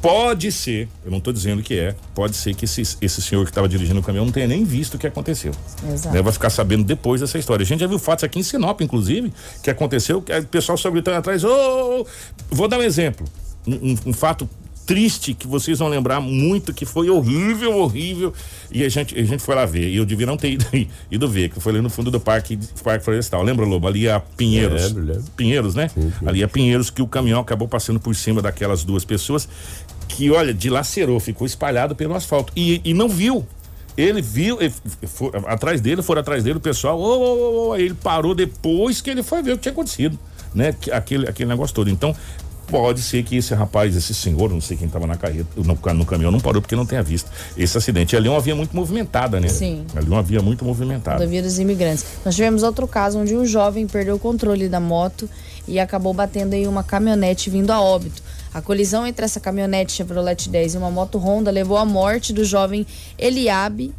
Pode 0.00 0.52
ser, 0.52 0.88
eu 1.04 1.10
não 1.10 1.18
estou 1.18 1.32
dizendo 1.32 1.60
que 1.62 1.74
é, 1.76 1.94
pode 2.14 2.36
ser 2.36 2.54
que 2.54 2.64
esse, 2.66 2.82
esse 3.00 3.20
senhor 3.20 3.44
que 3.44 3.50
estava 3.50 3.68
dirigindo 3.68 3.98
o 3.98 4.02
caminhão 4.02 4.24
não 4.26 4.32
tenha 4.32 4.46
nem 4.46 4.62
visto 4.64 4.94
o 4.94 4.98
que 4.98 5.06
aconteceu. 5.08 5.52
Exato. 5.92 6.14
Né? 6.14 6.22
Vai 6.22 6.32
ficar 6.32 6.50
sabendo 6.50 6.84
depois 6.84 7.20
dessa 7.20 7.36
história. 7.36 7.64
A 7.64 7.66
gente 7.66 7.80
já 7.80 7.86
viu 7.88 7.98
fatos 7.98 8.22
aqui 8.22 8.38
em 8.38 8.42
Sinop, 8.44 8.80
inclusive, 8.80 9.32
que 9.62 9.68
aconteceu, 9.70 10.22
que 10.22 10.32
o 10.32 10.46
pessoal 10.46 10.78
só 10.78 10.88
gritando 10.90 11.16
atrás. 11.16 11.42
Ô, 11.42 11.48
ô, 11.48 12.00
ô. 12.02 12.06
vou 12.50 12.68
dar 12.68 12.78
um 12.78 12.82
exemplo. 12.82 13.26
Um, 13.66 13.74
um- 13.92 13.98
um 14.06 14.12
fato 14.12 14.48
triste 14.86 15.34
que 15.34 15.46
vocês 15.46 15.80
vão 15.80 15.88
lembrar 15.88 16.18
muito, 16.18 16.72
que 16.72 16.86
foi 16.86 17.10
horrível, 17.10 17.76
horrível. 17.76 18.32
E 18.72 18.82
a 18.82 18.88
gente, 18.88 19.14
a 19.18 19.22
gente 19.22 19.42
foi 19.42 19.54
lá 19.54 19.66
ver. 19.66 19.86
E 19.90 19.96
eu 19.96 20.06
devia 20.06 20.24
não 20.24 20.38
ter 20.38 20.52
ido, 20.52 20.64
ido 21.10 21.28
ver, 21.28 21.50
que 21.50 21.60
foi 21.60 21.72
ali 21.74 21.82
no 21.82 21.90
fundo 21.90 22.10
do 22.10 22.18
parque, 22.18 22.58
parque 22.82 23.04
florestal. 23.04 23.42
Lembra, 23.42 23.66
Lobo? 23.66 23.86
Ali 23.86 24.08
a 24.08 24.18
Pinheiros. 24.18 24.84
Lembro, 24.84 25.02
lembro. 25.04 25.24
Pinheiros, 25.36 25.74
né? 25.74 25.90
Ali 26.24 26.42
é 26.42 26.46
Pinheiros 26.46 26.88
que 26.88 27.02
o 27.02 27.06
caminhão 27.06 27.40
acabou 27.42 27.68
passando 27.68 28.00
por 28.00 28.16
cima 28.16 28.40
daquelas 28.40 28.82
duas 28.82 29.04
pessoas 29.04 29.46
que, 30.08 30.30
olha, 30.30 30.52
dilacerou, 30.54 31.20
ficou 31.20 31.46
espalhado 31.46 31.94
pelo 31.94 32.14
asfalto 32.14 32.52
e, 32.56 32.80
e 32.84 32.92
não 32.94 33.08
viu. 33.08 33.46
Ele 33.96 34.22
viu, 34.22 34.60
ele 34.60 34.72
foi, 35.06 35.30
atrás 35.46 35.80
dele, 35.80 36.02
foram 36.02 36.20
atrás 36.20 36.42
dele, 36.44 36.58
o 36.58 36.60
pessoal, 36.60 36.98
ô, 36.98 37.04
ô, 37.04 37.22
ô, 37.22 37.68
ô, 37.68 37.72
aí 37.72 37.82
ele 37.84 37.94
parou 37.94 38.34
depois 38.34 39.00
que 39.00 39.10
ele 39.10 39.22
foi 39.24 39.42
ver 39.42 39.52
o 39.52 39.56
que 39.56 39.62
tinha 39.62 39.72
acontecido, 39.72 40.16
né? 40.54 40.72
Que- 40.80 40.90
Aquele, 40.92 41.28
aquele 41.28 41.48
negócio 41.48 41.74
todo. 41.74 41.90
Então, 41.90 42.14
pode 42.68 43.02
ser 43.02 43.24
que 43.24 43.36
esse 43.36 43.52
rapaz, 43.54 43.96
esse 43.96 44.14
senhor, 44.14 44.50
não 44.50 44.60
sei 44.60 44.76
quem 44.76 44.86
estava 44.86 45.04
na 45.06 45.16
carreta, 45.16 45.48
no, 45.56 45.94
no 45.94 46.04
caminhão, 46.06 46.30
não 46.30 46.38
parou 46.38 46.62
porque 46.62 46.76
não 46.76 46.86
tenha 46.86 47.02
visto 47.02 47.28
esse 47.56 47.76
acidente. 47.76 48.14
E 48.14 48.16
ali 48.16 48.28
é 48.28 48.30
uma 48.30 48.40
via 48.40 48.54
muito 48.54 48.76
movimentada, 48.76 49.40
né? 49.40 49.48
Sim. 49.48 49.84
Ali 49.96 50.06
é 50.06 50.10
uma 50.10 50.22
via 50.22 50.40
muito 50.42 50.64
movimentada. 50.64 51.18
Rodovia 51.18 51.42
dos 51.42 51.58
Imigrantes. 51.58 52.04
Nós 52.24 52.36
tivemos 52.36 52.62
outro 52.62 52.86
caso 52.86 53.18
onde 53.18 53.34
um 53.34 53.44
jovem 53.44 53.86
perdeu 53.88 54.14
o 54.14 54.18
controle 54.18 54.68
da 54.68 54.78
moto 54.78 55.28
e 55.66 55.80
acabou 55.80 56.14
batendo 56.14 56.54
em 56.54 56.68
uma 56.68 56.84
caminhonete 56.84 57.50
vindo 57.50 57.70
a 57.72 57.80
óbito. 57.80 58.22
A 58.52 58.62
colisão 58.62 59.06
entre 59.06 59.24
essa 59.24 59.40
caminhonete 59.40 59.92
Chevrolet 59.92 60.48
10 60.48 60.74
e 60.74 60.78
uma 60.78 60.90
moto 60.90 61.18
Honda 61.18 61.50
levou 61.50 61.76
à 61.76 61.84
morte 61.84 62.32
do 62.32 62.44
jovem 62.44 62.86
Eliabe 63.18 63.94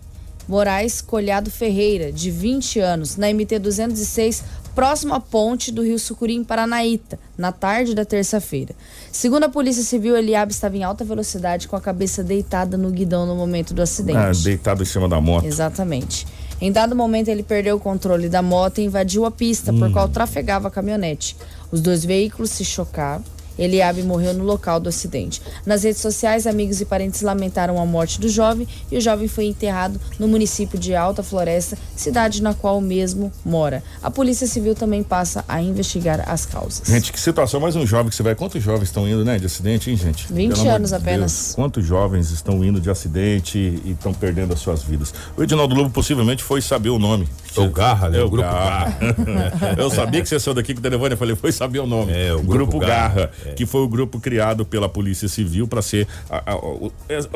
Moraes 0.49 0.99
Colhado 0.99 1.51
Ferreira, 1.51 2.11
de 2.11 2.31
20 2.31 2.79
anos, 2.79 3.15
na 3.15 3.31
MT 3.31 3.59
206, 3.59 4.43
próximo 4.73 5.13
à 5.13 5.19
ponte 5.19 5.71
do 5.71 5.83
Rio 5.83 5.99
Sucuri, 5.99 6.33
em 6.33 6.43
Paranaíta, 6.43 7.19
na 7.37 7.51
tarde 7.51 7.93
da 7.93 8.03
terça-feira. 8.03 8.73
Segundo 9.11 9.43
a 9.43 9.49
Polícia 9.49 9.83
Civil, 9.83 10.17
Eliabe 10.17 10.51
estava 10.51 10.75
em 10.75 10.83
alta 10.83 11.05
velocidade 11.05 11.67
com 11.67 11.75
a 11.75 11.81
cabeça 11.81 12.23
deitada 12.23 12.77
no 12.77 12.89
guidão 12.89 13.27
no 13.27 13.35
momento 13.35 13.75
do 13.75 13.81
acidente. 13.83 14.17
Ah, 14.17 14.31
deitado 14.43 14.81
em 14.81 14.85
cima 14.87 15.07
da 15.07 15.21
moto. 15.21 15.45
Exatamente. 15.45 16.25
Em 16.59 16.71
dado 16.71 16.95
momento, 16.95 17.27
ele 17.27 17.43
perdeu 17.43 17.75
o 17.77 17.79
controle 17.79 18.27
da 18.27 18.41
moto 18.41 18.79
e 18.79 18.85
invadiu 18.85 19.25
a 19.25 19.31
pista 19.31 19.71
por 19.71 19.91
qual 19.91 20.09
trafegava 20.09 20.67
a 20.67 20.71
caminhonete. 20.71 21.37
Os 21.71 21.79
dois 21.79 22.03
veículos 22.03 22.49
se 22.49 22.65
chocaram. 22.65 23.23
Eliabe 23.59 24.01
morreu 24.03 24.33
no 24.33 24.43
local 24.43 24.79
do 24.79 24.89
acidente. 24.89 25.41
Nas 25.65 25.83
redes 25.83 26.01
sociais, 26.01 26.47
amigos 26.47 26.79
e 26.79 26.85
parentes 26.85 27.21
lamentaram 27.21 27.79
a 27.79 27.85
morte 27.85 28.19
do 28.19 28.29
jovem 28.29 28.67
e 28.91 28.97
o 28.97 29.01
jovem 29.01 29.27
foi 29.27 29.45
enterrado 29.45 29.99
no 30.17 30.27
município 30.27 30.79
de 30.79 30.95
Alta 30.95 31.21
Floresta, 31.21 31.77
cidade 31.95 32.41
na 32.41 32.53
qual 32.53 32.77
o 32.77 32.81
mesmo 32.81 33.31
mora. 33.45 33.83
A 34.01 34.09
Polícia 34.09 34.47
Civil 34.47 34.73
também 34.75 35.03
passa 35.03 35.43
a 35.47 35.61
investigar 35.61 36.27
as 36.29 36.45
causas. 36.45 36.87
Gente, 36.87 37.11
que 37.11 37.19
situação, 37.19 37.59
mais 37.59 37.75
um 37.75 37.85
jovem 37.85 38.09
que 38.09 38.15
você 38.15 38.23
vai. 38.23 38.35
Quantos 38.35 38.63
jovens 38.63 38.85
estão 38.85 39.07
indo, 39.07 39.25
né, 39.25 39.37
de 39.37 39.45
acidente, 39.45 39.89
hein, 39.89 39.97
gente? 39.97 40.31
20 40.31 40.55
Pelo 40.55 40.69
anos 40.69 40.89
de 40.89 40.95
apenas. 40.95 41.31
Deus, 41.31 41.55
Quantos 41.55 41.85
jovens 41.85 42.31
estão 42.31 42.63
indo 42.63 42.79
de 42.79 42.89
acidente 42.89 43.57
e 43.57 43.91
estão 43.91 44.13
perdendo 44.13 44.53
as 44.53 44.59
suas 44.59 44.81
vidas? 44.83 45.13
O 45.35 45.43
Edinaldo 45.43 45.75
Lobo 45.75 45.89
possivelmente 45.89 46.43
foi 46.43 46.61
saber 46.61 46.89
o 46.89 46.99
nome. 46.99 47.27
É 47.55 47.59
o 47.59 47.69
Garra, 47.69 48.09
né? 48.09 48.19
É 48.19 48.23
O 48.23 48.29
Grupo 48.29 48.47
Eu 49.77 49.89
sabia 49.89 50.21
que 50.21 50.29
você 50.29 50.39
saiu 50.39 50.53
daqui 50.53 50.73
com 50.73 50.79
o 50.79 50.83
telefone, 50.83 51.13
eu 51.13 51.17
falei, 51.17 51.35
foi 51.35 51.51
saber 51.51 51.79
o 51.79 51.87
nome. 51.87 52.11
É, 52.11 52.33
o 52.33 52.37
Grupo, 52.37 52.51
Grupo 52.51 52.79
Garra, 52.79 53.15
Garra, 53.15 53.31
é. 53.51 53.53
que 53.53 53.65
foi 53.65 53.81
o 53.81 53.87
grupo 53.87 54.19
criado 54.19 54.65
pela 54.65 54.87
Polícia 54.89 55.27
Civil 55.27 55.67
para 55.67 55.81
ser 55.81 56.07
a- 56.29 56.53
a- 56.53 56.55
o- 56.57 56.91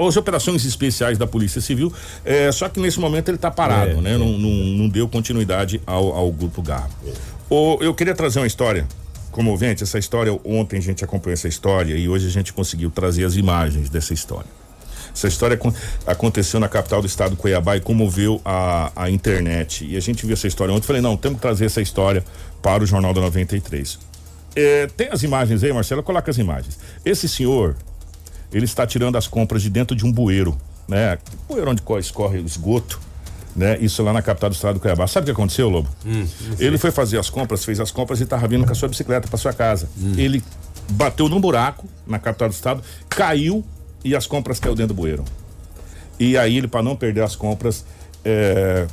as 0.07 0.17
operações 0.17 0.65
especiais 0.65 1.17
da 1.17 1.27
Polícia 1.27 1.61
Civil. 1.61 1.91
é, 2.25 2.51
só 2.51 2.67
que 2.69 2.79
nesse 2.79 2.99
momento 2.99 3.29
ele 3.29 3.35
está 3.37 3.51
parado, 3.51 3.91
É, 3.91 4.01
né? 4.01 4.13
é. 4.15 4.17
Não, 4.17 4.27
não, 4.37 4.49
não 4.49 4.89
deu 4.89 5.07
continuidade 5.07 5.81
ao, 5.85 6.13
ao 6.13 6.31
Grupo 6.31 6.61
Garra. 6.61 6.89
O- 7.49 7.77
eu 7.81 7.93
queria 7.93 8.15
trazer 8.15 8.39
uma 8.39 8.47
história 8.47 8.87
comovente. 9.31 9.83
Essa 9.83 9.97
história, 9.97 10.37
ontem 10.45 10.77
a 10.77 10.81
gente 10.81 11.03
acompanhou 11.03 11.33
essa 11.33 11.47
história 11.47 11.95
e 11.95 12.07
hoje 12.07 12.27
a 12.27 12.31
gente 12.31 12.53
conseguiu 12.53 12.89
trazer 12.91 13.25
as 13.25 13.35
imagens 13.35 13.89
dessa 13.89 14.13
história. 14.13 14.45
Essa 15.15 15.27
história 15.27 15.53
acon- 15.55 15.73
aconteceu 16.07 16.59
na 16.59 16.67
capital 16.67 16.99
do 17.01 17.05
estado, 17.07 17.35
Cuiabá, 17.35 17.77
e 17.77 17.79
comoveu 17.79 18.41
a, 18.43 18.91
a 18.95 19.09
internet. 19.11 19.85
E 19.87 19.95
a 19.95 19.99
gente 19.99 20.25
viu 20.25 20.33
essa 20.33 20.47
história 20.47 20.73
ontem. 20.73 20.85
Falei, 20.87 21.01
não, 21.03 21.15
temos 21.15 21.37
que 21.37 21.41
trazer 21.41 21.65
essa 21.65 21.81
história 21.81 22.23
para 22.63 22.83
o 22.83 22.85
Jornal 22.87 23.13
da 23.13 23.21
93. 23.21 23.99
É, 24.55 24.87
tem 24.87 25.09
as 25.11 25.23
imagens 25.23 25.63
aí, 25.63 25.73
Marcelo? 25.73 26.03
Coloca 26.03 26.29
as 26.29 26.37
imagens. 26.37 26.77
Esse 27.03 27.27
senhor, 27.27 27.75
ele 28.51 28.65
está 28.65 28.85
tirando 28.85 29.17
as 29.17 29.27
compras 29.27 29.61
de 29.61 29.69
dentro 29.69 29.95
de 29.95 30.05
um 30.05 30.11
bueiro, 30.11 30.55
né? 30.87 31.17
Bueiro 31.47 31.71
onde 31.71 31.81
co- 31.81 31.97
escorre 31.97 32.39
o 32.39 32.45
esgoto, 32.45 32.99
né? 33.55 33.77
Isso 33.79 34.03
lá 34.03 34.13
na 34.13 34.21
capital 34.21 34.49
do 34.49 34.53
estado 34.53 34.75
do 34.75 34.79
Cuiabá. 34.79 35.07
Sabe 35.07 35.23
o 35.23 35.25
que 35.25 35.31
aconteceu, 35.31 35.69
Lobo? 35.69 35.89
ele 36.59 36.77
foi 36.77 36.91
fazer 36.91 37.17
as 37.19 37.29
compras, 37.29 37.65
fez 37.65 37.79
as 37.79 37.91
compras 37.91 38.19
e 38.19 38.23
estava 38.23 38.47
vindo 38.47 38.65
com 38.65 38.71
a 38.71 38.75
sua 38.75 38.87
bicicleta 38.89 39.27
para 39.27 39.37
sua 39.37 39.53
casa. 39.53 39.89
Ele 40.17 40.43
bateu 40.91 41.27
num 41.29 41.39
buraco 41.41 41.87
na 42.05 42.19
capital 42.19 42.49
do 42.49 42.53
estado, 42.53 42.83
caiu 43.09 43.63
e 44.03 44.15
as 44.15 44.27
compras 44.27 44.59
caiu 44.59 44.75
dentro 44.75 44.93
do 44.93 45.01
bueiro. 45.01 45.23
E 46.19 46.37
aí 46.37 46.57
ele, 46.57 46.67
para 46.67 46.83
não 46.83 46.95
perder 46.95 47.21
as 47.23 47.35
compras, 47.35 47.83
é, 48.23 48.85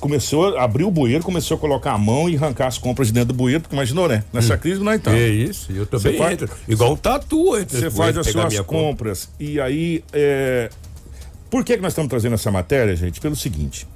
começou, 0.00 0.56
abriu 0.58 0.88
o 0.88 0.90
bueiro, 0.90 1.22
começou 1.22 1.56
a 1.56 1.60
colocar 1.60 1.92
a 1.92 1.98
mão 1.98 2.28
e 2.28 2.36
arrancar 2.36 2.66
as 2.66 2.78
compras 2.78 3.08
de 3.08 3.14
dentro 3.14 3.28
do 3.28 3.34
bueiro, 3.34 3.60
porque 3.60 3.74
imaginou, 3.74 4.08
né? 4.08 4.24
Nessa 4.32 4.56
crise 4.56 4.80
não 4.80 4.92
é 4.92 4.96
então. 4.96 5.12
É 5.12 5.28
isso, 5.28 5.70
eu 5.72 5.86
também 5.86 6.16
faz- 6.16 6.32
entro. 6.32 6.50
Igual 6.66 6.92
um 6.92 6.96
tatu 6.96 7.56
entre 7.58 7.78
Você 7.78 7.90
faz 7.90 8.16
as 8.16 8.26
suas 8.28 8.48
minha 8.48 8.64
compra. 8.64 8.88
compras 8.88 9.28
e 9.38 9.60
aí. 9.60 10.02
é, 10.12 10.70
Por 11.50 11.64
que, 11.64 11.76
que 11.76 11.82
nós 11.82 11.92
estamos 11.92 12.08
trazendo 12.10 12.34
essa 12.34 12.50
matéria, 12.50 12.94
gente? 12.96 13.20
Pelo 13.20 13.36
seguinte: 13.36 13.86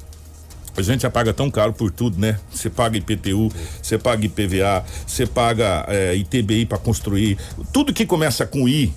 A 0.77 0.83
gente 0.83 1.03
já 1.03 1.11
paga 1.11 1.33
tão 1.35 1.51
caro 1.51 1.73
por 1.73 1.91
tudo, 1.91 2.19
né? 2.19 2.39
Você 2.51 2.71
paga 2.71 2.97
IPTU, 2.97 3.51
você 3.83 3.99
paga 3.99 4.25
IPVA, 4.25 4.85
você 5.07 5.27
paga 5.27 5.85
é, 5.89 6.15
ITBI 6.17 6.65
para 6.67 6.79
construir. 6.79 7.37
Tudo 7.73 7.93
que 7.93 8.07
começa 8.07 8.47
com 8.47 8.67
I 8.69 8.93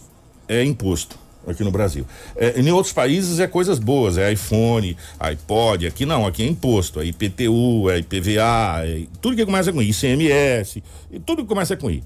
é 0.47 0.63
imposto 0.63 1.17
aqui 1.47 1.63
no 1.63 1.71
Brasil. 1.71 2.05
É, 2.35 2.59
em 2.59 2.71
outros 2.71 2.93
países 2.93 3.39
é 3.39 3.47
coisas 3.47 3.79
boas, 3.79 4.17
é 4.17 4.31
iPhone, 4.31 4.97
iPod, 5.19 5.87
aqui 5.87 6.05
não, 6.05 6.25
aqui 6.25 6.43
é 6.43 6.47
imposto, 6.47 6.99
é 6.99 7.05
IPTU, 7.05 7.89
é 7.89 7.99
IPVA, 7.99 8.85
é, 8.85 9.03
tudo 9.21 9.35
que 9.35 9.45
começa 9.45 9.71
com 9.71 9.81
I, 9.81 9.89
ICMS, 9.89 10.83
e 11.11 11.19
tudo 11.19 11.43
que 11.43 11.47
começa 11.47 11.75
com 11.75 11.89
I. 11.89 12.03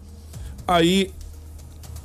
Aí 0.67 1.11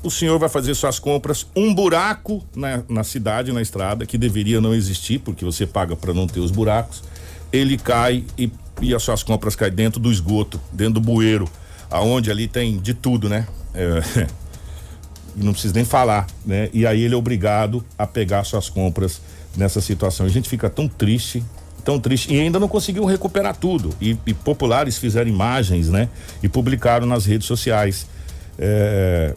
o 0.02 0.10
senhor 0.10 0.38
vai 0.38 0.48
fazer 0.48 0.74
suas 0.74 0.98
compras, 0.98 1.46
um 1.56 1.74
buraco 1.74 2.44
na, 2.54 2.82
na 2.88 3.02
cidade, 3.02 3.52
na 3.52 3.62
estrada, 3.62 4.04
que 4.04 4.18
deveria 4.18 4.60
não 4.60 4.74
existir, 4.74 5.18
porque 5.18 5.44
você 5.44 5.66
paga 5.66 5.96
para 5.96 6.12
não 6.12 6.26
ter 6.26 6.40
os 6.40 6.50
buracos, 6.50 7.02
ele 7.50 7.78
cai 7.78 8.24
e, 8.36 8.52
e 8.82 8.94
as 8.94 9.02
suas 9.02 9.22
compras 9.22 9.56
caem 9.56 9.72
dentro 9.72 9.98
do 9.98 10.12
esgoto, 10.12 10.60
dentro 10.72 10.94
do 10.94 11.00
bueiro, 11.00 11.48
aonde 11.90 12.30
ali 12.30 12.46
tem 12.46 12.78
de 12.78 12.92
tudo, 12.92 13.28
né? 13.28 13.46
É, 13.72 14.26
não 15.36 15.52
precisa 15.52 15.74
nem 15.74 15.84
falar, 15.84 16.26
né? 16.44 16.68
E 16.72 16.86
aí 16.86 17.02
ele 17.02 17.14
é 17.14 17.16
obrigado 17.16 17.84
a 17.98 18.06
pegar 18.06 18.44
suas 18.44 18.68
compras 18.68 19.20
nessa 19.56 19.80
situação. 19.80 20.26
A 20.26 20.28
gente 20.28 20.48
fica 20.48 20.70
tão 20.70 20.88
triste, 20.88 21.42
tão 21.84 21.98
triste 21.98 22.32
e 22.32 22.40
ainda 22.40 22.58
não 22.58 22.68
conseguiu 22.68 23.04
recuperar 23.04 23.56
tudo. 23.56 23.90
E, 24.00 24.16
e 24.26 24.34
populares 24.34 24.98
fizeram 24.98 25.28
imagens, 25.28 25.88
né? 25.88 26.08
E 26.42 26.48
publicaram 26.48 27.06
nas 27.06 27.24
redes 27.24 27.46
sociais. 27.46 28.06
É, 28.58 29.34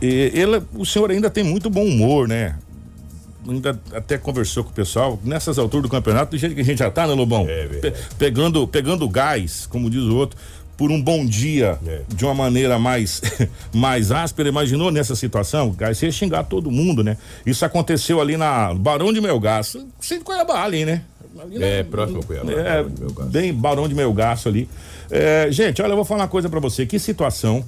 ele, 0.00 0.62
o 0.74 0.84
senhor 0.84 1.10
ainda 1.10 1.30
tem 1.30 1.42
muito 1.42 1.70
bom 1.70 1.84
humor, 1.84 2.28
né? 2.28 2.56
Ainda 3.48 3.80
até 3.94 4.18
conversou 4.18 4.64
com 4.64 4.70
o 4.70 4.72
pessoal. 4.72 5.18
Nessas 5.24 5.58
alturas 5.58 5.84
do 5.84 5.88
campeonato, 5.88 6.32
do 6.32 6.38
jeito 6.38 6.54
que 6.54 6.60
a 6.60 6.64
gente 6.64 6.78
já 6.78 6.90
tá, 6.90 7.06
né, 7.06 7.14
Lobão? 7.14 7.46
É 7.48 7.66
Pe 7.66 7.92
pegando, 8.18 8.66
pegando 8.66 9.08
gás, 9.08 9.66
como 9.66 9.88
diz 9.88 10.02
o 10.02 10.16
outro, 10.16 10.38
por 10.76 10.90
um 10.90 11.00
bom 11.00 11.24
dia, 11.24 11.78
É. 11.86 12.02
de 12.08 12.24
uma 12.24 12.34
maneira 12.34 12.78
mais, 12.78 13.20
mais 13.72 14.10
áspera. 14.12 14.48
Imaginou 14.48 14.90
nessa 14.90 15.14
situação? 15.16 15.70
Gás, 15.70 15.96
você 15.98 16.06
ia 16.06 16.12
xingar 16.12 16.44
todo 16.44 16.70
mundo, 16.70 17.02
né? 17.02 17.16
Isso 17.46 17.64
aconteceu 17.64 18.20
ali 18.20 18.36
na 18.36 18.74
Barão 18.74 19.12
de 19.12 19.20
Melgaço. 19.20 19.86
Centro 20.00 20.18
de 20.18 20.24
Cuiabá 20.24 20.62
ali, 20.64 20.84
né? 20.84 21.02
Ali 21.40 21.62
É, 21.62 21.82
na- 21.82 21.90
próximo 21.90 22.24
Cuiabá, 22.24 22.50
É, 22.52 22.82
Barão 22.82 22.88
de 22.90 23.00
Melgaço. 23.00 23.28
bem 23.30 23.54
Barão 23.54 23.88
de 23.88 23.94
Melgaço 23.94 24.48
ali. 24.48 24.68
É, 25.10 25.48
gente, 25.50 25.80
olha, 25.80 25.92
eu 25.92 25.96
vou 25.96 26.04
falar 26.04 26.22
uma 26.22 26.28
coisa 26.28 26.48
pra 26.48 26.60
você. 26.60 26.84
Que 26.84 26.98
situação 26.98 27.64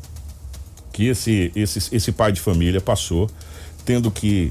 que 0.93 1.07
esse, 1.07 1.53
esse, 1.55 1.95
esse 1.95 2.13
pai 2.13 2.33
de 2.33 2.41
família 2.41 2.81
passou, 2.81 3.31
tendo 3.85 4.11
que. 4.11 4.51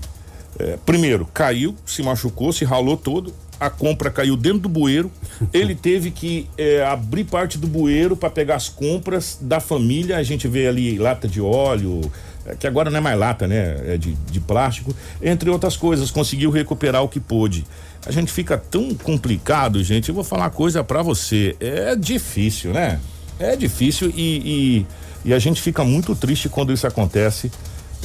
é, 0.57 0.77
primeiro, 0.85 1.27
caiu, 1.33 1.75
se 1.85 2.01
machucou, 2.01 2.51
se 2.53 2.63
ralou 2.65 2.95
todo, 2.97 3.33
a 3.59 3.69
compra 3.69 4.09
caiu 4.09 4.37
dentro 4.37 4.59
do 4.59 4.69
bueiro. 4.69 5.11
Ele 5.53 5.73
teve 5.75 6.11
que 6.11 6.47
é, 6.57 6.83
abrir 6.85 7.23
parte 7.23 7.57
do 7.57 7.67
bueiro 7.67 8.15
para 8.15 8.29
pegar 8.29 8.55
as 8.55 8.69
compras 8.69 9.37
da 9.41 9.59
família. 9.59 10.17
A 10.17 10.23
gente 10.23 10.47
vê 10.47 10.67
ali 10.67 10.97
lata 10.97 11.27
de 11.27 11.41
óleo, 11.41 12.01
é, 12.45 12.55
que 12.55 12.67
agora 12.67 12.89
não 12.89 12.97
é 12.97 13.01
mais 13.01 13.17
lata, 13.17 13.47
né? 13.47 13.93
É 13.93 13.97
de, 13.97 14.13
de 14.13 14.39
plástico, 14.39 14.95
entre 15.21 15.49
outras 15.49 15.75
coisas. 15.75 16.11
Conseguiu 16.11 16.51
recuperar 16.51 17.03
o 17.03 17.09
que 17.09 17.19
pôde. 17.19 17.65
A 18.05 18.11
gente 18.11 18.31
fica 18.31 18.57
tão 18.57 18.93
complicado, 18.93 19.83
gente. 19.83 20.09
Eu 20.09 20.15
vou 20.15 20.23
falar 20.23 20.43
uma 20.43 20.49
coisa 20.49 20.83
para 20.83 21.01
você. 21.01 21.55
É 21.59 21.95
difícil, 21.95 22.71
né? 22.71 22.99
É 23.39 23.55
difícil 23.55 24.11
e, 24.15 24.85
e, 25.25 25.29
e 25.29 25.33
a 25.33 25.39
gente 25.39 25.61
fica 25.61 25.83
muito 25.83 26.15
triste 26.15 26.47
quando 26.47 26.71
isso 26.71 26.87
acontece. 26.87 27.51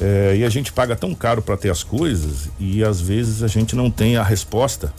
É, 0.01 0.37
e 0.38 0.45
a 0.45 0.49
gente 0.49 0.73
paga 0.73 0.97
tão 0.97 1.15
caro 1.15 1.43
para 1.43 1.57
ter 1.57 1.71
as 1.71 1.83
coisas 1.83 2.49
e 2.59 2.83
às 2.83 2.99
vezes 2.99 3.43
a 3.43 3.47
gente 3.47 3.77
não 3.77 3.91
tem 3.91 4.17
a 4.17 4.23
resposta 4.23 4.93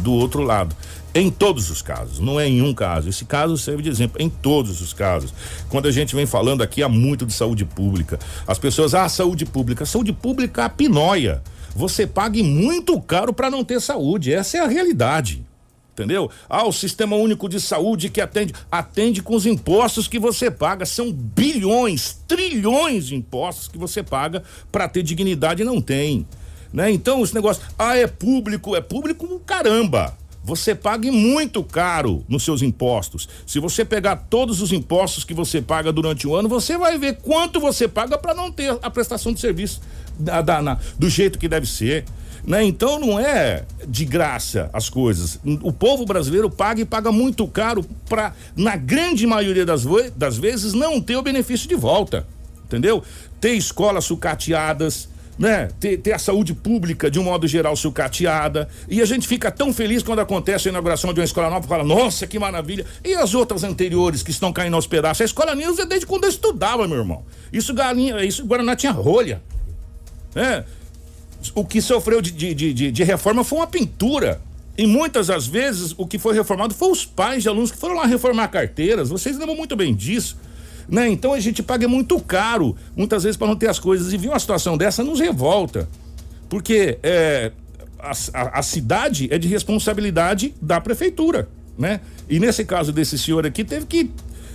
do 0.00 0.12
outro 0.12 0.42
lado. 0.42 0.74
Em 1.12 1.28
todos 1.28 1.70
os 1.70 1.82
casos, 1.82 2.20
não 2.20 2.38
é 2.38 2.48
em 2.48 2.62
um 2.62 2.72
caso. 2.72 3.08
Esse 3.08 3.24
caso 3.24 3.58
serve 3.58 3.82
de 3.82 3.88
exemplo, 3.88 4.22
em 4.22 4.28
todos 4.28 4.80
os 4.80 4.92
casos. 4.92 5.34
Quando 5.68 5.88
a 5.88 5.90
gente 5.90 6.14
vem 6.14 6.24
falando 6.24 6.62
aqui 6.62 6.82
há 6.82 6.88
muito 6.88 7.26
de 7.26 7.32
saúde 7.32 7.64
pública, 7.64 8.18
as 8.46 8.58
pessoas, 8.58 8.94
ah, 8.94 9.08
saúde 9.08 9.44
pública. 9.44 9.84
Saúde 9.84 10.12
pública 10.12 10.62
é 10.62 10.64
a 10.66 10.68
pinóia. 10.68 11.42
Você 11.74 12.06
pague 12.06 12.42
muito 12.42 13.00
caro 13.00 13.32
para 13.32 13.50
não 13.50 13.64
ter 13.64 13.80
saúde. 13.80 14.32
Essa 14.32 14.58
é 14.58 14.60
a 14.60 14.66
realidade. 14.66 15.44
Entendeu? 15.92 16.30
Ah, 16.48 16.66
o 16.66 16.72
Sistema 16.72 17.16
Único 17.16 17.48
de 17.48 17.60
Saúde 17.60 18.08
que 18.08 18.20
atende, 18.20 18.54
atende 18.70 19.20
com 19.20 19.34
os 19.34 19.44
impostos 19.44 20.06
que 20.06 20.18
você 20.18 20.50
paga. 20.50 20.86
São 20.86 21.12
bilhões, 21.12 22.20
trilhões 22.26 23.08
de 23.08 23.16
impostos 23.16 23.68
que 23.68 23.76
você 23.76 24.02
paga 24.02 24.42
para 24.70 24.88
ter 24.88 25.02
dignidade 25.02 25.62
e 25.62 25.64
não 25.64 25.80
tem. 25.80 26.26
Né? 26.72 26.90
Então, 26.90 27.22
esse 27.22 27.34
negócio, 27.34 27.62
ah, 27.78 27.96
é 27.96 28.06
público, 28.06 28.76
é 28.76 28.80
público, 28.80 29.40
caramba. 29.46 30.16
Você 30.42 30.74
paga 30.74 31.10
muito 31.12 31.62
caro 31.62 32.24
nos 32.28 32.42
seus 32.44 32.62
impostos. 32.62 33.28
Se 33.46 33.58
você 33.60 33.84
pegar 33.84 34.16
todos 34.16 34.62
os 34.62 34.72
impostos 34.72 35.22
que 35.22 35.34
você 35.34 35.60
paga 35.60 35.92
durante 35.92 36.26
o 36.26 36.34
ano, 36.34 36.48
você 36.48 36.78
vai 36.78 36.96
ver 36.96 37.18
quanto 37.22 37.60
você 37.60 37.86
paga 37.86 38.16
para 38.16 38.32
não 38.34 38.50
ter 38.50 38.76
a 38.80 38.90
prestação 38.90 39.32
de 39.34 39.40
serviço 39.40 39.82
da- 40.18 40.40
da- 40.40 40.62
na- 40.62 40.78
do 40.98 41.10
jeito 41.10 41.38
que 41.38 41.46
deve 41.46 41.66
ser. 41.66 42.04
Né? 42.42 42.64
Então 42.64 42.98
não 42.98 43.20
é 43.20 43.64
de 43.86 44.06
graça 44.06 44.70
as 44.72 44.88
coisas. 44.88 45.38
O 45.62 45.72
povo 45.72 46.06
brasileiro 46.06 46.48
paga 46.48 46.80
e 46.80 46.86
paga 46.86 47.12
muito 47.12 47.46
caro 47.46 47.84
para, 48.08 48.32
na 48.56 48.76
grande 48.76 49.26
maioria 49.26 49.66
das, 49.66 49.84
das 50.16 50.38
vezes, 50.38 50.72
não 50.72 51.02
ter 51.02 51.16
o 51.16 51.22
benefício 51.22 51.68
de 51.68 51.74
volta. 51.74 52.26
Entendeu? 52.64 53.02
Ter 53.38 53.52
escolas 53.52 54.06
sucateadas, 54.06 55.06
né? 55.40 55.70
Ter, 55.80 55.96
ter 55.96 56.12
a 56.12 56.18
saúde 56.18 56.52
pública 56.52 57.10
de 57.10 57.18
um 57.18 57.22
modo 57.24 57.48
geral 57.48 57.74
sucateada. 57.74 58.68
E 58.86 59.00
a 59.00 59.06
gente 59.06 59.26
fica 59.26 59.50
tão 59.50 59.72
feliz 59.72 60.02
quando 60.02 60.18
acontece 60.18 60.68
a 60.68 60.70
inauguração 60.70 61.14
de 61.14 61.18
uma 61.20 61.24
escola 61.24 61.48
nova, 61.48 61.66
fala, 61.66 61.82
nossa, 61.82 62.26
que 62.26 62.38
maravilha. 62.38 62.84
E 63.02 63.14
as 63.14 63.34
outras 63.34 63.64
anteriores 63.64 64.22
que 64.22 64.30
estão 64.30 64.52
caindo 64.52 64.74
aos 64.76 64.86
pedaços? 64.86 65.22
A 65.22 65.24
escola 65.24 65.54
Nilza 65.54 65.82
é 65.82 65.86
desde 65.86 66.04
quando 66.06 66.24
eu 66.24 66.30
estudava, 66.30 66.86
meu 66.86 66.98
irmão. 66.98 67.24
Isso 67.50 67.72
galinha, 67.72 68.22
isso 68.22 68.44
Guaraná 68.44 68.76
tinha 68.76 68.92
rolha. 68.92 69.42
né? 70.34 70.64
o 71.54 71.64
que 71.64 71.80
sofreu 71.80 72.20
de, 72.20 72.30
de, 72.32 72.52
de- 72.52 72.74
de- 72.74 72.92
de 72.92 73.02
reforma 73.02 73.42
foi 73.42 73.60
uma 73.60 73.66
pintura. 73.66 74.42
E 74.76 74.86
muitas 74.86 75.28
das 75.28 75.46
vezes 75.46 75.94
o 75.96 76.06
que 76.06 76.18
foi 76.18 76.34
reformado 76.34 76.74
foi 76.74 76.90
os 76.92 77.06
pais 77.06 77.42
de 77.42 77.48
alunos 77.48 77.70
que 77.70 77.78
foram 77.78 77.94
lá 77.96 78.04
reformar 78.04 78.48
carteiras. 78.48 79.08
Vocês 79.08 79.38
lembram 79.38 79.56
muito 79.56 79.74
bem 79.74 79.94
disso. 79.94 80.36
Né? 80.90 81.08
Então 81.08 81.32
a 81.32 81.38
gente 81.40 81.62
paga 81.62 81.86
muito 81.86 82.18
caro, 82.20 82.76
muitas 82.96 83.22
vezes, 83.22 83.36
para 83.36 83.46
não 83.46 83.54
ter 83.56 83.68
as 83.68 83.78
coisas. 83.78 84.12
E 84.12 84.16
vir 84.16 84.28
uma 84.28 84.38
situação 84.40 84.76
dessa 84.76 85.04
nos 85.04 85.20
revolta. 85.20 85.88
Porque 86.48 86.98
é, 87.02 87.52
a, 87.98 88.10
a- 88.34 88.58
a 88.58 88.62
cidade 88.62 89.28
é 89.30 89.38
de 89.38 89.46
responsabilidade 89.46 90.52
da 90.60 90.80
prefeitura. 90.80 91.48
Né? 91.78 92.00
E 92.28 92.40
nesse 92.40 92.64
caso 92.64 92.92
desse 92.92 93.16
senhor 93.16 93.46
aqui, 93.46 93.62
teve 93.64 93.86
que 93.86 94.10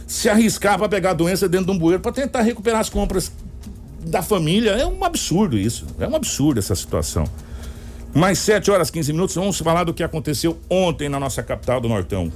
se 0.06 0.30
arriscar 0.30 0.78
para 0.78 0.89
pegar 0.89 1.12
a 1.12 1.13
doença 1.13 1.48
dentro 1.48 1.67
de 1.67 1.71
um 1.71 1.78
bueiro 1.78 2.02
para 2.02 2.12
tentar 2.12 2.41
recuperar 2.41 2.82
as 2.82 2.89
compras 2.89 3.32
da 4.06 4.21
família. 4.21 4.71
É 4.71 4.86
um 4.86 5.04
absurdo 5.04 5.58
isso. 5.58 5.86
É 6.00 6.08
um 6.08 6.15
absurdo 6.15 6.60
essa 6.60 6.76
situação. 6.76 7.24
Mais 8.13 8.39
7 8.39 8.69
horas 8.71 8.89
15 8.91 9.12
minutos, 9.12 9.36
vamos 9.36 9.58
falar 9.58 9.84
do 9.84 9.93
que 9.93 10.04
aconteceu 10.04 10.58
ontem 10.69 11.10
na 11.10 11.19
nossa 11.19 11.41
capital 11.43 11.82
do 11.82 11.89
Nortão. 11.89 12.32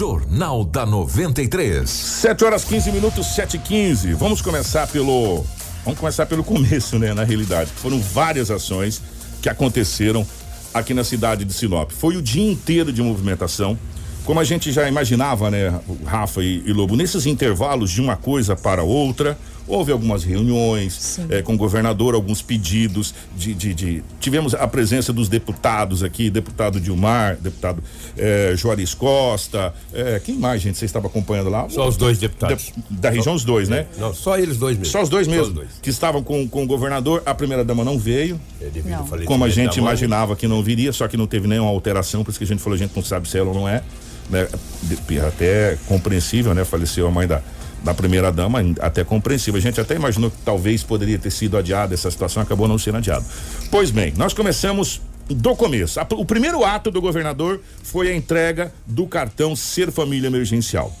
Jornal 0.00 0.64
da 0.64 0.86
93. 0.86 1.90
7 1.90 2.42
horas 2.46 2.64
15 2.64 2.90
minutos, 2.90 3.34
7 3.34 3.58
e 3.58 3.60
15. 3.60 4.14
Vamos 4.14 4.40
começar 4.40 4.86
pelo. 4.86 5.44
Vamos 5.84 6.00
começar 6.00 6.24
pelo 6.24 6.42
começo, 6.42 6.98
né? 6.98 7.12
Na 7.12 7.22
realidade. 7.22 7.70
Foram 7.70 8.00
várias 8.00 8.50
ações 8.50 9.02
que 9.42 9.48
aconteceram 9.50 10.26
aqui 10.72 10.94
na 10.94 11.04
cidade 11.04 11.44
de 11.44 11.52
Sinop. 11.52 11.90
Foi 11.90 12.16
o 12.16 12.22
dia 12.22 12.50
inteiro 12.50 12.90
de 12.94 13.02
movimentação. 13.02 13.78
Como 14.24 14.40
a 14.40 14.44
gente 14.44 14.72
já 14.72 14.88
imaginava, 14.88 15.50
né, 15.50 15.78
Rafa 16.06 16.42
e, 16.42 16.62
e 16.64 16.72
Lobo, 16.72 16.96
nesses 16.96 17.26
intervalos 17.26 17.90
de 17.90 18.00
uma 18.00 18.16
coisa 18.16 18.56
para 18.56 18.82
outra, 18.82 19.36
houve 19.70 19.92
algumas 19.92 20.24
reuniões 20.24 21.18
eh, 21.30 21.42
com 21.42 21.54
o 21.54 21.56
governador, 21.56 22.14
alguns 22.14 22.42
pedidos 22.42 23.14
de, 23.36 23.54
de- 23.54 23.74
de- 23.74 24.02
Tivemos 24.18 24.54
a 24.54 24.66
presença 24.66 25.12
dos 25.12 25.28
deputados 25.28 26.02
aqui, 26.02 26.28
deputado 26.28 26.80
Dilmar, 26.80 27.36
deputado 27.36 27.82
eh, 28.18 28.52
Juarez 28.56 28.92
Costa. 28.94 29.72
eh, 29.92 30.20
quem 30.24 30.36
mais, 30.36 30.60
gente? 30.60 30.76
Você 30.78 30.84
estava 30.84 31.06
acompanhando 31.06 31.48
lá? 31.50 31.68
Só 31.68 31.86
os 31.88 31.96
dois 31.96 32.18
deputados. 32.18 32.72
Da, 32.90 33.08
da 33.08 33.10
região, 33.10 33.34
os 33.34 33.44
dois, 33.44 33.68
né? 33.68 33.86
Não, 33.98 34.12
só 34.12 34.36
eles 34.38 34.56
dois 34.58 34.76
mesmo. 34.76 34.90
Só 34.92 35.02
os 35.02 35.08
dois 35.08 35.26
mesmo. 35.26 35.44
Só 35.44 35.48
os 35.50 35.54
dois. 35.54 35.68
Que 35.80 35.90
estavam 35.90 36.22
com, 36.22 36.48
com 36.48 36.64
o 36.64 36.66
governador. 36.66 37.22
A 37.24 37.34
primeira 37.34 37.64
dama 37.64 37.84
não 37.84 37.98
veio, 37.98 38.40
É 38.60 38.68
Não. 38.88 39.06
como 39.26 39.44
a 39.44 39.48
gente 39.48 39.78
imaginava 39.78 40.34
que 40.36 40.46
não 40.48 40.62
viria, 40.62 40.92
só 40.92 41.06
que 41.08 41.16
não 41.16 41.26
teve 41.26 41.46
nenhuma 41.48 41.70
alteração, 41.70 42.24
por 42.24 42.30
isso 42.30 42.38
que 42.38 42.44
a 42.44 42.46
gente 42.48 42.60
falou, 42.62 42.74
a 42.74 42.78
gente 42.78 42.92
não 42.94 43.02
sabe 43.02 43.28
se 43.28 43.38
ela 43.38 43.48
ou 43.48 43.54
não 43.54 43.68
é. 43.68 43.82
Né? 44.28 44.46
De- 44.82 45.20
Até 45.20 45.76
compreensível, 45.88 46.54
né? 46.54 46.64
Faleceu 46.64 47.06
a 47.06 47.10
mãe 47.10 47.26
da, 47.26 47.42
da 47.82 47.94
primeira 47.94 48.30
dama, 48.30 48.60
até 48.80 49.04
compreensível. 49.04 49.58
A 49.58 49.62
gente 49.62 49.80
até 49.80 49.94
imaginou 49.94 50.30
que 50.30 50.38
talvez 50.44 50.82
poderia 50.82 51.18
ter 51.18 51.30
sido 51.30 51.56
adiada 51.56 51.94
essa 51.94 52.10
situação, 52.10 52.42
acabou 52.42 52.68
não 52.68 52.78
sendo 52.78 52.98
adiado. 52.98 53.24
Pois 53.70 53.90
bem, 53.90 54.12
nós 54.16 54.34
começamos 54.34 55.00
do 55.28 55.54
começo. 55.54 56.00
O 56.16 56.24
primeiro 56.24 56.64
ato 56.64 56.90
do 56.90 57.00
governador 57.00 57.60
foi 57.82 58.10
a 58.10 58.14
entrega 58.14 58.72
do 58.86 59.06
cartão 59.06 59.54
Ser 59.54 59.90
Família 59.90 60.26
Emergencial 60.26 60.94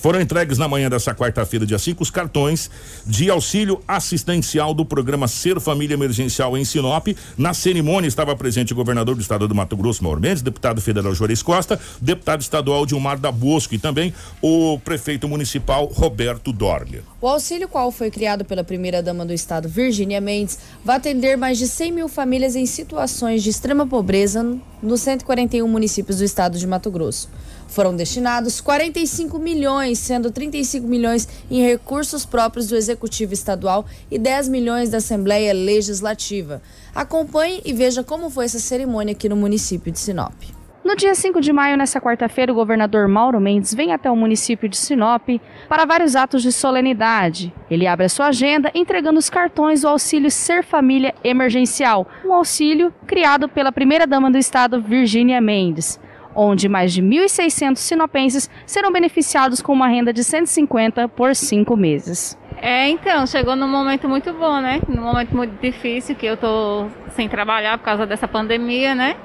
Foram 0.00 0.18
entregues 0.18 0.56
na 0.56 0.66
manhã 0.66 0.88
dessa 0.88 1.14
quarta-feira, 1.14 1.66
dia 1.66 1.78
5, 1.78 2.02
os 2.02 2.10
cartões 2.10 2.70
de 3.06 3.28
auxílio 3.28 3.82
assistencial 3.86 4.72
do 4.72 4.82
programa 4.82 5.28
Ser 5.28 5.60
Família 5.60 5.92
Emergencial 5.92 6.56
em 6.56 6.64
Sinop. 6.64 7.08
Na 7.36 7.52
cerimônia 7.52 8.08
estava 8.08 8.34
presente 8.34 8.72
o 8.72 8.76
governador 8.76 9.14
do 9.14 9.20
estado 9.20 9.46
do 9.46 9.54
Mato 9.54 9.76
Grosso, 9.76 10.02
Mauro 10.02 10.18
Mendes, 10.18 10.40
deputado 10.40 10.80
federal 10.80 11.14
Juarez 11.14 11.42
Costa, 11.42 11.78
deputado 12.00 12.40
estadual 12.40 12.86
Dilmar 12.86 13.18
da 13.18 13.30
Bosco 13.30 13.74
e 13.74 13.78
também 13.78 14.14
o 14.40 14.78
prefeito 14.82 15.28
municipal 15.28 15.84
Roberto 15.84 16.50
Dorler. 16.50 17.02
O 17.20 17.28
auxílio, 17.28 17.68
qual 17.68 17.92
foi 17.92 18.10
criado 18.10 18.42
pela 18.42 18.64
primeira-dama 18.64 19.26
do 19.26 19.34
estado, 19.34 19.68
Virgínia 19.68 20.18
Mendes, 20.18 20.58
vai 20.82 20.96
atender 20.96 21.36
mais 21.36 21.58
de 21.58 21.68
100 21.68 21.92
mil 21.92 22.08
famílias 22.08 22.56
em 22.56 22.64
situações 22.64 23.42
de 23.42 23.50
extrema 23.50 23.86
pobreza 23.86 24.58
nos 24.82 25.00
141 25.02 25.66
municípios 25.66 26.18
do 26.18 26.24
estado 26.24 26.58
de 26.58 26.66
Mato 26.66 26.90
Grosso. 26.90 27.28
Foram 27.68 27.94
destinados 27.94 28.60
45 28.60 29.38
milhões, 29.38 29.98
sendo 29.98 30.30
35 30.30 30.86
milhões 30.86 31.28
em 31.50 31.62
recursos 31.62 32.26
próprios 32.26 32.66
do 32.66 32.76
Executivo 32.76 33.32
Estadual 33.32 33.86
e 34.10 34.18
10 34.18 34.48
milhões 34.48 34.90
da 34.90 34.98
Assembleia 34.98 35.52
Legislativa. 35.52 36.60
Acompanhe 36.94 37.60
e 37.64 37.72
veja 37.72 38.02
como 38.02 38.28
foi 38.28 38.46
essa 38.46 38.58
cerimônia 38.58 39.12
aqui 39.12 39.28
no 39.28 39.36
município 39.36 39.92
de 39.92 39.98
Sinop. 39.98 40.59
No 40.82 40.96
dia 40.96 41.14
5 41.14 41.42
de 41.42 41.52
maio, 41.52 41.76
nessa 41.76 42.00
quarta-feira, 42.00 42.50
o 42.50 42.54
governador 42.54 43.06
Mauro 43.06 43.38
Mendes 43.38 43.74
vem 43.74 43.92
até 43.92 44.10
o 44.10 44.16
município 44.16 44.66
de 44.66 44.78
Sinop 44.78 45.28
para 45.68 45.84
vários 45.84 46.16
atos 46.16 46.42
de 46.42 46.50
solenidade. 46.50 47.52
Ele 47.70 47.86
abre 47.86 48.06
a 48.06 48.08
sua 48.08 48.28
agenda 48.28 48.70
entregando 48.74 49.18
os 49.18 49.28
cartões 49.28 49.82
do 49.82 49.88
auxílio 49.88 50.30
Ser 50.30 50.64
Família 50.64 51.14
Emergencial, 51.22 52.08
um 52.24 52.32
auxílio 52.32 52.94
criado 53.06 53.46
pela 53.46 53.70
primeira-dama 53.70 54.30
do 54.30 54.38
estado, 54.38 54.80
Virgínia 54.80 55.38
Mendes, 55.38 56.00
onde 56.34 56.66
mais 56.66 56.94
de 56.94 57.02
1.600 57.02 57.76
sinopenses 57.76 58.48
serão 58.64 58.90
beneficiados 58.90 59.60
com 59.60 59.74
uma 59.74 59.86
renda 59.86 60.14
de 60.14 60.24
150 60.24 61.08
por 61.08 61.36
cinco 61.36 61.76
meses. 61.76 62.38
É, 62.56 62.88
então, 62.88 63.26
chegou 63.26 63.54
num 63.54 63.68
momento 63.68 64.08
muito 64.08 64.32
bom, 64.32 64.60
né? 64.60 64.80
Num 64.88 65.02
momento 65.02 65.36
muito 65.36 65.60
difícil, 65.60 66.14
que 66.16 66.24
eu 66.24 66.38
tô 66.38 66.86
sem 67.10 67.28
trabalhar 67.28 67.76
por 67.76 67.84
causa 67.84 68.06
dessa 68.06 68.26
pandemia, 68.26 68.94
né? 68.94 69.16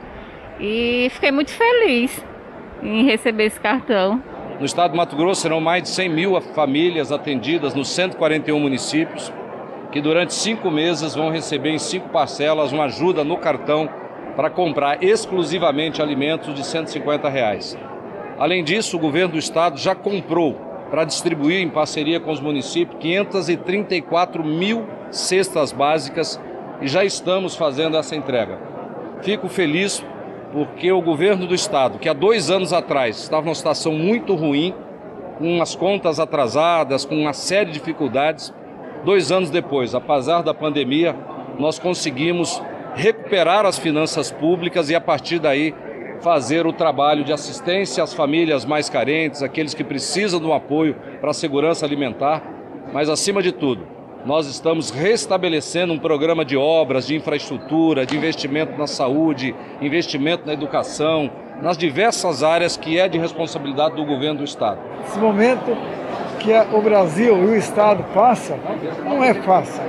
E 0.59 1.07
fiquei 1.11 1.31
muito 1.31 1.51
feliz 1.51 2.23
em 2.81 3.03
receber 3.05 3.45
esse 3.45 3.59
cartão. 3.59 4.21
No 4.59 4.65
estado 4.65 4.91
do 4.91 4.97
Mato 4.97 5.15
Grosso 5.15 5.41
serão 5.41 5.59
mais 5.59 5.83
de 5.83 5.89
100 5.89 6.09
mil 6.09 6.41
famílias 6.41 7.11
atendidas 7.11 7.73
nos 7.73 7.89
141 7.89 8.57
municípios, 8.57 9.33
que 9.91 9.99
durante 9.99 10.33
cinco 10.33 10.71
meses 10.71 11.13
vão 11.13 11.29
receber 11.29 11.71
em 11.71 11.79
cinco 11.79 12.09
parcelas 12.09 12.71
uma 12.71 12.85
ajuda 12.85 13.23
no 13.23 13.37
cartão 13.37 13.89
para 14.35 14.49
comprar 14.49 15.03
exclusivamente 15.03 16.01
alimentos 16.01 16.53
de 16.53 16.65
150 16.65 17.27
reais. 17.27 17.77
Além 18.37 18.63
disso, 18.63 18.95
o 18.97 18.99
governo 18.99 19.33
do 19.33 19.39
estado 19.39 19.77
já 19.77 19.95
comprou 19.95 20.53
para 20.89 21.03
distribuir 21.03 21.61
em 21.61 21.69
parceria 21.69 22.19
com 22.19 22.31
os 22.31 22.39
municípios 22.39 22.97
534 22.99 24.43
mil 24.43 24.85
cestas 25.09 25.71
básicas 25.71 26.39
e 26.81 26.87
já 26.87 27.03
estamos 27.03 27.55
fazendo 27.55 27.97
essa 27.97 28.15
entrega. 28.15 28.59
Fico 29.21 29.47
feliz 29.47 30.05
porque 30.55 30.89
o 30.89 31.01
governo 31.01 31.45
do 31.45 31.53
estado, 31.53 31.99
que 31.99 32.07
há 32.07 32.13
dois 32.13 32.49
anos 32.49 32.71
atrás 32.71 33.17
estava 33.17 33.43
numa 33.43 33.53
situação 33.53 33.91
muito 33.91 34.33
ruim, 34.35 34.73
com 35.37 35.61
as 35.61 35.75
contas 35.75 36.17
atrasadas, 36.17 37.03
com 37.03 37.13
uma 37.13 37.33
série 37.33 37.71
de 37.71 37.73
dificuldades, 37.73 38.53
dois 39.03 39.33
anos 39.33 39.49
depois, 39.49 39.93
apesar 39.93 40.43
da 40.43 40.53
pandemia, 40.53 41.13
nós 41.59 41.77
conseguimos 41.77 42.63
recuperar 42.93 43.65
as 43.65 43.77
finanças 43.77 44.31
públicas 44.31 44.89
e 44.89 44.95
a 44.95 45.01
partir 45.01 45.39
daí 45.39 45.75
fazer 46.21 46.65
o 46.65 46.71
trabalho 46.71 47.25
de 47.25 47.33
assistência 47.33 48.01
às 48.01 48.13
famílias 48.13 48.63
mais 48.63 48.89
carentes, 48.89 49.43
aqueles 49.43 49.73
que 49.73 49.83
precisam 49.83 50.39
de 50.39 50.45
um 50.45 50.53
apoio 50.53 50.95
para 51.19 51.31
a 51.31 51.33
segurança 51.33 51.85
alimentar, 51.85 52.41
mas 52.93 53.09
acima 53.09 53.43
de 53.43 53.51
tudo, 53.51 53.85
nós 54.25 54.47
estamos 54.47 54.89
restabelecendo 54.89 55.93
um 55.93 55.99
programa 55.99 56.43
de 56.43 56.57
obras, 56.57 57.05
de 57.05 57.15
infraestrutura, 57.15 58.05
de 58.05 58.17
investimento 58.17 58.75
na 58.77 58.87
saúde, 58.87 59.55
investimento 59.79 60.47
na 60.47 60.53
educação, 60.53 61.29
nas 61.61 61.77
diversas 61.77 62.41
áreas 62.41 62.75
que 62.75 62.99
é 62.99 63.07
de 63.07 63.19
responsabilidade 63.19 63.95
do 63.95 64.03
governo 64.03 64.39
do 64.39 64.43
Estado. 64.43 64.79
Esse 65.07 65.19
momento 65.19 65.77
que 66.39 66.51
o 66.75 66.81
Brasil 66.81 67.37
e 67.37 67.45
o 67.45 67.55
Estado 67.55 68.03
passam 68.15 68.57
não 69.03 69.23
é 69.23 69.33
fácil. 69.35 69.83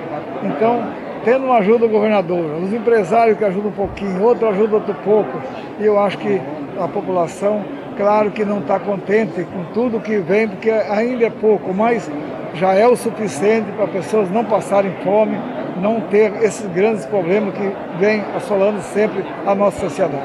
Então, 0.44 0.86
tendo 1.24 1.46
uma 1.46 1.56
ajuda 1.56 1.86
do 1.86 1.88
governador, 1.88 2.62
os 2.62 2.72
empresários 2.72 3.38
que 3.38 3.44
ajudam 3.44 3.70
um 3.70 3.74
pouquinho, 3.74 4.22
outro 4.22 4.48
ajuda 4.48 4.76
outro 4.76 4.94
pouco, 4.96 5.40
e 5.80 5.84
eu 5.84 5.98
acho 5.98 6.18
que 6.18 6.40
a 6.78 6.86
população, 6.86 7.64
claro 7.96 8.30
que 8.30 8.44
não 8.44 8.60
está 8.60 8.78
contente 8.78 9.44
com 9.44 9.64
tudo 9.72 10.00
que 10.00 10.18
vem, 10.18 10.48
porque 10.48 10.70
ainda 10.70 11.26
é 11.26 11.30
pouco, 11.30 11.72
mas 11.74 12.10
já 12.54 12.74
é 12.74 12.86
o 12.86 12.96
suficiente 12.96 13.70
para 13.72 13.86
pessoas 13.86 14.30
não 14.30 14.44
passarem 14.44 14.92
fome, 15.02 15.36
não 15.80 16.00
ter 16.00 16.32
esses 16.42 16.66
grandes 16.72 17.04
problemas 17.06 17.54
que 17.54 17.72
vêm 17.98 18.22
assolando 18.34 18.80
sempre 18.82 19.24
a 19.46 19.54
nossa 19.54 19.80
sociedade. 19.80 20.24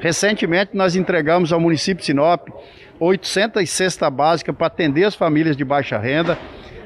Recentemente 0.00 0.70
nós 0.74 0.94
entregamos 0.94 1.52
ao 1.52 1.60
município 1.60 2.00
de 2.00 2.06
Sinop 2.06 2.48
800 2.98 3.68
cesta 3.68 4.08
básica 4.08 4.52
para 4.52 4.68
atender 4.68 5.04
as 5.04 5.14
famílias 5.14 5.56
de 5.56 5.64
baixa 5.64 5.98
renda. 5.98 6.38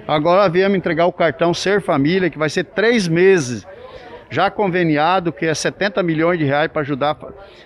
Agora 0.09 0.49
viemos 0.49 0.77
entregar 0.77 1.07
o 1.07 1.13
cartão 1.13 1.55
Ser 1.55 1.81
Família, 1.81 2.31
que 2.31 2.39
vai 2.39 2.49
ser 2.49 2.65
três 2.65 3.07
meses 3.07 3.67
já 4.31 4.51
conveniado, 4.51 5.33
que 5.33 5.45
é 5.45 5.53
70 5.53 6.03
milhões 6.03 6.39
de 6.39 6.45
reais 6.45 6.71
para 6.71 6.83
ajudar 6.83 7.17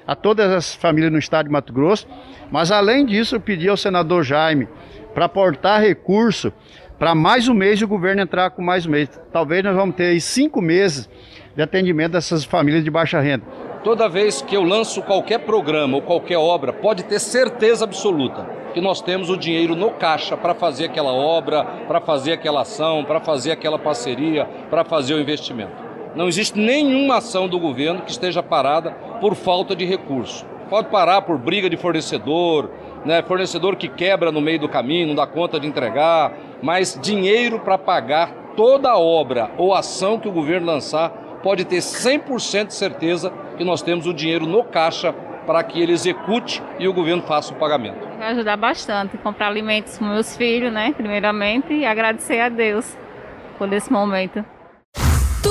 a 0.07 0.17
todas 0.17 0.51
as 0.51 0.75
famílias 0.75 1.13
no 1.13 1.19
estado 1.19 1.47
de 1.47 1.53
Mato 1.53 1.73
Grosso. 1.73 2.09
Mas 2.51 2.73
além 2.73 3.05
disso, 3.05 3.37
eu 3.37 3.41
pedi 3.41 3.69
ao 3.69 3.77
senador 3.77 4.25
Jaime 4.25 4.67
para 5.13 5.27
aportar 5.27 5.81
recurso 5.81 6.53
para 6.99 7.15
mais 7.15 7.49
um 7.49 7.55
mês 7.55 7.81
e 7.81 7.85
o 7.85 7.89
governo 7.89 8.23
entrar 8.23 8.51
com 8.51 8.63
mais 8.63 8.87
um 8.87 8.91
mês. 8.91 9.09
Talvez 9.31 9.63
nós 9.63 9.77
vamos 9.77 9.95
ter 9.95 10.07
aí 10.07 10.21
cinco 10.21 10.63
meses 10.63 11.09
de 11.55 11.63
atendimento 11.63 12.13
dessas 12.13 12.45
famílias 12.45 12.83
de 12.83 12.91
baixa 12.91 13.21
renda. 13.21 13.45
Toda 13.85 14.09
vez 14.09 14.41
que 14.41 14.57
eu 14.57 14.63
lanço 14.63 15.03
qualquer 15.03 15.41
programa 15.41 15.97
ou 15.97 16.03
qualquer 16.03 16.39
obra, 16.39 16.73
pode 16.73 17.05
ter 17.05 17.19
certeza 17.19 17.85
absoluta 17.85 18.47
que 18.73 18.81
nós 18.81 19.03
temos 19.03 19.29
o 19.29 19.37
dinheiro 19.37 19.77
no 19.77 19.91
caixa 19.91 20.37
para 20.37 20.55
fazer 20.55 20.87
aquela 20.87 21.13
obra, 21.13 21.63
para 21.87 22.01
fazer 22.01 22.33
aquela 22.33 22.63
ação, 22.63 23.05
para 23.05 23.21
fazer 23.21 23.53
aquela 23.53 23.79
parceria, 23.79 24.47
para 24.71 24.85
fazer 24.85 25.15
o 25.15 25.21
investimento. 25.21 25.94
Não 26.15 26.29
existe 26.29 26.59
nenhuma 26.59 27.17
ação 27.17 27.49
do 27.49 27.59
governo 27.59 28.03
que 28.03 28.11
esteja 28.11 28.43
parada 28.43 28.93
por 29.21 29.35
falta 29.35 29.75
de 29.75 29.85
recurso. 29.85 30.47
Pode 30.71 30.89
parar 30.89 31.23
por 31.23 31.37
briga 31.39 31.69
de 31.69 31.77
fornecedor, 31.77 32.71
né, 33.05 33.23
fornecedor 33.23 33.77
que 33.77 33.89
quebra 33.89 34.31
no 34.31 34.41
meio 34.41 34.61
do 34.61 34.69
caminho, 34.69 35.09
não 35.09 35.15
dá 35.15 35.27
conta 35.27 35.59
de 35.59 35.67
entregar, 35.67 36.33
mas 36.63 36.99
dinheiro 37.03 37.61
para 37.61 37.77
pagar 37.77 38.33
toda 38.57 38.97
obra 38.97 39.51
ou 39.59 39.75
ação 39.75 40.19
que 40.19 40.29
o 40.29 40.33
governo 40.33 40.67
lançar, 40.67 41.11
pode 41.43 41.65
ter 41.65 41.79
100% 41.79 42.69
de 42.69 42.75
certeza 42.75 43.33
que 43.59 43.65
nós 43.65 43.83
temos 43.83 44.07
o 44.07 44.15
dinheiro 44.15 44.47
no 44.47 44.65
caixa 44.65 45.13
para 45.47 45.63
que 45.63 45.83
ele 45.83 45.93
execute 45.93 46.63
e 46.79 46.89
o 46.89 46.93
governo 46.93 47.23
faça 47.23 47.53
o 47.53 47.57
pagamento. 47.57 48.07
Vai 48.19 48.29
ajudar 48.29 48.57
bastante, 48.57 49.19
comprar 49.19 49.49
alimentos 49.49 49.99
para 49.99 50.09
meus 50.09 50.37
filhos, 50.37 50.73
né, 50.73 50.95
primeiramente, 50.97 51.75
e 51.75 51.85
agradecer 51.85 52.41
a 52.41 52.49
Deus 52.49 52.97
por 53.59 53.71
esse 53.73 53.93
momento. 53.93 54.45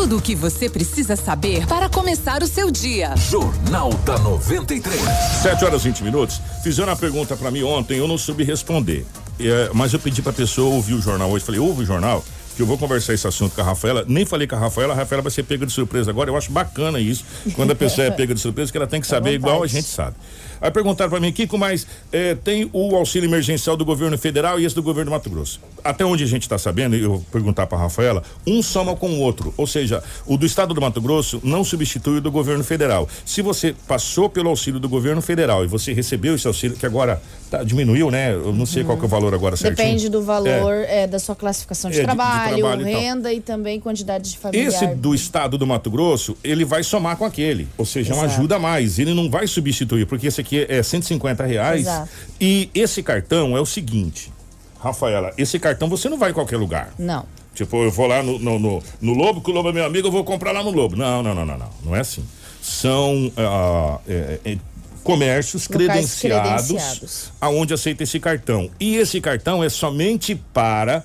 Tudo 0.03 0.17
o 0.17 0.21
que 0.21 0.35
você 0.35 0.69
precisa 0.69 1.15
saber 1.15 1.65
para 1.65 1.87
começar 1.87 2.43
o 2.43 2.45
seu 2.45 2.69
dia. 2.69 3.15
Jornal 3.15 3.89
da 4.05 4.17
93. 4.19 5.01
7 5.41 5.63
horas 5.63 5.85
e 5.85 5.87
20 5.87 6.03
minutos. 6.03 6.41
Fizeram 6.61 6.89
uma 6.89 6.97
pergunta 6.97 7.37
para 7.37 7.49
mim 7.49 7.63
ontem, 7.63 7.99
eu 7.99 8.05
não 8.05 8.17
soube 8.17 8.43
responder. 8.43 9.05
É, 9.39 9.69
mas 9.73 9.93
eu 9.93 9.99
pedi 9.99 10.21
pra 10.21 10.33
pessoa 10.33 10.75
ouvir 10.75 10.95
o 10.95 11.01
jornal 11.01 11.31
hoje. 11.31 11.45
Falei, 11.45 11.61
ouve 11.61 11.83
o 11.83 11.85
jornal, 11.85 12.21
que 12.53 12.61
eu 12.61 12.65
vou 12.65 12.77
conversar 12.77 13.13
esse 13.13 13.25
assunto 13.25 13.55
com 13.55 13.61
a 13.61 13.63
Rafaela. 13.63 14.03
Nem 14.05 14.25
falei 14.25 14.45
com 14.45 14.57
a 14.57 14.59
Rafaela, 14.59 14.93
a 14.93 14.97
Rafaela 14.97 15.21
vai 15.21 15.31
ser 15.31 15.43
pega 15.43 15.65
de 15.65 15.71
surpresa 15.71 16.11
agora. 16.11 16.29
Eu 16.29 16.35
acho 16.35 16.51
bacana 16.51 16.99
isso, 16.99 17.23
quando 17.55 17.71
a 17.71 17.75
pessoa 17.75 18.05
é 18.05 18.11
pega 18.11 18.33
de 18.33 18.41
surpresa, 18.41 18.73
que 18.73 18.77
ela 18.77 18.87
tem 18.87 18.99
que 18.99 19.07
saber 19.07 19.31
igual 19.31 19.63
a 19.63 19.67
gente 19.67 19.87
sabe. 19.87 20.17
Aí 20.63 20.71
perguntaram 20.71 21.09
para 21.11 21.19
mim, 21.19 21.29
Kiko, 21.29 21.57
mas 21.57 21.85
é, 22.09 22.35
tem 22.35 22.69
o 22.71 22.95
auxílio 22.95 23.27
emergencial 23.27 23.75
do 23.75 23.83
governo 23.83 24.17
federal 24.17 24.57
e 24.57 24.65
esse 24.65 24.73
do 24.73 24.81
governo 24.81 25.11
do 25.11 25.13
Mato 25.13 25.29
Grosso. 25.29 25.59
Até 25.83 26.05
onde 26.05 26.23
a 26.23 26.27
gente 26.27 26.43
está 26.43 26.57
sabendo, 26.57 26.95
eu 26.95 27.09
vou 27.09 27.25
perguntar 27.29 27.67
para 27.67 27.77
Rafaela, 27.77 28.23
um 28.47 28.63
soma 28.63 28.95
com 28.95 29.09
o 29.09 29.19
outro. 29.19 29.53
Ou 29.57 29.67
seja, 29.67 30.01
o 30.25 30.37
do 30.37 30.45
estado 30.45 30.73
do 30.73 30.79
Mato 30.79 31.01
Grosso 31.01 31.41
não 31.43 31.65
substitui 31.65 32.19
o 32.19 32.21
do 32.21 32.31
governo 32.31 32.63
federal. 32.63 33.09
Se 33.25 33.41
você 33.41 33.75
passou 33.85 34.29
pelo 34.29 34.47
auxílio 34.47 34.79
do 34.79 34.87
governo 34.87 35.21
federal 35.21 35.65
e 35.65 35.67
você 35.67 35.91
recebeu 35.91 36.35
esse 36.35 36.47
auxílio, 36.47 36.77
que 36.77 36.85
agora 36.85 37.21
tá, 37.51 37.61
diminuiu, 37.61 38.09
né? 38.09 38.31
Eu 38.31 38.53
não 38.53 38.65
sei 38.65 38.83
uhum. 38.83 38.87
qual 38.87 38.97
que 38.97 39.03
é 39.03 39.07
o 39.07 39.09
valor 39.09 39.33
agora 39.33 39.57
certinho. 39.57 39.85
Depende 39.85 40.07
do 40.07 40.21
valor 40.21 40.75
é. 40.75 41.03
É, 41.03 41.07
da 41.07 41.19
sua 41.19 41.35
classificação 41.35 41.91
de, 41.91 41.99
é, 41.99 42.03
trabalho, 42.03 42.49
de, 42.49 42.55
de 42.55 42.61
trabalho, 42.61 42.85
renda 42.85 43.33
e, 43.33 43.37
e, 43.37 43.41
também 43.41 43.81
quantidade 43.81 44.31
de 44.31 44.37
familiar. 44.37 44.69
Esse 44.69 44.87
do 44.87 45.13
estado 45.13 45.57
do 45.57 45.67
Mato 45.67 45.91
Grosso, 45.91 46.37
ele 46.41 46.63
vai 46.63 46.83
somar 46.83 47.17
com 47.17 47.25
aquele. 47.25 47.67
Ou 47.77 47.85
seja, 47.85 48.13
Exato. 48.13 48.25
uma 48.25 48.33
ajuda 48.33 48.55
a 48.55 48.59
mais. 48.59 48.97
Ele 48.97 49.13
não 49.13 49.29
vai 49.29 49.45
substituir, 49.45 50.05
porque 50.05 50.27
esse 50.27 50.39
aqui 50.39 50.52
é 50.59 50.81
150 50.81 51.43
reais. 51.45 51.81
Exato. 51.81 52.09
E 52.39 52.69
esse 52.73 53.01
cartão 53.03 53.57
é 53.57 53.61
o 53.61 53.65
seguinte, 53.65 54.31
Rafaela, 54.79 55.33
esse 55.37 55.57
cartão 55.59 55.89
você 55.89 56.09
não 56.09 56.17
vai 56.17 56.31
em 56.31 56.33
qualquer 56.33 56.57
lugar. 56.57 56.93
Não. 56.97 57.25
Tipo, 57.53 57.83
eu 57.83 57.91
vou 57.91 58.07
lá 58.07 58.23
no, 58.23 58.39
no, 58.39 58.59
no, 58.59 58.83
no 58.99 59.13
Lobo, 59.13 59.41
que 59.41 59.51
o 59.51 59.53
Lobo 59.53 59.69
é 59.69 59.73
meu 59.73 59.85
amigo, 59.85 60.07
eu 60.07 60.11
vou 60.11 60.23
comprar 60.23 60.51
lá 60.51 60.63
no 60.63 60.71
Lobo. 60.71 60.95
Não, 60.95 61.21
não, 61.21 61.35
não, 61.35 61.45
não, 61.45 61.57
não. 61.57 61.69
Não 61.85 61.95
é 61.95 61.99
assim. 61.99 62.25
São. 62.61 63.27
Uh, 63.27 63.99
é, 64.07 64.39
é, 64.43 64.57
comércios 65.03 65.67
credenciados, 65.67 66.67
credenciados. 66.67 67.31
aonde 67.39 67.73
aceita 67.73 68.03
esse 68.03 68.19
cartão. 68.19 68.69
E 68.79 68.95
esse 68.95 69.19
cartão 69.19 69.63
é 69.63 69.69
somente 69.69 70.33
para 70.53 71.03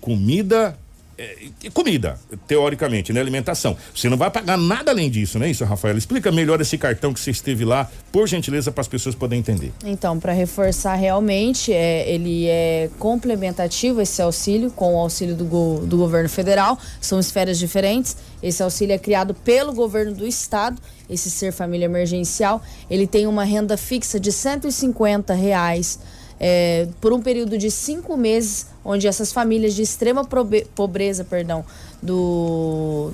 comida 0.00 0.78
é, 1.20 1.70
comida, 1.72 2.18
teoricamente, 2.46 3.12
né? 3.12 3.20
Alimentação. 3.20 3.76
Você 3.94 4.08
não 4.08 4.16
vai 4.16 4.30
pagar 4.30 4.56
nada 4.56 4.90
além 4.90 5.10
disso, 5.10 5.38
não 5.38 5.46
é 5.46 5.50
isso, 5.50 5.64
Rafael? 5.64 5.96
Explica 5.98 6.32
melhor 6.32 6.60
esse 6.60 6.78
cartão 6.78 7.12
que 7.12 7.20
você 7.20 7.30
esteve 7.30 7.64
lá, 7.64 7.90
por 8.10 8.26
gentileza, 8.26 8.72
para 8.72 8.80
as 8.80 8.88
pessoas 8.88 9.14
poderem 9.14 9.40
entender. 9.40 9.72
Então, 9.84 10.18
para 10.18 10.32
reforçar 10.32 10.94
realmente, 10.94 11.72
é, 11.72 12.08
ele 12.10 12.46
é 12.46 12.88
complementativo 12.98 14.00
esse 14.00 14.20
auxílio 14.22 14.70
com 14.70 14.94
o 14.94 14.98
auxílio 14.98 15.34
do, 15.34 15.44
go- 15.44 15.82
do 15.86 15.96
governo 15.96 16.28
federal, 16.28 16.78
são 17.00 17.20
esferas 17.20 17.58
diferentes. 17.58 18.16
Esse 18.42 18.62
auxílio 18.62 18.94
é 18.94 18.98
criado 18.98 19.34
pelo 19.34 19.72
governo 19.72 20.14
do 20.14 20.26
estado, 20.26 20.80
esse 21.08 21.30
Ser 21.30 21.52
Família 21.52 21.84
Emergencial. 21.84 22.62
Ele 22.90 23.06
tem 23.06 23.26
uma 23.26 23.44
renda 23.44 23.76
fixa 23.76 24.18
de 24.18 24.32
150 24.32 25.34
reais. 25.34 25.98
É, 26.40 26.88
por 27.02 27.12
um 27.12 27.20
período 27.20 27.58
de 27.58 27.70
cinco 27.70 28.16
meses, 28.16 28.66
onde 28.82 29.06
essas 29.06 29.30
famílias 29.30 29.74
de 29.74 29.82
extrema 29.82 30.26
pobreza, 30.74 31.22
perdão, 31.22 31.64
do, 32.02 33.12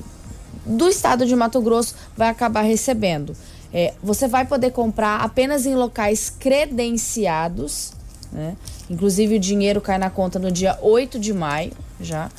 do 0.64 0.88
estado 0.88 1.26
de 1.26 1.34
Mato 1.34 1.60
Grosso 1.60 1.96
vai 2.16 2.28
acabar 2.28 2.62
recebendo. 2.62 3.36
É, 3.74 3.94
você 4.00 4.28
vai 4.28 4.46
poder 4.46 4.70
comprar 4.70 5.20
apenas 5.20 5.66
em 5.66 5.74
locais 5.74 6.30
credenciados, 6.30 7.92
né? 8.32 8.56
Inclusive 8.88 9.36
o 9.36 9.40
dinheiro 9.40 9.80
cai 9.80 9.98
na 9.98 10.08
conta 10.08 10.38
no 10.38 10.50
dia 10.52 10.78
8 10.80 11.18
de 11.18 11.34
maio, 11.34 11.72
já. 12.00 12.30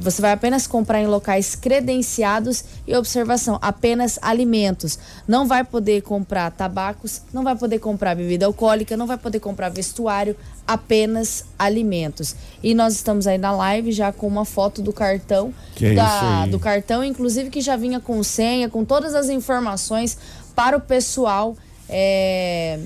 Você 0.00 0.22
vai 0.22 0.32
apenas 0.32 0.66
comprar 0.66 1.00
em 1.00 1.06
locais 1.06 1.54
credenciados 1.54 2.64
e 2.86 2.94
observação, 2.94 3.58
apenas 3.60 4.18
alimentos. 4.22 4.98
Não 5.26 5.46
vai 5.46 5.64
poder 5.64 6.02
comprar 6.02 6.50
tabacos, 6.50 7.22
não 7.32 7.42
vai 7.42 7.56
poder 7.56 7.78
comprar 7.78 8.14
bebida 8.14 8.46
alcoólica, 8.46 8.96
não 8.96 9.06
vai 9.06 9.18
poder 9.18 9.40
comprar 9.40 9.68
vestuário, 9.68 10.36
apenas 10.66 11.44
alimentos. 11.58 12.34
E 12.62 12.74
nós 12.74 12.94
estamos 12.94 13.26
aí 13.26 13.38
na 13.38 13.52
live 13.52 13.92
já 13.92 14.12
com 14.12 14.26
uma 14.26 14.44
foto 14.44 14.80
do 14.82 14.92
cartão 14.92 15.52
Que 15.74 15.86
é 15.86 15.94
da- 15.94 16.04
isso 16.06 16.24
aí. 16.44 16.50
do 16.50 16.58
cartão, 16.58 17.02
inclusive 17.04 17.50
que 17.50 17.60
já 17.60 17.76
vinha 17.76 18.00
com 18.00 18.22
senha, 18.22 18.68
com 18.68 18.84
todas 18.84 19.14
as 19.14 19.28
informações 19.28 20.16
para 20.54 20.76
o 20.76 20.80
pessoal. 20.80 21.56
é, 21.90 22.78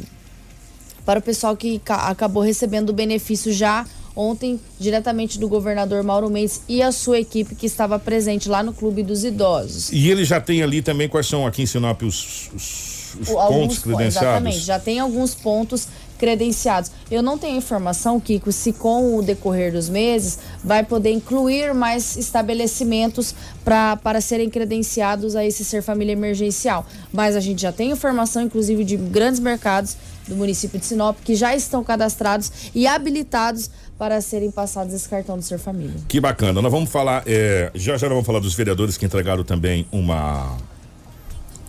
para 1.05 1.19
o 1.19 1.23
pessoal 1.23 1.57
que 1.57 1.81
ca- 1.81 2.07
acabou 2.09 2.41
recebendo 2.41 2.91
o 2.91 2.93
benefício 2.93 3.53
já 3.53 3.85
ontem, 4.15 4.61
diretamente 4.79 5.39
do 5.39 5.49
governador 5.49 6.03
Mauro 6.03 6.29
Mendes 6.31 6.63
e 6.69 6.83
a 6.83 6.93
sua 6.93 7.19
equipe 7.19 7.55
que 7.55 7.67
estava 7.67 7.99
presente 7.99 8.49
lá 8.49 8.63
no 8.63 8.73
Clube 8.73 9.03
dos 9.03 9.25
Idosos. 9.25 9.91
E 9.93 10.11
ele 10.11 10.25
já 10.25 10.41
tem 10.41 10.63
ali 10.63 10.83
também 10.83 11.09
quais 11.09 11.27
são 11.27 11.47
aqui 11.47 11.63
em 11.63 11.67
Sinop 11.67 12.03
os, 12.03 12.51
os- 12.55 12.93
os 13.21 13.29
pontos 13.29 13.79
po- 13.79 13.85
credenciados? 13.85 14.17
Exatamente, 14.17 14.59
já 14.61 14.79
tem 14.79 14.99
alguns 14.99 15.35
pontos 15.35 15.87
credenciados. 16.19 16.91
Eu 17.11 17.21
não 17.21 17.37
tenho 17.37 17.57
informação, 17.59 18.21
Kiko, 18.21 18.53
se 18.53 18.73
com 18.73 19.17
o 19.17 19.23
decorrer 19.23 19.73
dos 19.73 19.89
meses 19.89 20.39
vai 20.63 20.85
poder 20.85 21.11
incluir 21.11 21.75
mais 21.75 22.17
estabelecimentos 22.17 23.35
pra, 23.65 23.97
para 23.97 24.21
serem 24.21 24.49
credenciados 24.49 25.35
a 25.35 25.45
esse 25.45 25.65
Ser 25.65 25.83
Família 25.83 26.13
Emergencial. 26.13 26.87
Mas 27.13 27.35
a 27.35 27.41
gente 27.41 27.61
já 27.63 27.73
tem 27.73 27.91
informação, 27.91 28.41
inclusive, 28.43 28.85
de 28.85 28.97
grandes 28.97 29.41
mercados 29.41 29.97
do 30.29 30.37
município 30.37 30.79
de 30.79 30.87
Sinop 30.87 31.17
que 31.25 31.35
já 31.35 31.57
estão 31.57 31.83
cadastrados 31.83 32.53
e 32.73 32.87
habilitados 32.87 33.69
para 34.03 34.21
serem 34.21 34.51
passados 34.51 34.93
esse 34.93 35.09
cartão 35.09 35.37
do 35.39 35.45
Ser 35.45 35.59
Família. 35.61 35.95
Que 36.09 36.19
bacana. 36.19 36.61
Nós 36.61 36.73
vamos 36.73 36.91
falar, 36.91 37.23
é, 37.25 37.71
já 37.73 37.97
já 37.97 38.09
vamos 38.09 38.27
falar 38.27 38.41
dos 38.41 38.53
vereadores 38.53 38.97
que 38.99 39.07
entregaram 39.07 39.45
também 39.45 39.87
uma 39.93 40.57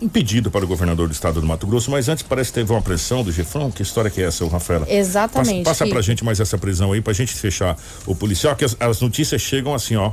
um 0.02 0.10
pedido 0.10 0.50
para 0.50 0.66
o 0.66 0.68
governador 0.68 1.08
do 1.08 1.12
estado 1.14 1.40
do 1.40 1.46
Mato 1.46 1.68
Grosso, 1.68 1.92
mas 1.92 2.10
antes 2.10 2.24
parece 2.24 2.50
que 2.52 2.56
teve 2.56 2.72
uma 2.74 2.82
pressão 2.82 3.24
do 3.24 3.32
Gefron. 3.32 3.72
Que 3.72 3.84
história 3.84 4.10
que 4.10 4.20
é 4.20 4.26
essa, 4.26 4.46
Rafaela? 4.48 4.86
Exatamente, 4.90 5.64
Passa, 5.64 5.70
passa 5.70 5.86
pra 5.86 5.98
Kiko. 6.00 6.02
gente 6.02 6.26
mais 6.26 6.40
essa 6.40 6.58
prisão 6.58 6.92
aí 6.92 7.02
pra 7.02 7.14
gente 7.14 7.32
fechar 7.36 7.78
o 8.08 8.16
policial, 8.16 8.56
que 8.56 8.66
as, 8.66 8.76
as 8.80 9.00
notícias 9.00 9.40
chegam 9.40 9.76
assim, 9.76 9.96
ó. 9.96 10.12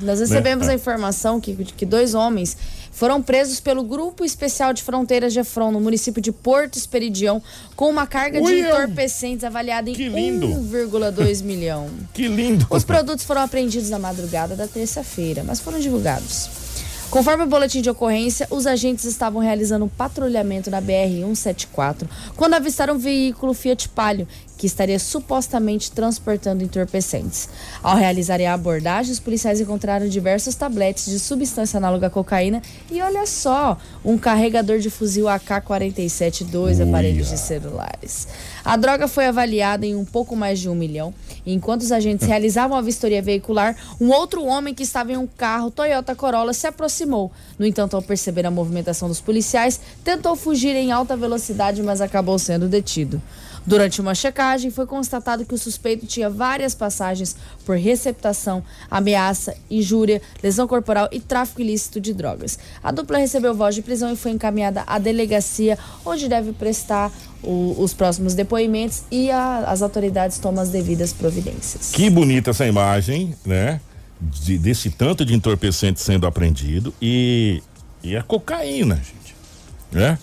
Nós 0.00 0.20
recebemos 0.20 0.66
Né? 0.68 0.72
a 0.72 0.74
informação 0.76 1.38
que, 1.38 1.54
que 1.54 1.84
dois 1.84 2.14
homens 2.14 2.56
foram 2.98 3.22
presos 3.22 3.60
pelo 3.60 3.84
Grupo 3.84 4.24
Especial 4.24 4.72
de 4.72 4.82
Fronteiras 4.82 5.32
de 5.32 5.38
Efron, 5.38 5.70
no 5.70 5.80
município 5.80 6.20
de 6.20 6.32
Porto 6.32 6.76
Esperidião, 6.76 7.40
com 7.76 7.88
uma 7.88 8.08
carga 8.08 8.40
de 8.40 8.44
Ui, 8.46 8.60
eu- 8.60 8.66
entorpecentes 8.66 9.44
avaliada 9.44 9.88
em 9.88 9.94
lindo. 9.94 10.48
1,2 10.48 11.40
milhão. 11.42 11.88
Que 12.12 12.26
lindo. 12.26 12.66
Os 12.68 12.82
produtos 12.82 13.24
foram 13.24 13.42
apreendidos 13.42 13.88
na 13.88 14.00
madrugada 14.00 14.56
da 14.56 14.66
terça-feira, 14.66 15.44
mas 15.46 15.60
foram 15.60 15.78
divulgados. 15.78 16.50
Conforme 17.08 17.44
o 17.44 17.46
boletim 17.46 17.80
de 17.80 17.88
ocorrência, 17.88 18.48
os 18.50 18.66
agentes 18.66 19.04
estavam 19.04 19.40
realizando 19.40 19.84
um 19.84 19.88
patrulhamento 19.88 20.68
na 20.68 20.82
BR-174 20.82 22.06
quando 22.36 22.54
avistaram 22.54 22.94
um 22.94 22.98
veículo 22.98 23.54
Fiat 23.54 23.88
Palio 23.90 24.26
que 24.58 24.66
estaria 24.66 24.98
supostamente 24.98 25.90
transportando 25.92 26.64
entorpecentes. 26.64 27.48
Ao 27.80 27.96
realizarem 27.96 28.46
a 28.46 28.54
abordagem, 28.54 29.12
os 29.12 29.20
policiais 29.20 29.60
encontraram 29.60 30.08
diversos 30.08 30.56
tabletes 30.56 31.06
de 31.06 31.20
substância 31.20 31.78
análoga 31.78 32.08
à 32.08 32.10
cocaína 32.10 32.60
e 32.90 33.00
olha 33.00 33.24
só, 33.24 33.78
um 34.04 34.18
carregador 34.18 34.80
de 34.80 34.90
fuzil 34.90 35.28
AK-47 35.28 36.40
e 36.40 36.44
dois 36.44 36.78
Uia. 36.80 36.88
aparelhos 36.88 37.28
de 37.28 37.38
celulares. 37.38 38.26
A 38.64 38.76
droga 38.76 39.06
foi 39.06 39.26
avaliada 39.26 39.86
em 39.86 39.94
um 39.94 40.04
pouco 40.04 40.34
mais 40.34 40.58
de 40.58 40.68
um 40.68 40.74
milhão. 40.74 41.14
Enquanto 41.46 41.82
os 41.82 41.92
agentes 41.92 42.26
realizavam 42.28 42.76
a 42.76 42.82
vistoria 42.82 43.22
veicular, 43.22 43.76
um 44.00 44.10
outro 44.10 44.44
homem 44.44 44.74
que 44.74 44.82
estava 44.82 45.12
em 45.12 45.16
um 45.16 45.26
carro 45.26 45.70
Toyota 45.70 46.16
Corolla 46.16 46.52
se 46.52 46.66
aproximou. 46.66 47.30
No 47.56 47.64
entanto, 47.64 47.94
ao 47.94 48.02
perceber 48.02 48.44
a 48.44 48.50
movimentação 48.50 49.08
dos 49.08 49.20
policiais, 49.20 49.80
tentou 50.02 50.34
fugir 50.34 50.74
em 50.74 50.90
alta 50.90 51.16
velocidade, 51.16 51.80
mas 51.80 52.00
acabou 52.00 52.38
sendo 52.38 52.68
detido. 52.68 53.22
Durante 53.68 54.00
uma 54.00 54.14
checagem, 54.14 54.70
foi 54.70 54.86
constatado 54.86 55.44
que 55.44 55.54
o 55.54 55.58
suspeito 55.58 56.06
tinha 56.06 56.30
várias 56.30 56.74
passagens 56.74 57.36
por 57.66 57.76
receptação, 57.76 58.64
ameaça, 58.90 59.54
injúria, 59.70 60.22
lesão 60.42 60.66
corporal 60.66 61.06
e 61.12 61.20
tráfico 61.20 61.60
ilícito 61.60 62.00
de 62.00 62.14
drogas. 62.14 62.58
A 62.82 62.90
dupla 62.90 63.18
recebeu 63.18 63.54
voz 63.54 63.74
de 63.74 63.82
prisão 63.82 64.10
e 64.10 64.16
foi 64.16 64.30
encaminhada 64.30 64.84
à 64.86 64.98
delegacia, 64.98 65.78
onde 66.02 66.28
deve 66.28 66.52
prestar 66.52 67.12
o- 67.42 67.76
os 67.78 67.92
próximos 67.92 68.32
depoimentos 68.34 69.02
e 69.10 69.30
a- 69.30 69.64
as 69.66 69.82
autoridades 69.82 70.38
tomam 70.38 70.62
as 70.62 70.70
devidas 70.70 71.12
providências. 71.12 71.90
Que 71.92 72.08
bonita 72.08 72.50
essa 72.52 72.66
imagem, 72.66 73.34
né? 73.44 73.82
De- 74.18 74.56
desse 74.58 74.88
tanto 74.90 75.26
de 75.26 75.34
entorpecente 75.34 76.00
sendo 76.00 76.26
apreendido 76.26 76.92
e, 77.02 77.62
e 78.02 78.16
a 78.16 78.22
cocaína, 78.22 78.96
gente, 78.96 79.34
né? 79.92 80.18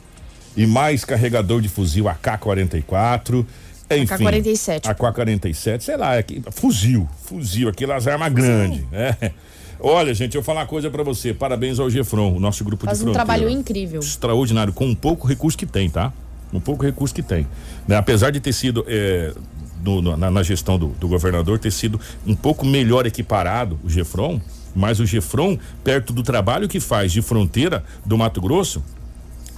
E 0.55 0.65
mais 0.65 1.03
carregador 1.03 1.61
de 1.61 1.67
fuzil 1.69 2.05
AK-44, 2.07 3.45
enfim. 3.91 4.13
AK-47. 4.13 4.85
AK-47, 4.85 5.81
sei 5.81 5.97
lá, 5.97 6.15
é 6.15 6.23
que- 6.23 6.41
fuzil, 6.51 7.07
fuzil, 7.23 7.69
aquelas 7.69 8.07
armas 8.07 8.31
grandes, 8.33 8.83
né? 8.89 9.15
Olha, 9.79 10.13
gente, 10.13 10.35
eu 10.35 10.41
vou 10.41 10.45
falar 10.45 10.61
uma 10.61 10.67
coisa 10.67 10.89
pra 10.89 11.03
você. 11.03 11.33
Parabéns 11.33 11.79
ao 11.79 11.89
Gefron, 11.89 12.33
o 12.35 12.39
nosso 12.39 12.63
grupo 12.63 12.85
Faz 12.85 12.97
de 12.99 13.03
um 13.03 13.07
fronteira. 13.07 13.25
trabalho 13.25 13.49
incrível. 13.49 13.99
Extraordinário, 13.99 14.71
com 14.71 14.85
um 14.85 14.95
pouco 14.95 15.27
recurso 15.27 15.57
que 15.57 15.65
tem, 15.65 15.89
tá? 15.89 16.13
Um 16.53 16.59
pouco 16.61 16.83
recurso 16.85 17.13
que 17.13 17.21
tem. 17.21 17.45
Né? 17.87 17.97
Apesar 17.97 18.31
de 18.31 18.39
ter 18.39 18.53
sido, 18.53 18.85
é, 18.87 19.33
na, 20.17 20.31
na 20.31 20.41
gestão 20.43 20.79
do, 20.79 20.87
do 20.87 21.07
governador, 21.09 21.59
ter 21.59 21.71
sido 21.71 21.99
um 22.25 22.33
pouco 22.35 22.65
melhor 22.65 23.05
equiparado 23.05 23.77
o 23.83 23.89
Gefron, 23.89 24.39
mas 24.73 24.99
o 25.01 25.05
Gefron, 25.05 25.57
perto 25.83 26.13
do 26.13 26.23
trabalho 26.23 26.67
que 26.69 26.79
faz 26.79 27.11
de 27.11 27.21
fronteira 27.21 27.83
do 28.05 28.17
Mato 28.17 28.39
Grosso, 28.39 28.81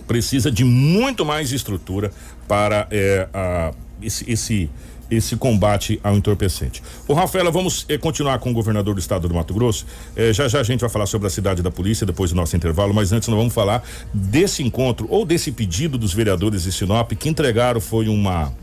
precisa 0.08 0.50
de 0.50 0.64
muito 0.64 1.26
mais 1.26 1.52
estrutura 1.52 2.12
para 2.48 2.88
é, 2.90 3.28
a- 3.34 3.72
esse, 4.02 4.30
esse, 4.32 4.70
esse 5.10 5.36
combate 5.36 6.00
ao 6.04 6.16
entorpecente. 6.16 6.82
Ô 7.08 7.14
Rafaela, 7.14 7.50
vamos 7.52 7.86
eh, 7.90 7.98
continuar 7.98 8.40
com 8.40 8.52
o 8.52 8.54
governador 8.54 8.94
do 8.94 9.00
estado 9.00 9.28
do 9.28 9.34
Mato 9.34 9.54
Grosso. 9.54 9.86
Eh, 10.16 10.32
já 10.34 10.48
já 10.48 10.60
a 10.60 10.64
gente 10.64 10.82
vai 10.82 10.90
falar 10.90 11.06
sobre 11.08 11.28
a 11.28 11.30
cidade 11.30 11.62
da 11.62 11.72
polícia 11.72 12.06
depois 12.06 12.30
do 12.32 12.36
nosso 12.36 12.56
intervalo, 12.56 12.94
mas 12.94 13.12
antes 13.12 13.28
nós 13.28 13.38
vamos 13.38 13.54
falar 13.54 13.84
desse 14.14 14.62
encontro 14.64 15.08
ou 15.10 15.26
desse 15.26 15.52
pedido 15.52 15.98
dos 15.98 16.14
vereadores 16.14 16.64
de 16.64 16.72
Sinop 16.72 17.12
que 17.14 17.28
entregaram 17.30 17.82
foi 17.82 18.08
uma 18.08 18.54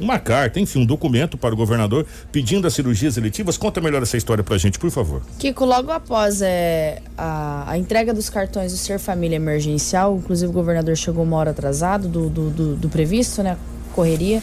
uma 0.00 0.18
carta, 0.18 0.58
enfim, 0.58 0.80
um 0.80 0.84
documento 0.86 1.36
para 1.38 1.54
o 1.54 1.56
governador 1.56 2.06
pedindo 2.32 2.66
as 2.66 2.74
cirurgias 2.74 3.16
eletivas. 3.16 3.56
Conta 3.56 3.80
melhor 3.80 4.02
essa 4.02 4.16
história 4.16 4.42
pra 4.42 4.56
gente, 4.58 4.78
por 4.78 4.90
favor. 4.90 5.22
Kiko, 5.38 5.64
logo 5.64 5.90
após 5.90 6.40
é, 6.42 7.02
a, 7.16 7.70
a 7.70 7.78
entrega 7.78 8.12
dos 8.14 8.28
cartões 8.30 8.72
do 8.72 8.78
Ser 8.78 8.98
Família 8.98 9.36
Emergencial, 9.36 10.16
inclusive 10.16 10.50
o 10.50 10.52
governador 10.52 10.96
chegou 10.96 11.22
uma 11.24 11.36
hora 11.36 11.50
atrasado 11.50 12.08
do, 12.08 12.28
do, 12.30 12.50
do- 12.50 12.76
do 12.76 12.88
previsto, 12.88 13.42
né? 13.42 13.56
Correria. 13.94 14.42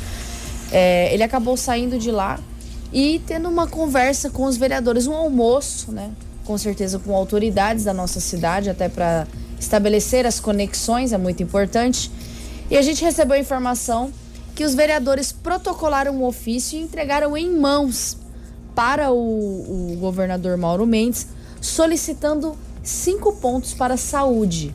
É, 0.71 1.13
ele 1.13 1.23
acabou 1.23 1.55
saindo 1.57 1.97
de 1.97 2.11
lá 2.11 2.39
e 2.91 3.21
tendo 3.25 3.49
uma 3.49 3.67
conversa 3.67 4.29
com 4.29 4.43
os 4.45 4.57
vereadores, 4.57 5.07
um 5.07 5.13
almoço, 5.13 5.91
né? 5.91 6.11
Com 6.45 6.57
certeza 6.57 6.99
com 6.99 7.15
autoridades 7.15 7.83
da 7.83 7.93
nossa 7.93 8.19
cidade, 8.19 8.69
até 8.69 8.87
para 8.89 9.27
estabelecer 9.59 10.25
as 10.25 10.39
conexões, 10.39 11.11
é 11.11 11.17
muito 11.17 11.41
importante. 11.43 12.11
E 12.69 12.77
a 12.77 12.81
gente 12.81 13.03
recebeu 13.03 13.35
a 13.35 13.39
informação 13.39 14.11
que 14.57 14.65
os 14.65 14.73
vereadores 14.73 15.31
protocolaram 15.31 16.15
um 16.15 16.23
ofício 16.23 16.79
e 16.79 16.81
entregaram 16.81 17.37
em 17.37 17.47
mãos 17.47 18.17
para 18.73 19.11
o, 19.11 19.93
o 19.93 19.97
governador 19.99 20.57
Mauro 20.57 20.83
Mendes, 20.83 21.27
solicitando 21.61 22.57
cinco 22.81 23.33
pontos 23.33 23.75
para 23.75 23.93
a 23.93 23.97
saúde. 23.97 24.73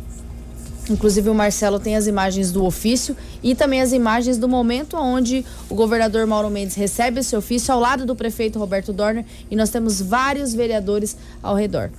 Inclusive 0.88 1.28
o 1.28 1.34
Marcelo 1.34 1.80
tem 1.80 1.96
as 1.96 2.06
imagens 2.06 2.52
do 2.52 2.64
ofício 2.64 3.16
e 3.42 3.56
também 3.56 3.80
as 3.80 3.92
imagens 3.92 4.38
do 4.38 4.48
momento 4.48 4.96
onde 4.96 5.44
o 5.68 5.74
governador 5.74 6.28
Mauro 6.28 6.48
Mendes 6.48 6.76
recebe 6.76 7.18
esse 7.18 7.34
ofício 7.34 7.74
ao 7.74 7.80
lado 7.80 8.06
do 8.06 8.14
prefeito 8.14 8.60
Roberto 8.60 8.92
Dorner 8.92 9.24
e 9.50 9.56
nós 9.56 9.70
temos 9.70 10.00
vários 10.00 10.54
vereadores 10.54 11.16
ao 11.42 11.56
redor. 11.56 11.90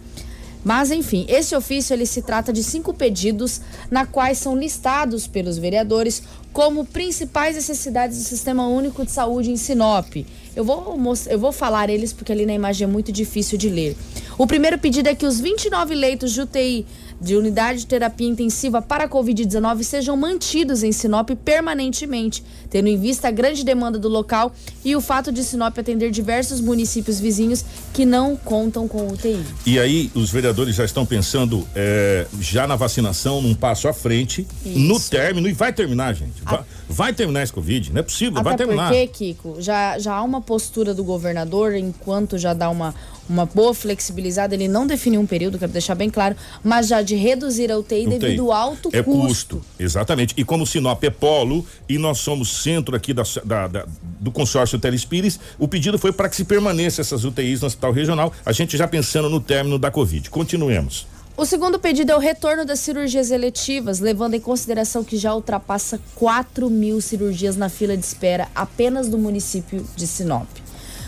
Mas, 0.64 0.92
enfim, 0.92 1.26
esse 1.28 1.56
ofício 1.56 1.94
ele 1.94 2.06
se 2.06 2.22
trata 2.22 2.54
de 2.54 2.64
cinco 2.64 2.94
pedidos, 2.94 3.60
na 3.92 4.06
quais 4.06 4.38
são 4.38 4.56
listados 4.56 5.28
pelos 5.28 5.58
vereadores 5.58 6.24
como 6.54 6.86
principais 6.86 7.56
necessidades 7.56 8.18
do 8.18 8.24
Sistema 8.24 8.68
Único 8.68 9.04
de 9.04 9.12
Saúde 9.12 9.52
em 9.52 9.58
Sinop. 9.58 10.16
Eu 10.56 10.64
vou, 10.64 10.98
eu 11.28 11.40
vou 11.40 11.52
falar 11.52 11.90
eles 11.90 12.14
porque 12.14 12.32
ali 12.32 12.46
na 12.46 12.54
imagem 12.54 12.86
é 12.86 12.88
muito 12.88 13.12
difícil 13.12 13.58
de 13.58 13.70
ler. 13.70 13.98
O 14.38 14.48
primeiro 14.48 14.78
pedido 14.78 15.08
é 15.08 15.16
que 15.16 15.26
os 15.26 15.40
29 15.40 15.94
leitos 15.94 16.32
de 16.32 16.42
UTI 16.42 16.86
de 17.24 17.38
unidade 17.38 17.80
de 17.80 17.86
terapia 17.88 18.28
intensiva 18.28 18.82
para 18.82 19.06
a 19.06 19.08
Covid-19 19.10 19.84
sejam 19.84 20.18
mantidos 20.18 20.84
em 20.84 20.92
Sinop 20.92 21.30
permanentemente, 21.46 22.44
tendo 22.70 22.90
em 22.90 22.98
vista 22.98 23.30
a 23.30 23.32
grande 23.32 23.64
demanda 23.64 23.98
do 23.98 24.10
local 24.10 24.54
e 24.84 24.94
o 24.96 25.00
fato 25.00 25.32
de 25.32 25.42
Sinop 25.44 25.78
atender 25.78 26.12
diversos 26.12 26.60
municípios 26.60 27.20
vizinhos 27.20 27.64
que 27.94 28.06
não 28.06 28.36
contam 28.36 28.88
com 28.88 29.08
UTI. 29.08 29.42
E 29.66 29.80
aí, 29.80 30.12
os 30.14 30.30
vereadores 30.30 30.76
já 30.76 30.84
estão 30.84 31.06
pensando 31.06 31.66
é, 31.74 32.28
já 32.42 32.68
na 32.68 32.76
vacinação, 32.76 33.42
num 33.42 33.56
passo 33.56 33.88
à 33.88 33.94
frente, 33.94 34.46
Isso. 34.66 34.80
no 34.80 35.00
término, 35.00 35.48
e 35.48 35.54
vai 35.54 35.72
terminar, 35.72 36.14
gente. 36.14 36.42
A... 36.46 36.64
vai, 36.94 37.14
terminar 37.14 37.44
esse 37.44 37.52
Covid, 37.52 37.92
não 37.92 38.00
é 38.00 38.04
possível, 38.04 38.40
Até 38.40 38.44
vai 38.44 38.58
terminar. 38.58 38.88
Porque, 38.90 39.08
Kiko, 39.08 39.56
já, 39.60 39.98
já 40.00 40.14
há 40.14 40.24
uma 40.24 40.42
postura 40.42 40.94
do 40.94 41.04
governador, 41.04 41.76
enquanto 41.76 42.38
já 42.38 42.54
dá 42.54 42.70
uma, 42.70 42.94
uma 43.28 43.46
boa 43.46 43.74
flexibilizada, 43.74 44.54
ele 44.54 44.68
não 44.68 44.86
definiu 44.86 45.20
um 45.20 45.26
período, 45.26 45.58
quero 45.58 45.72
deixar 45.72 45.96
bem 45.96 46.10
claro, 46.10 46.36
mas 46.64 46.88
já 46.88 47.02
de 47.02 47.16
reduzir 47.16 47.72
a 47.72 47.78
UTI, 47.78 48.08
UTI. 48.08 48.20
devido 48.20 48.44
ao 48.44 48.54
alto 48.54 48.90
é 48.94 49.02
custo. 49.02 49.58
custo. 49.58 49.62
Exatamente. 49.80 50.34
E 50.38 50.44
como 50.44 50.66
Sinop 50.66 51.04
é 51.04 51.10
polo 51.10 51.66
e 51.90 51.98
nós 51.98 52.20
somos 52.20 52.62
centro 52.62 52.96
aqui 52.96 53.14
da, 53.14 53.24
da, 53.44 53.68
da 53.68 53.86
do 54.20 54.32
consórcio 54.32 54.80
Telespires, 54.80 55.40
o 55.60 55.68
pedido 55.68 56.00
foi 56.00 56.14
para 56.14 56.30
que 56.30 56.36
se 56.36 56.46
permaneça 56.46 57.02
essas 57.02 57.26
UTIs 57.26 57.60
no 57.62 57.68
hospital 57.68 57.92
regional, 57.92 58.34
a 58.46 58.52
gente 58.54 58.78
já 58.78 58.88
pensando 58.88 59.30
no 59.30 59.42
término 59.42 59.78
da 59.78 59.92
Covid. 59.92 60.30
Continuemos. 60.30 61.13
O 61.36 61.46
segundo 61.46 61.80
pedido 61.80 62.12
é 62.12 62.16
o 62.16 62.20
retorno 62.20 62.64
das 62.64 62.80
cirurgias 62.80 63.32
eletivas, 63.32 64.00
levando 64.00 64.36
em 64.36 64.40
consideração 64.40 65.04
que 65.04 65.18
já 65.18 65.34
ultrapassa 65.34 66.00
4 66.14 66.70
mil 66.70 67.02
cirurgias 67.02 67.56
na 67.56 67.70
fila 67.70 67.98
de 67.98 68.06
espera 68.06 68.48
apenas 68.54 69.08
do 69.10 69.18
município 69.18 69.84
de 69.96 70.06
Sinop. 70.06 70.48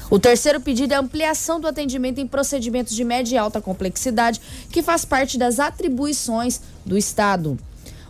O 0.09 0.17
terceiro 0.17 0.59
pedido 0.59 0.93
é 0.93 0.97
a 0.97 0.99
ampliação 0.99 1.59
do 1.59 1.67
atendimento 1.67 2.19
em 2.19 2.25
procedimentos 2.25 2.95
de 2.95 3.03
média 3.03 3.35
e 3.35 3.37
alta 3.37 3.61
complexidade, 3.61 4.41
que 4.71 4.81
faz 4.81 5.05
parte 5.05 5.37
das 5.37 5.59
atribuições 5.59 6.59
do 6.83 6.97
Estado. 6.97 7.55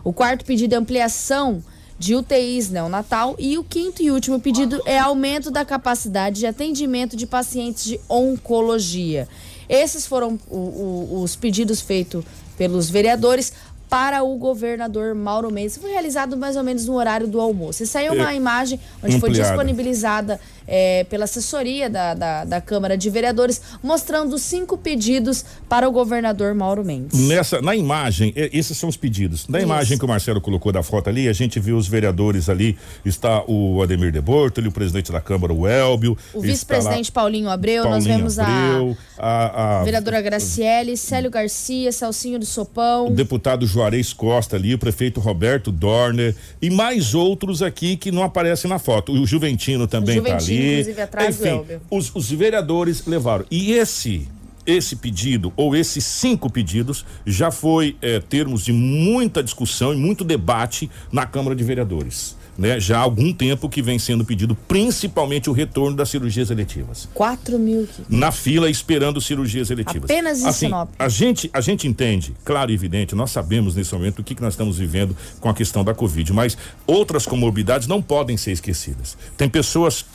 O 0.02 0.10
quarto 0.10 0.42
pedido 0.42 0.74
é 0.74 0.78
ampliação 0.78 1.62
de 1.98 2.14
UTIs 2.14 2.70
neonatal 2.70 3.34
e 3.38 3.58
o 3.58 3.64
quinto 3.64 4.02
e 4.02 4.10
último 4.10 4.40
pedido 4.40 4.80
é 4.86 4.98
aumento 4.98 5.50
da 5.50 5.64
capacidade 5.64 6.40
de 6.40 6.46
atendimento 6.46 7.16
de 7.16 7.26
pacientes 7.26 7.84
de 7.84 8.00
oncologia. 8.08 9.28
Esses 9.68 10.06
foram 10.06 10.38
o, 10.48 10.56
o, 10.56 11.22
os 11.22 11.36
pedidos 11.36 11.80
feitos 11.80 12.24
pelos 12.56 12.88
vereadores 12.88 13.52
para 13.88 14.22
o 14.22 14.36
governador 14.36 15.14
Mauro 15.14 15.50
Mendes. 15.50 15.76
Foi 15.76 15.90
realizado 15.90 16.36
mais 16.36 16.56
ou 16.56 16.62
menos 16.62 16.86
no 16.86 16.94
horário 16.94 17.26
do 17.26 17.40
almoço. 17.40 17.82
E 17.82 17.86
saiu 17.86 18.14
uma 18.14 18.34
imagem 18.34 18.80
onde 19.02 19.16
ampliada. 19.16 19.20
foi 19.20 19.30
disponibilizada 19.30 20.40
é, 20.66 21.04
pela 21.04 21.24
assessoria 21.24 21.88
da, 21.88 22.14
da, 22.14 22.44
da, 22.44 22.60
Câmara 22.60 22.96
de 22.96 23.08
Vereadores, 23.08 23.60
mostrando 23.82 24.38
cinco 24.38 24.76
pedidos 24.76 25.44
para 25.68 25.88
o 25.88 25.92
governador 25.92 26.54
Mauro 26.54 26.84
Mendes. 26.84 27.18
Nessa, 27.20 27.60
na 27.62 27.76
imagem, 27.76 28.32
esses 28.34 28.76
são 28.76 28.88
os 28.88 28.96
pedidos. 28.96 29.46
Na 29.48 29.58
Isso. 29.58 29.66
imagem 29.66 29.98
que 29.98 30.04
o 30.04 30.08
Marcelo 30.08 30.40
colocou 30.40 30.72
da 30.72 30.82
foto 30.82 31.08
ali, 31.08 31.28
a 31.28 31.32
gente 31.32 31.60
viu 31.60 31.76
os 31.76 31.86
vereadores 31.86 32.48
ali, 32.48 32.76
está 33.04 33.44
o 33.46 33.80
Ademir 33.82 34.10
de 34.10 34.20
Bortoli, 34.20 34.68
o 34.68 34.72
presidente 34.72 35.12
da 35.12 35.20
Câmara, 35.20 35.52
o 35.52 35.66
Elbio. 35.66 36.16
O 36.34 36.40
vice-presidente 36.40 37.12
Paulinho 37.12 37.48
Abreu, 37.48 37.84
Paulinho 37.84 37.96
nós 37.96 38.04
vemos 38.04 38.38
Abreu, 38.38 38.96
a, 39.18 39.28
a, 39.28 39.80
a, 39.80 39.84
vereadora 39.84 40.20
Graciele, 40.20 40.96
Célio 40.96 41.30
Garcia, 41.30 41.92
Celcinho 41.92 42.38
do 42.38 42.46
Sopão. 42.46 43.08
O 43.08 43.10
deputado 43.10 43.66
Juarez 43.66 44.12
Costa 44.12 44.56
ali, 44.56 44.74
o 44.74 44.78
prefeito 44.78 45.20
Roberto 45.20 45.70
Dorner 45.70 46.34
e 46.60 46.70
mais 46.70 47.14
outros 47.14 47.62
aqui 47.62 47.96
que 47.96 48.10
não 48.10 48.22
aparecem 48.22 48.68
na 48.68 48.78
foto. 48.78 49.12
O 49.12 49.26
Juventino 49.26 49.86
também 49.86 50.18
está 50.18 50.36
ali 50.36 50.55
inclusive 50.56 51.00
atrás 51.00 51.40
enfim, 51.40 51.62
do 51.62 51.80
os, 51.90 52.14
os 52.14 52.30
vereadores 52.30 53.06
levaram. 53.06 53.44
E 53.50 53.72
esse 53.72 54.28
esse 54.66 54.96
pedido 54.96 55.52
ou 55.56 55.76
esses 55.76 56.04
cinco 56.04 56.50
pedidos 56.50 57.06
já 57.24 57.50
foi 57.50 57.96
é, 58.02 58.18
termos 58.18 58.64
de 58.64 58.72
muita 58.72 59.42
discussão 59.42 59.94
e 59.94 59.96
muito 59.96 60.24
debate 60.24 60.90
na 61.12 61.24
Câmara 61.24 61.54
de 61.54 61.62
Vereadores. 61.62 62.36
Né? 62.58 62.80
Já 62.80 62.98
há 62.98 63.02
algum 63.02 63.32
tempo 63.32 63.68
que 63.68 63.82
vem 63.82 63.98
sendo 63.98 64.24
pedido, 64.24 64.56
principalmente 64.66 65.50
o 65.50 65.52
retorno 65.52 65.94
das 65.94 66.08
cirurgias 66.08 66.50
eletivas. 66.50 67.08
4 67.12 67.58
mil. 67.58 67.86
Na 68.08 68.32
fila 68.32 68.70
esperando 68.70 69.20
cirurgias 69.20 69.70
eletivas. 69.70 70.10
Apenas 70.10 70.40
em 70.40 70.46
assim, 70.46 70.66
Sinop. 70.66 70.88
A 70.98 71.08
gente, 71.08 71.50
a 71.52 71.60
gente 71.60 71.86
entende, 71.86 72.34
claro 72.44 72.70
e 72.70 72.74
evidente, 72.74 73.14
nós 73.14 73.30
sabemos 73.30 73.74
nesse 73.74 73.92
momento 73.94 74.20
o 74.20 74.24
que, 74.24 74.34
que 74.34 74.42
nós 74.42 74.54
estamos 74.54 74.78
vivendo 74.78 75.14
com 75.38 75.48
a 75.48 75.54
questão 75.54 75.84
da 75.84 75.94
Covid, 75.94 76.32
mas 76.32 76.56
outras 76.86 77.26
comorbidades 77.26 77.86
não 77.86 78.00
podem 78.00 78.36
ser 78.36 78.52
esquecidas. 78.52 79.18
Tem 79.36 79.48
pessoas 79.48 80.06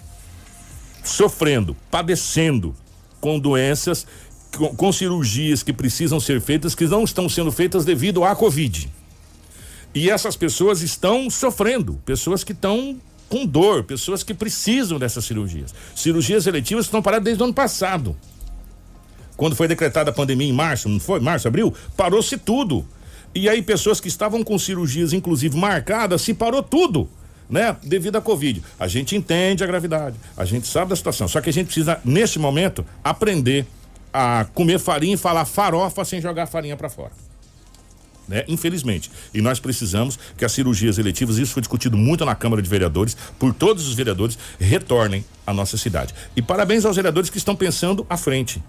sofrendo, 1.03 1.75
padecendo 1.89 2.75
com 3.19 3.39
doenças, 3.39 4.05
com, 4.55 4.75
com, 4.75 4.91
cirurgias 4.91 5.63
que 5.63 5.71
precisam 5.71 6.19
ser 6.19 6.41
feitas, 6.41 6.75
que 6.75 6.85
não 6.85 7.03
estão 7.03 7.29
sendo 7.29 7.51
feitas 7.51 7.85
devido 7.85 8.23
à 8.23 8.35
Covid. 8.35 8.89
E 9.93 10.09
essas 10.09 10.35
pessoas 10.35 10.81
estão 10.81 11.29
sofrendo, 11.29 11.99
pessoas 12.05 12.43
que 12.43 12.51
estão 12.53 12.99
com 13.29 13.45
dor, 13.45 13.83
pessoas 13.83 14.23
que 14.23 14.33
precisam 14.33 14.99
dessas 14.99 15.25
cirurgias. 15.25 15.73
Cirurgias 15.95 16.47
eletivas 16.47 16.85
estão 16.85 17.01
paradas 17.01 17.25
desde 17.25 17.41
o 17.41 17.45
ano 17.45 17.53
passado. 17.53 18.15
Quando 19.37 19.55
foi 19.55 19.67
decretada 19.67 20.11
a 20.11 20.13
pandemia 20.13 20.47
em 20.47 20.53
março, 20.53 20.89
não 20.89 20.99
foi? 20.99 21.19
Março, 21.19 21.47
abril? 21.47 21.73
Parou-se 21.95 22.37
tudo. 22.37 22.85
E 23.33 23.47
aí, 23.47 23.61
pessoas 23.61 24.01
que 24.01 24.09
estavam 24.09 24.43
com 24.43 24.59
cirurgias, 24.59 25.13
inclusive 25.13 25.57
marcadas, 25.57 26.21
se 26.21 26.33
parou 26.33 26.61
tudo 26.61 27.09
né? 27.51 27.75
Devido 27.83 28.15
à 28.15 28.21
Covid. 28.21 28.63
A 28.79 28.87
gente 28.87 29.15
entende 29.15 29.61
a 29.61 29.67
gravidade, 29.67 30.15
a 30.37 30.45
gente 30.45 30.65
sabe 30.65 30.89
da 30.89 30.95
situação. 30.95 31.27
Só 31.27 31.41
que 31.41 31.49
a 31.49 31.53
gente 31.53 31.65
precisa, 31.65 31.99
neste 32.05 32.39
momento, 32.39 32.85
aprender 33.03 33.67
a 34.13 34.45
comer 34.53 34.79
farinha 34.79 35.15
e 35.15 35.17
falar 35.17 35.43
farofa 35.43 36.05
sem 36.05 36.21
jogar 36.21 36.47
farinha 36.47 36.77
para 36.77 36.89
fora. 36.89 37.11
Né? 38.27 38.45
Infelizmente. 38.47 39.11
E 39.33 39.41
nós 39.41 39.59
precisamos 39.59 40.17
que 40.37 40.45
as 40.45 40.51
cirurgias 40.53 40.97
eletivas, 40.97 41.37
isso 41.37 41.53
foi 41.53 41.61
discutido 41.61 41.97
muito 41.97 42.23
na 42.23 42.33
Câmara 42.33 42.61
de 42.61 42.69
Vereadores, 42.69 43.17
por 43.37 43.53
todos 43.53 43.85
os 43.87 43.93
vereadores, 43.93 44.37
retornem 44.57 45.25
à 45.45 45.53
nossa 45.53 45.77
cidade. 45.77 46.15
E 46.35 46.41
parabéns 46.41 46.85
aos 46.85 46.95
vereadores 46.95 47.29
que 47.29 47.37
estão 47.37 47.55
pensando 47.55 48.05
à 48.09 48.15
frente. 48.15 48.63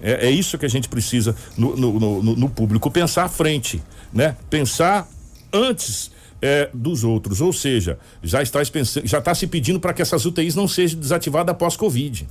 É, 0.00 0.28
é 0.28 0.30
isso 0.30 0.56
que 0.56 0.64
a 0.64 0.70
gente 0.70 0.88
precisa 0.88 1.36
no, 1.56 1.76
no, 1.76 2.00
no, 2.00 2.36
no 2.36 2.48
público, 2.48 2.90
pensar 2.90 3.24
à 3.24 3.28
frente, 3.28 3.82
né? 4.12 4.36
Pensar 4.48 5.08
antes 5.52 6.10
é, 6.40 6.68
dos 6.72 7.04
outros. 7.04 7.40
Ou 7.40 7.52
seja, 7.52 7.98
já 8.22 8.42
está, 8.42 8.60
já 9.04 9.18
está 9.18 9.34
se 9.34 9.46
pedindo 9.46 9.80
para 9.80 9.92
que 9.92 10.02
essas 10.02 10.24
UTIs 10.24 10.54
não 10.54 10.68
sejam 10.68 10.98
desativadas 10.98 11.52
após 11.52 11.76
Covid. 11.76 12.26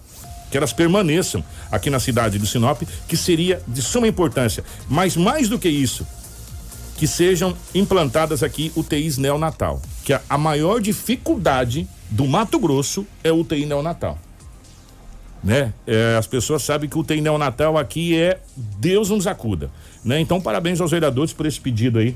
Que 0.52 0.58
elas 0.58 0.74
permaneçam 0.74 1.44
aqui 1.72 1.90
na 1.90 2.00
cidade 2.00 2.38
do 2.38 2.46
Sinop, 2.46 2.84
que 3.08 3.18
seria 3.18 3.62
de 3.68 3.82
suma 3.82 4.08
importância. 4.08 4.64
Mas 4.88 5.18
mais 5.18 5.50
do 5.50 5.60
que 5.60 5.68
isso, 5.68 6.06
que 6.98 7.08
sejam 7.08 7.56
implantadas 7.74 8.44
aqui 8.44 8.72
UTIs 8.76 9.18
neonatal. 9.18 9.82
Que 10.04 10.14
a, 10.14 10.22
a 10.30 10.38
maior 10.38 10.80
dificuldade 10.80 11.88
do 12.10 12.26
Mato 12.28 12.60
Grosso 12.60 13.06
é 13.24 13.32
UTI 13.32 13.66
neonatal. 13.66 14.20
Né? 15.44 15.74
É, 15.86 16.16
as 16.18 16.26
pessoas 16.26 16.64
sabem 16.64 16.90
que 16.90 16.98
o 16.98 17.02
UTI 17.02 17.22
neonatal 17.22 17.78
aqui 17.78 18.18
é 18.18 18.40
Deus 18.56 19.10
nos 19.10 19.28
acuda. 19.28 19.70
Né? 20.04 20.20
Então, 20.20 20.42
parabéns 20.42 20.82
aos 20.82 20.92
vereadores 20.92 21.34
por 21.34 21.46
esse 21.46 21.60
pedido 21.60 22.00
aí 22.00 22.16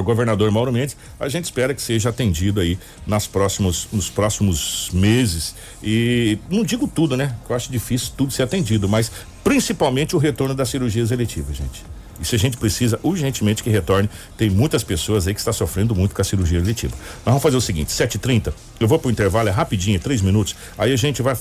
o 0.00 0.04
governador 0.04 0.50
Mauro 0.50 0.72
Mendes, 0.72 0.96
a 1.18 1.28
gente 1.28 1.44
espera 1.44 1.74
que 1.74 1.82
seja 1.82 2.08
atendido 2.08 2.60
aí 2.60 2.78
nas 3.06 3.26
próximos, 3.26 3.88
nos 3.92 4.10
próximos 4.10 4.90
meses. 4.92 5.54
E 5.82 6.38
não 6.50 6.64
digo 6.64 6.86
tudo, 6.86 7.16
né? 7.16 7.34
Eu 7.48 7.56
acho 7.56 7.70
difícil 7.70 8.12
tudo 8.16 8.32
ser 8.32 8.42
atendido, 8.42 8.88
mas 8.88 9.10
principalmente 9.44 10.14
o 10.14 10.18
retorno 10.18 10.54
das 10.54 10.68
cirurgias 10.68 11.10
eletivas, 11.10 11.56
gente. 11.56 11.84
Isso 12.20 12.34
a 12.34 12.38
gente 12.38 12.56
precisa 12.56 13.00
urgentemente 13.02 13.62
que 13.62 13.70
retorne. 13.70 14.08
Tem 14.36 14.50
muitas 14.50 14.84
pessoas 14.84 15.26
aí 15.26 15.32
que 15.32 15.40
está 15.40 15.52
sofrendo 15.52 15.94
muito 15.94 16.14
com 16.14 16.20
a 16.20 16.24
cirurgia 16.24 16.58
eletiva. 16.58 16.94
Nós 16.94 17.24
vamos 17.26 17.42
fazer 17.42 17.56
o 17.56 17.60
seguinte: 17.60 17.90
7h30, 17.90 18.52
eu 18.78 18.86
vou 18.86 18.98
para 18.98 19.08
o 19.08 19.10
intervalo, 19.10 19.48
é 19.48 19.52
rapidinho, 19.52 19.98
três 19.98 20.20
minutos. 20.20 20.54
Aí 20.76 20.92
a 20.92 20.96
gente 20.96 21.22
vai 21.22 21.34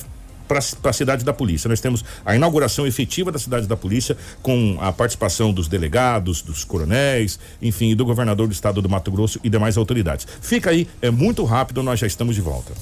para 0.50 0.90
a 0.90 0.94
cidade 0.94 1.24
da 1.24 1.32
polícia. 1.32 1.70
Nós 1.70 1.80
temos 1.80 2.04
a 2.26 2.36
inauguração 2.36 2.88
efetiva 2.88 3.32
da 3.32 3.38
cidade 3.38 3.68
da 3.68 3.78
polícia 3.78 4.18
com 4.42 4.78
a 4.82 4.92
participação 4.92 5.54
dos 5.54 5.68
delegados, 5.68 6.42
dos 6.42 6.64
coronéis, 6.64 7.40
enfim, 7.62 7.96
do 7.96 8.04
governador 8.04 8.48
do 8.48 8.54
estado 8.54 8.82
do 8.82 8.90
Mato 8.90 9.12
Grosso 9.12 9.40
e 9.44 9.50
demais 9.50 9.78
autoridades. 9.78 10.28
Fica 10.42 10.72
aí, 10.72 10.88
é 11.02 11.12
muito 11.12 11.46
rápido, 11.46 11.84
nós 11.84 12.00
já 12.00 12.08
estamos 12.08 12.34
de 12.34 12.42
volta. 12.42 12.74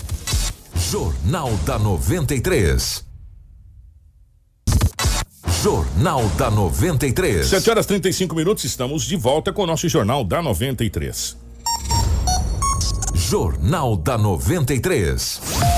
Jornal 0.89 1.51
da 1.65 1.78
93. 1.78 3.05
Jornal 5.61 6.24
da 6.38 6.49
93. 6.49 7.45
7 7.47 7.70
horas 7.70 7.86
35 7.86 8.34
minutos, 8.34 8.63
estamos 8.63 9.03
de 9.03 9.18
volta 9.18 9.51
com 9.51 9.63
o 9.63 9.68
nosso 9.68 9.89
Jornal 9.89 10.24
da 10.24 10.41
93. 10.41 11.36
Jornal 13.13 13.97
da 13.97 14.18
93. 14.18 15.76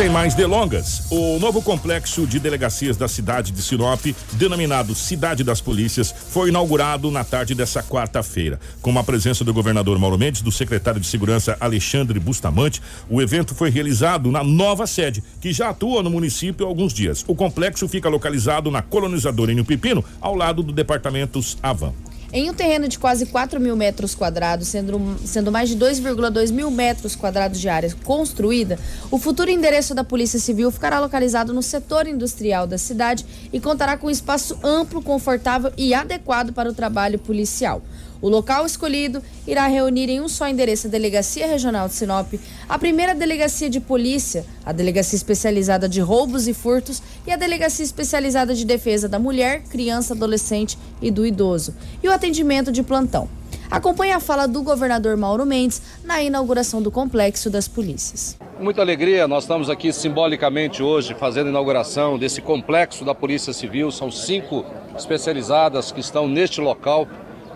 Sem 0.00 0.08
mais 0.08 0.34
delongas, 0.34 1.02
o 1.10 1.38
novo 1.38 1.60
complexo 1.60 2.26
de 2.26 2.40
delegacias 2.40 2.96
da 2.96 3.06
cidade 3.06 3.52
de 3.52 3.60
Sinop, 3.60 4.00
denominado 4.32 4.94
Cidade 4.94 5.44
das 5.44 5.60
Polícias, 5.60 6.10
foi 6.10 6.48
inaugurado 6.48 7.10
na 7.10 7.22
tarde 7.22 7.54
dessa 7.54 7.82
quarta-feira. 7.82 8.58
Com 8.80 8.98
a 8.98 9.04
presença 9.04 9.44
do 9.44 9.52
governador 9.52 9.98
Mauro 9.98 10.16
Mendes, 10.16 10.40
do 10.40 10.50
secretário 10.50 10.98
de 10.98 11.06
Segurança 11.06 11.54
Alexandre 11.60 12.18
Bustamante, 12.18 12.80
o 13.10 13.20
evento 13.20 13.54
foi 13.54 13.68
realizado 13.68 14.30
na 14.30 14.42
nova 14.42 14.86
sede, 14.86 15.22
que 15.38 15.52
já 15.52 15.68
atua 15.68 16.02
no 16.02 16.08
município 16.08 16.64
há 16.64 16.68
alguns 16.70 16.94
dias. 16.94 17.22
O 17.28 17.34
complexo 17.34 17.86
fica 17.86 18.08
localizado 18.08 18.70
na 18.70 18.80
colonizadora 18.80 19.52
Enio 19.52 19.66
Pepino, 19.66 20.02
ao 20.18 20.34
lado 20.34 20.62
do 20.62 20.72
departamentos 20.72 21.58
Avan. 21.62 21.92
Em 22.32 22.48
um 22.48 22.54
terreno 22.54 22.86
de 22.86 22.96
quase 22.96 23.26
4 23.26 23.58
mil 23.58 23.74
metros 23.74 24.14
quadrados, 24.14 24.68
sendo, 24.68 25.18
sendo 25.24 25.50
mais 25.50 25.68
de 25.68 25.76
2,2 25.76 26.52
mil 26.52 26.70
metros 26.70 27.16
quadrados 27.16 27.60
de 27.60 27.68
área 27.68 27.92
construída, 28.04 28.78
o 29.10 29.18
futuro 29.18 29.50
endereço 29.50 29.96
da 29.96 30.04
Polícia 30.04 30.38
Civil 30.38 30.70
ficará 30.70 31.00
localizado 31.00 31.52
no 31.52 31.60
setor 31.60 32.06
industrial 32.06 32.68
da 32.68 32.78
cidade 32.78 33.26
e 33.52 33.58
contará 33.58 33.96
com 33.96 34.08
espaço 34.08 34.56
amplo, 34.62 35.02
confortável 35.02 35.72
e 35.76 35.92
adequado 35.92 36.52
para 36.52 36.70
o 36.70 36.72
trabalho 36.72 37.18
policial. 37.18 37.82
O 38.22 38.28
local 38.28 38.66
escolhido 38.66 39.22
irá 39.46 39.66
reunir 39.66 40.10
em 40.10 40.20
um 40.20 40.28
só 40.28 40.46
endereço 40.46 40.86
a 40.86 40.90
Delegacia 40.90 41.46
Regional 41.46 41.88
de 41.88 41.94
Sinop, 41.94 42.34
a 42.68 42.78
primeira 42.78 43.14
Delegacia 43.14 43.70
de 43.70 43.80
Polícia, 43.80 44.44
a 44.64 44.72
Delegacia 44.72 45.16
Especializada 45.16 45.88
de 45.88 46.00
Roubos 46.00 46.46
e 46.46 46.52
Furtos 46.52 47.02
e 47.26 47.32
a 47.32 47.36
Delegacia 47.36 47.84
Especializada 47.84 48.54
de 48.54 48.66
Defesa 48.66 49.08
da 49.08 49.18
Mulher, 49.18 49.62
Criança, 49.70 50.12
Adolescente 50.12 50.76
e 51.00 51.10
do 51.10 51.24
Idoso, 51.24 51.74
e 52.02 52.08
o 52.08 52.12
atendimento 52.12 52.70
de 52.70 52.82
plantão. 52.82 53.26
Acompanhe 53.70 54.12
a 54.12 54.20
fala 54.20 54.46
do 54.46 54.62
governador 54.62 55.16
Mauro 55.16 55.46
Mendes 55.46 55.80
na 56.04 56.20
inauguração 56.20 56.82
do 56.82 56.90
Complexo 56.90 57.48
das 57.48 57.68
Polícias. 57.68 58.36
Muita 58.58 58.82
alegria, 58.82 59.28
nós 59.28 59.44
estamos 59.44 59.70
aqui 59.70 59.92
simbolicamente 59.92 60.82
hoje 60.82 61.14
fazendo 61.14 61.46
a 61.46 61.50
inauguração 61.50 62.18
desse 62.18 62.42
complexo 62.42 63.04
da 63.04 63.14
Polícia 63.14 63.52
Civil. 63.52 63.90
São 63.90 64.10
cinco 64.10 64.66
especializadas 64.96 65.92
que 65.92 66.00
estão 66.00 66.28
neste 66.28 66.60
local 66.60 67.08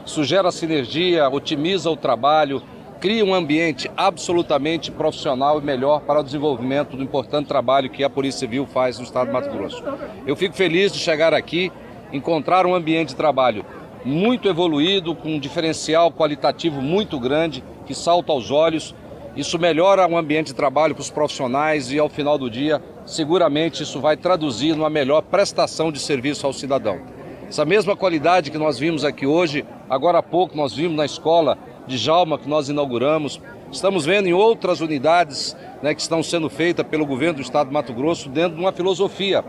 isso 0.04 0.22
gera 0.22 0.52
sinergia, 0.52 1.28
otimiza 1.28 1.90
o 1.90 1.96
trabalho, 1.96 2.62
cria 3.00 3.24
um 3.24 3.34
ambiente 3.34 3.90
absolutamente 3.96 4.90
profissional 4.90 5.58
e 5.58 5.64
melhor 5.64 6.00
para 6.00 6.20
o 6.20 6.22
desenvolvimento 6.22 6.96
do 6.96 7.02
importante 7.02 7.46
trabalho 7.46 7.90
que 7.90 8.04
a 8.04 8.10
Polícia 8.10 8.40
Civil 8.40 8.66
faz 8.66 8.98
no 8.98 9.04
estado 9.04 9.26
de 9.26 9.32
Mato 9.32 9.50
Grosso. 9.50 9.82
Eu 10.26 10.36
fico 10.36 10.54
feliz 10.54 10.92
de 10.92 10.98
chegar 10.98 11.34
aqui, 11.34 11.72
encontrar 12.12 12.66
um 12.66 12.74
ambiente 12.74 13.08
de 13.10 13.16
trabalho 13.16 13.64
muito 14.04 14.48
evoluído, 14.48 15.14
com 15.14 15.34
um 15.34 15.40
diferencial 15.40 16.12
qualitativo 16.12 16.80
muito 16.82 17.18
grande, 17.18 17.64
que 17.86 17.94
salta 17.94 18.32
aos 18.32 18.50
olhos. 18.50 18.94
Isso 19.34 19.58
melhora 19.58 20.06
o 20.06 20.16
ambiente 20.16 20.48
de 20.48 20.54
trabalho 20.54 20.94
para 20.94 21.02
os 21.02 21.10
profissionais 21.10 21.90
e, 21.90 21.98
ao 21.98 22.08
final 22.08 22.38
do 22.38 22.50
dia, 22.50 22.82
seguramente 23.06 23.82
isso 23.82 24.00
vai 24.00 24.16
traduzir 24.16 24.76
numa 24.76 24.90
melhor 24.90 25.22
prestação 25.22 25.90
de 25.90 25.98
serviço 25.98 26.46
ao 26.46 26.52
cidadão. 26.52 27.13
Essa 27.54 27.64
mesma 27.64 27.94
qualidade 27.94 28.50
que 28.50 28.58
nós 28.58 28.80
vimos 28.80 29.04
aqui 29.04 29.28
hoje, 29.28 29.64
agora 29.88 30.18
há 30.18 30.22
pouco 30.24 30.56
nós 30.56 30.74
vimos 30.74 30.96
na 30.96 31.04
escola 31.04 31.56
de 31.86 31.96
Jalma 31.96 32.36
que 32.36 32.48
nós 32.48 32.68
inauguramos. 32.68 33.40
Estamos 33.70 34.04
vendo 34.04 34.26
em 34.26 34.32
outras 34.32 34.80
unidades 34.80 35.56
né, 35.80 35.94
que 35.94 36.00
estão 36.00 36.20
sendo 36.20 36.50
feitas 36.50 36.84
pelo 36.84 37.06
governo 37.06 37.34
do 37.34 37.42
estado 37.42 37.68
de 37.68 37.72
Mato 37.72 37.92
Grosso 37.92 38.28
dentro 38.28 38.56
de 38.56 38.60
uma 38.60 38.72
filosofia 38.72 39.44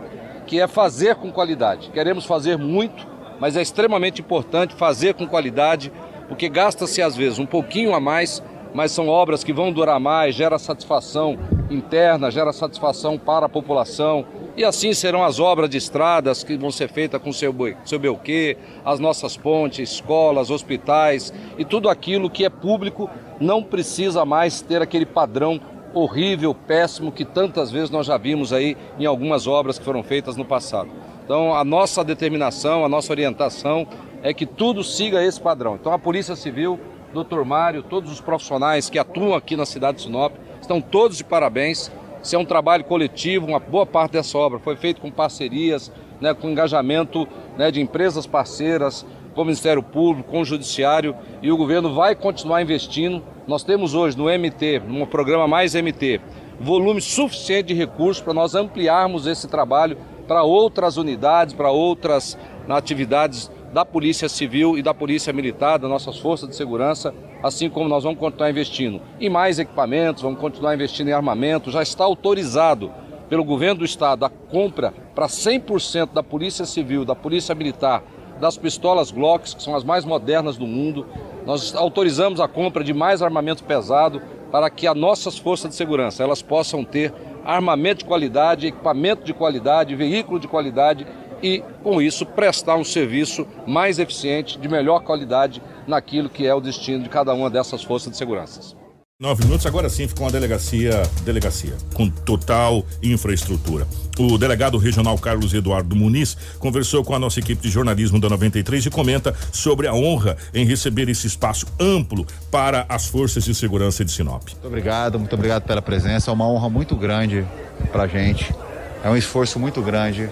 que 0.46 0.60
é 0.60 0.68
fazer 0.68 1.16
com 1.16 1.32
qualidade. 1.32 1.90
Queremos 1.90 2.24
fazer 2.24 2.56
muito, 2.56 3.04
mas 3.40 3.56
é 3.56 3.62
extremamente 3.62 4.20
importante 4.20 4.76
fazer 4.76 5.14
com 5.14 5.26
qualidade, 5.26 5.92
porque 6.28 6.48
gasta-se 6.48 7.02
às 7.02 7.16
vezes 7.16 7.40
um 7.40 7.46
pouquinho 7.46 7.92
a 7.92 7.98
mais, 7.98 8.40
mas 8.72 8.92
são 8.92 9.08
obras 9.08 9.42
que 9.42 9.52
vão 9.52 9.72
durar 9.72 9.98
mais, 9.98 10.32
gera 10.36 10.60
satisfação 10.60 11.36
interna, 11.68 12.30
gera 12.30 12.52
satisfação 12.52 13.18
para 13.18 13.46
a 13.46 13.48
população, 13.48 14.24
e 14.56 14.64
assim 14.64 14.94
serão 14.94 15.22
as 15.22 15.38
obras 15.38 15.68
de 15.68 15.76
estradas 15.76 16.42
que 16.42 16.56
vão 16.56 16.70
ser 16.70 16.88
feitas 16.88 17.20
com 17.20 17.32
seu, 17.32 17.54
seu 17.84 17.98
Belquê, 17.98 18.56
as 18.84 18.98
nossas 18.98 19.36
pontes, 19.36 19.90
escolas, 19.90 20.50
hospitais 20.50 21.32
e 21.58 21.64
tudo 21.64 21.88
aquilo 21.88 22.30
que 22.30 22.44
é 22.44 22.48
público 22.48 23.10
não 23.38 23.62
precisa 23.62 24.24
mais 24.24 24.62
ter 24.62 24.80
aquele 24.80 25.04
padrão 25.04 25.60
horrível, 25.92 26.54
péssimo 26.54 27.12
que 27.12 27.24
tantas 27.24 27.70
vezes 27.70 27.90
nós 27.90 28.06
já 28.06 28.16
vimos 28.16 28.52
aí 28.52 28.76
em 28.98 29.06
algumas 29.06 29.46
obras 29.46 29.78
que 29.78 29.84
foram 29.84 30.02
feitas 30.02 30.36
no 30.36 30.44
passado. 30.44 30.90
Então 31.24 31.54
a 31.54 31.64
nossa 31.64 32.02
determinação, 32.02 32.84
a 32.84 32.88
nossa 32.88 33.12
orientação 33.12 33.86
é 34.22 34.32
que 34.32 34.46
tudo 34.46 34.82
siga 34.82 35.22
esse 35.22 35.40
padrão. 35.40 35.74
Então 35.74 35.92
a 35.92 35.98
Polícia 35.98 36.34
Civil, 36.34 36.80
doutor 37.12 37.44
Mário, 37.44 37.82
todos 37.82 38.10
os 38.10 38.20
profissionais 38.20 38.88
que 38.88 38.98
atuam 38.98 39.34
aqui 39.34 39.56
na 39.56 39.66
cidade 39.66 39.98
de 39.98 40.04
Sinop, 40.04 40.32
estão 40.60 40.80
todos 40.80 41.18
de 41.18 41.24
parabéns. 41.24 41.90
Isso 42.26 42.34
é 42.34 42.38
um 42.40 42.44
trabalho 42.44 42.82
coletivo, 42.82 43.46
uma 43.46 43.60
boa 43.60 43.86
parte 43.86 44.14
dessa 44.14 44.36
obra 44.36 44.58
foi 44.58 44.74
feita 44.74 45.00
com 45.00 45.12
parcerias, 45.12 45.92
né, 46.20 46.34
com 46.34 46.50
engajamento 46.50 47.24
né, 47.56 47.70
de 47.70 47.80
empresas 47.80 48.26
parceiras, 48.26 49.06
com 49.32 49.42
o 49.42 49.44
Ministério 49.44 49.80
Público, 49.80 50.28
com 50.28 50.40
o 50.40 50.44
Judiciário, 50.44 51.14
e 51.40 51.52
o 51.52 51.56
governo 51.56 51.94
vai 51.94 52.16
continuar 52.16 52.60
investindo. 52.60 53.22
Nós 53.46 53.62
temos 53.62 53.94
hoje 53.94 54.18
no 54.18 54.24
MT, 54.24 54.82
no 54.88 55.06
programa 55.06 55.46
Mais 55.46 55.76
MT, 55.76 56.20
volume 56.58 57.00
suficiente 57.00 57.68
de 57.68 57.74
recursos 57.74 58.20
para 58.20 58.34
nós 58.34 58.56
ampliarmos 58.56 59.28
esse 59.28 59.46
trabalho 59.46 59.96
para 60.26 60.42
outras 60.42 60.96
unidades, 60.96 61.54
para 61.54 61.70
outras 61.70 62.36
atividades 62.68 63.48
da 63.76 63.84
Polícia 63.84 64.26
Civil 64.26 64.78
e 64.78 64.82
da 64.82 64.94
Polícia 64.94 65.34
Militar, 65.34 65.78
das 65.78 65.90
nossas 65.90 66.16
forças 66.16 66.48
de 66.48 66.56
segurança, 66.56 67.14
assim 67.42 67.68
como 67.68 67.86
nós 67.86 68.04
vamos 68.04 68.18
continuar 68.18 68.48
investindo 68.48 69.02
em 69.20 69.28
mais 69.28 69.58
equipamentos, 69.58 70.22
vamos 70.22 70.40
continuar 70.40 70.74
investindo 70.74 71.08
em 71.08 71.12
armamento. 71.12 71.70
Já 71.70 71.82
está 71.82 72.02
autorizado 72.02 72.90
pelo 73.28 73.44
governo 73.44 73.80
do 73.80 73.84
estado 73.84 74.24
a 74.24 74.30
compra 74.30 74.94
para 75.14 75.26
100% 75.26 76.14
da 76.14 76.22
Polícia 76.22 76.64
Civil, 76.64 77.04
da 77.04 77.14
Polícia 77.14 77.54
Militar, 77.54 78.02
das 78.40 78.56
pistolas 78.56 79.10
Glocks, 79.10 79.52
que 79.52 79.62
são 79.62 79.76
as 79.76 79.84
mais 79.84 80.06
modernas 80.06 80.56
do 80.56 80.66
mundo. 80.66 81.06
Nós 81.44 81.74
autorizamos 81.74 82.40
a 82.40 82.48
compra 82.48 82.82
de 82.82 82.94
mais 82.94 83.20
armamento 83.20 83.62
pesado 83.62 84.22
para 84.50 84.70
que 84.70 84.86
as 84.86 84.96
nossas 84.96 85.36
forças 85.36 85.68
de 85.68 85.76
segurança 85.76 86.22
elas 86.22 86.40
possam 86.40 86.82
ter 86.82 87.12
armamento 87.44 87.98
de 87.98 88.04
qualidade, 88.06 88.68
equipamento 88.68 89.22
de 89.22 89.34
qualidade, 89.34 89.94
veículo 89.94 90.40
de 90.40 90.48
qualidade 90.48 91.06
e, 91.42 91.62
com 91.82 92.00
isso, 92.00 92.24
prestar 92.24 92.76
um 92.76 92.84
serviço 92.84 93.46
mais 93.66 93.98
eficiente, 93.98 94.58
de 94.58 94.68
melhor 94.68 95.00
qualidade 95.00 95.62
naquilo 95.86 96.28
que 96.28 96.46
é 96.46 96.54
o 96.54 96.60
destino 96.60 97.02
de 97.02 97.08
cada 97.08 97.32
uma 97.34 97.50
dessas 97.50 97.82
forças 97.82 98.10
de 98.10 98.16
segurança. 98.16 98.76
Nove 99.18 99.44
minutos, 99.44 99.64
agora 99.64 99.88
sim 99.88 100.06
ficou 100.06 100.26
uma 100.26 100.30
delegacia, 100.30 101.02
delegacia, 101.24 101.72
com 101.94 102.10
total 102.10 102.84
infraestrutura. 103.02 103.86
O 104.18 104.36
delegado 104.36 104.76
regional 104.76 105.16
Carlos 105.16 105.54
Eduardo 105.54 105.96
Muniz 105.96 106.36
conversou 106.58 107.02
com 107.02 107.14
a 107.14 107.18
nossa 107.18 107.40
equipe 107.40 107.62
de 107.62 107.70
jornalismo 107.70 108.20
da 108.20 108.28
93 108.28 108.84
e 108.84 108.90
comenta 108.90 109.34
sobre 109.50 109.86
a 109.86 109.94
honra 109.94 110.36
em 110.52 110.66
receber 110.66 111.08
esse 111.08 111.26
espaço 111.26 111.66
amplo 111.80 112.26
para 112.50 112.84
as 112.90 113.06
forças 113.06 113.42
de 113.42 113.54
segurança 113.54 114.04
de 114.04 114.12
Sinop. 114.12 114.42
Muito 114.50 114.66
obrigado, 114.66 115.18
muito 115.18 115.34
obrigado 115.34 115.62
pela 115.62 115.80
presença. 115.80 116.30
É 116.30 116.34
uma 116.34 116.46
honra 116.46 116.68
muito 116.68 116.94
grande 116.94 117.42
para 117.90 118.02
a 118.02 118.06
gente. 118.06 118.54
É 119.02 119.08
um 119.08 119.16
esforço 119.16 119.58
muito 119.58 119.80
grande 119.80 120.28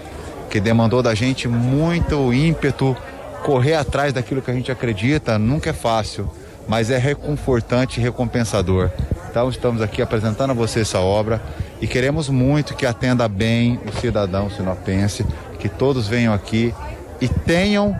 demandou 0.59 1.01
da 1.01 1.13
gente 1.13 1.47
muito 1.47 2.33
ímpeto, 2.33 2.95
correr 3.43 3.75
atrás 3.75 4.13
daquilo 4.13 4.41
que 4.41 4.51
a 4.51 4.53
gente 4.53 4.71
acredita, 4.71 5.37
nunca 5.37 5.69
é 5.69 5.73
fácil, 5.73 6.29
mas 6.67 6.89
é 6.89 6.97
reconfortante 6.97 7.99
e 7.99 8.03
recompensador. 8.03 8.89
Então 9.29 9.49
estamos 9.49 9.81
aqui 9.81 10.01
apresentando 10.01 10.51
a 10.51 10.53
você 10.53 10.79
essa 10.79 10.99
obra 10.99 11.41
e 11.81 11.87
queremos 11.87 12.29
muito 12.29 12.73
que 12.73 12.85
atenda 12.85 13.27
bem 13.27 13.79
o 13.85 13.91
cidadão 13.99 14.49
sinopense, 14.49 15.25
que 15.59 15.67
todos 15.67 16.07
venham 16.07 16.33
aqui 16.33 16.73
e 17.19 17.27
tenham 17.27 17.95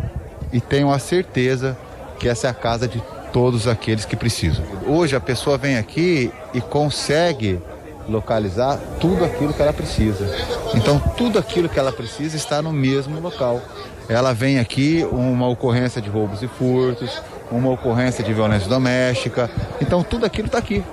e 0.52 0.62
tenham 0.62 0.92
a 0.92 1.00
certeza 1.00 1.78
que 2.18 2.30
essa 2.30 2.48
é 2.48 2.50
a 2.50 2.54
casa 2.54 2.88
de 2.88 3.04
todos 3.34 3.68
aqueles 3.68 4.06
que 4.06 4.16
precisam. 4.16 4.64
Hoje 4.88 5.16
a 5.16 5.20
pessoa 5.20 5.58
vem 5.58 5.78
aqui 5.78 6.32
e 6.54 6.62
consegue 6.62 7.60
localizar 8.08 8.80
tudo 9.00 9.26
aquilo 9.26 9.54
que 9.54 9.62
ela 9.62 9.74
precisa. 9.74 10.30
Então, 10.74 11.00
tudo 11.18 11.40
aquilo 11.40 11.70
que 11.70 11.80
ela 11.80 11.92
precisa 11.92 12.36
está 12.36 12.62
no 12.62 12.72
mesmo 12.72 13.20
local. 13.20 13.62
Ela 14.08 14.34
vem 14.34 14.60
aqui, 14.60 15.06
uma 15.12 15.48
ocorrência 15.48 16.02
de 16.02 16.10
roubos 16.10 16.44
e 16.44 16.48
furtos, 16.48 17.22
uma 17.52 17.72
ocorrência 17.72 18.24
de 18.24 18.34
violência 18.34 18.70
doméstica. 18.70 19.50
Então, 19.82 20.04
tudo 20.04 20.26
aquilo 20.26 20.48
está 20.48 20.60
aqui. 20.60 20.84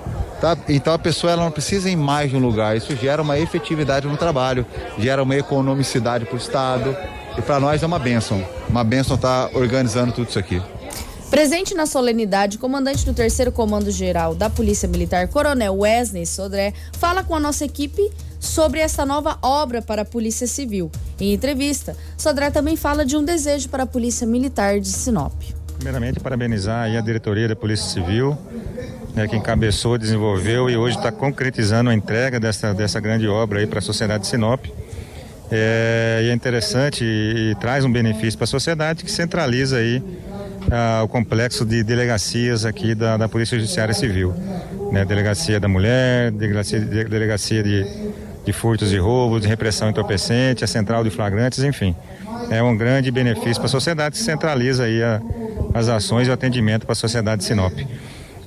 Tá? 0.41 0.57
Então, 0.67 0.93
a 0.93 0.99
pessoa 0.99 1.31
ela 1.31 1.43
não 1.43 1.51
precisa 1.51 1.89
ir 1.89 1.95
mais 1.95 2.29
de 2.29 2.35
um 2.35 2.39
lugar. 2.39 2.75
Isso 2.75 2.95
gera 2.95 3.21
uma 3.21 3.37
efetividade 3.37 4.07
no 4.07 4.17
trabalho, 4.17 4.65
gera 4.97 5.23
uma 5.23 5.35
economicidade 5.35 6.25
para 6.25 6.35
o 6.35 6.37
Estado. 6.37 6.95
E 7.37 7.41
para 7.41 7.59
nós 7.59 7.81
é 7.81 7.85
uma 7.85 7.99
bênção. 7.99 8.43
Uma 8.67 8.83
bênção 8.83 9.15
estar 9.15 9.47
tá 9.47 9.57
organizando 9.57 10.11
tudo 10.11 10.29
isso 10.29 10.39
aqui. 10.39 10.61
Presente 11.29 11.73
na 11.73 11.85
solenidade, 11.85 12.57
comandante 12.57 13.05
do 13.05 13.13
terceiro 13.13 13.51
comando 13.51 13.89
geral 13.89 14.35
da 14.35 14.49
Polícia 14.49 14.87
Militar, 14.87 15.27
Coronel 15.27 15.75
Wesley 15.79 16.25
Sodré, 16.25 16.73
fala 16.93 17.23
com 17.23 17.35
a 17.35 17.39
nossa 17.39 17.65
equipe 17.65 18.11
sobre 18.39 18.79
essa 18.79 19.05
nova 19.05 19.37
obra 19.41 19.81
para 19.81 20.03
a 20.03 20.05
Polícia 20.05 20.45
Civil. 20.45 20.91
Em 21.19 21.33
entrevista, 21.33 21.95
Sodré 22.17 22.51
também 22.51 22.75
fala 22.75 23.05
de 23.05 23.17
um 23.17 23.23
desejo 23.23 23.69
para 23.69 23.83
a 23.83 23.87
Polícia 23.87 24.27
Militar 24.27 24.79
de 24.79 24.89
Sinop. 24.89 25.33
Primeiramente, 25.75 26.19
parabenizar 26.19 26.89
a 26.95 27.01
diretoria 27.01 27.47
da 27.47 27.55
Polícia 27.55 27.89
Civil, 27.89 28.37
né, 29.15 29.27
que 29.27 29.35
encabeçou, 29.35 29.97
desenvolveu 29.97 30.69
e 30.69 30.77
hoje 30.77 30.97
está 30.97 31.11
concretizando 31.11 31.89
a 31.89 31.93
entrega 31.93 32.39
dessa, 32.39 32.73
dessa 32.73 32.99
grande 32.99 33.27
obra 33.27 33.65
para 33.67 33.79
a 33.79 33.81
sociedade 33.81 34.23
de 34.23 34.29
Sinop. 34.29 34.65
É, 35.51 36.21
e 36.23 36.29
é 36.29 36.33
interessante 36.33 37.03
e, 37.03 37.51
e 37.51 37.55
traz 37.55 37.85
um 37.85 37.91
benefício 37.91 38.37
para 38.37 38.45
a 38.45 38.47
sociedade 38.47 39.03
que 39.03 39.11
centraliza 39.11 39.77
aí 39.77 40.01
ah, 40.73 41.03
o 41.03 41.07
complexo 41.07 41.63
de 41.63 41.83
delegacias 41.83 42.65
aqui 42.65 42.95
da, 42.95 43.15
da 43.15 43.29
Polícia 43.29 43.57
Judiciária 43.57 43.93
Civil. 43.93 44.33
Né, 44.91 45.05
delegacia 45.05 45.59
da 45.59 45.67
mulher, 45.67 46.31
delegacia, 46.31 46.79
de, 46.79 47.03
delegacia 47.05 47.63
de, 47.63 47.85
de 48.43 48.53
furtos 48.53 48.91
e 48.91 48.97
roubos, 48.97 49.41
de 49.41 49.47
repressão 49.47 49.89
entorpecente, 49.89 50.63
a 50.63 50.67
central 50.67 51.03
de 51.03 51.09
flagrantes, 51.09 51.63
enfim. 51.63 51.95
É 52.49 52.61
um 52.61 52.75
grande 52.75 53.11
benefício 53.11 53.55
para 53.55 53.65
a 53.65 53.69
sociedade 53.69 54.17
que 54.17 54.23
centraliza 54.23 54.85
aí 54.85 55.01
a, 55.01 55.21
as 55.73 55.89
ações 55.89 56.27
e 56.27 56.31
o 56.31 56.33
atendimento 56.33 56.85
para 56.85 56.93
a 56.93 56.95
sociedade 56.95 57.41
de 57.41 57.47
Sinop. 57.47 57.73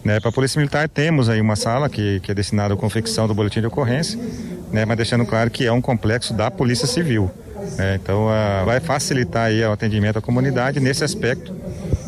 Né, 0.04 0.20
para 0.20 0.28
a 0.28 0.32
Polícia 0.32 0.58
Militar 0.58 0.88
temos 0.88 1.28
aí 1.28 1.40
uma 1.40 1.56
sala 1.56 1.88
que, 1.88 2.20
que 2.20 2.30
é 2.30 2.34
destinada 2.34 2.74
à 2.74 2.76
confecção 2.76 3.26
do 3.26 3.34
boletim 3.34 3.60
de 3.60 3.66
ocorrência, 3.66 4.18
né, 4.72 4.84
mas 4.84 4.96
deixando 4.96 5.24
claro 5.26 5.50
que 5.50 5.66
é 5.66 5.72
um 5.72 5.80
complexo 5.80 6.34
da 6.34 6.50
Polícia 6.50 6.86
Civil. 6.86 7.30
Né, 7.76 7.98
então 8.00 8.26
vai 8.64 8.78
facilitar 8.78 9.46
aí 9.46 9.64
o 9.64 9.72
atendimento 9.72 10.18
à 10.18 10.22
comunidade 10.22 10.78
nesse 10.78 11.02
aspecto 11.02 11.52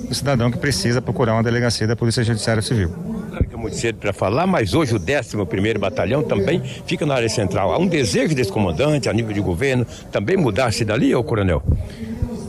do 0.09 0.14
cidadão 0.14 0.50
que 0.50 0.59
precisa 0.59 1.02
procurar 1.02 1.34
uma 1.34 1.42
delegacia 1.42 1.86
da 1.86 1.94
Polícia 1.94 2.24
Judiciária 2.24 2.62
Civil. 2.62 2.90
É 3.52 3.56
muito 3.56 3.76
cedo 3.76 3.98
para 3.98 4.12
falar, 4.12 4.46
mas 4.46 4.74
hoje 4.74 4.94
o 4.94 5.00
11º 5.00 5.78
Batalhão 5.78 6.22
também 6.22 6.62
fica 6.86 7.04
na 7.04 7.14
área 7.14 7.28
central. 7.28 7.72
Há 7.72 7.78
um 7.78 7.86
desejo 7.86 8.34
desse 8.34 8.50
comandante, 8.50 9.09
a 9.09 9.12
nível 9.12 9.32
de 9.32 9.40
governo, 9.40 9.86
também 10.11 10.36
mudar-se 10.36 10.84
dali, 10.84 11.14
ô 11.14 11.22
coronel? 11.22 11.62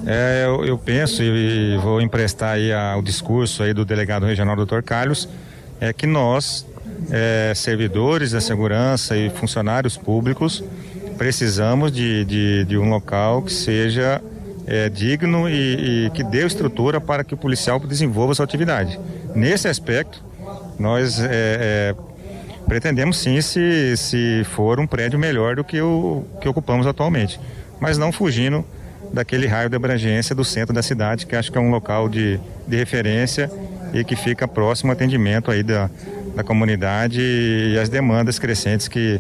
É, 0.08 0.46
eu, 0.46 0.66
eu, 0.66 0.78
penso 0.78 1.22
e 1.22 1.78
vou 1.78 2.02
emprestar 2.02 2.56
aí 2.56 2.72
a, 2.72 2.96
o 2.98 3.02
discurso 3.02 3.62
aí 3.62 3.74
do 3.74 3.84
delegado 3.86 4.26
regional 4.26 4.56
Dr. 4.56 4.82
Carlos, 4.82 5.28
é 5.80 5.94
que 5.94 6.08
nós, 6.08 6.66
é, 7.12 7.54
servidores 7.56 8.32
da 8.32 8.42
segurança 8.42 9.16
e 9.16 9.30
funcionários 9.30 9.98
públicos, 9.98 10.64
precisamos 11.18 11.92
de, 11.92 12.24
de, 12.26 12.66
de 12.66 12.78
um 12.78 12.90
local 12.90 13.42
que 13.42 13.52
seja 13.52 14.22
é, 14.70 14.88
digno 14.88 15.50
e, 15.50 16.06
e, 16.06 16.10
que 16.12 16.24
dê 16.24 16.46
estrutura 16.46 17.02
para 17.02 17.24
que 17.24 17.34
o 17.34 17.38
policial 17.38 17.80
desenvolva 17.80 18.36
sua 18.36 18.46
atividade. 18.46 19.00
Nesse 19.34 19.68
aspecto, 19.68 20.24
nós 20.78 21.20
é, 21.20 21.28
é, 21.32 21.96
pretendemos 22.68 23.18
sim 23.18 23.42
se, 23.42 23.98
se 23.98 24.44
for 24.52 24.80
um 24.80 24.86
prédio 24.86 25.18
melhor 25.18 25.56
do 25.56 25.64
que 25.64 25.82
o 25.82 26.24
que 26.40 26.48
ocupamos 26.48 26.86
atualmente, 26.86 27.40
mas 27.80 27.98
não 27.98 28.12
fugindo 28.12 28.64
daquele 29.12 29.48
raio 29.48 29.70
de 29.70 29.76
abrangência 29.76 30.36
do 30.36 30.46
centro 30.46 30.72
da 30.72 30.84
cidade, 30.84 31.26
que 31.26 31.36
acho 31.36 31.52
que 31.52 31.58
é 31.58 31.62
um 31.62 31.72
local 31.72 32.08
de, 32.08 32.40
de 32.68 32.78
referência 32.78 33.52
e 33.92 34.04
que 34.04 34.16
fica 34.16 34.48
próximo 34.48 34.92
ao 34.92 34.96
atendimento 34.96 35.50
aí 35.50 35.64
da, 35.64 35.90
da 36.36 36.44
comunidade 36.44 37.20
e 37.20 37.76
as 37.80 37.90
demandas 37.90 38.38
crescentes 38.38 38.88
que, 38.88 39.20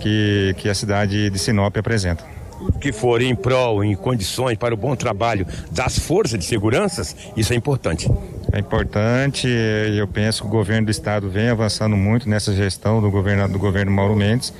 que, 0.00 0.54
que 0.56 0.70
a 0.70 0.74
cidade 0.74 1.28
de 1.28 1.38
Sinop 1.38 1.76
apresenta. 1.76 2.35
Que 2.80 2.92
for 2.92 3.20
em 3.20 3.34
prol, 3.34 3.84
em 3.84 3.94
condições 3.94 4.56
para 4.56 4.74
o 4.74 4.76
bom 4.76 4.96
trabalho 4.96 5.46
das 5.70 5.98
forças 5.98 6.38
de 6.38 6.44
segurança, 6.44 7.02
isso 7.36 7.52
é 7.52 7.56
importante. 7.56 8.10
É 8.52 8.58
importante 8.58 9.48
eu 9.48 10.06
penso 10.06 10.42
que 10.42 10.48
o 10.48 10.50
governo 10.50 10.86
do 10.86 10.90
estado 10.90 11.28
vem 11.28 11.48
avançando 11.48 11.96
muito 11.96 12.28
nessa 12.28 12.54
gestão 12.54 13.00
do 13.00 13.10
governo, 13.10 13.48
do 13.48 13.58
governo 13.58 13.90
Mauro 13.92 14.16
Mendes, 14.16 14.52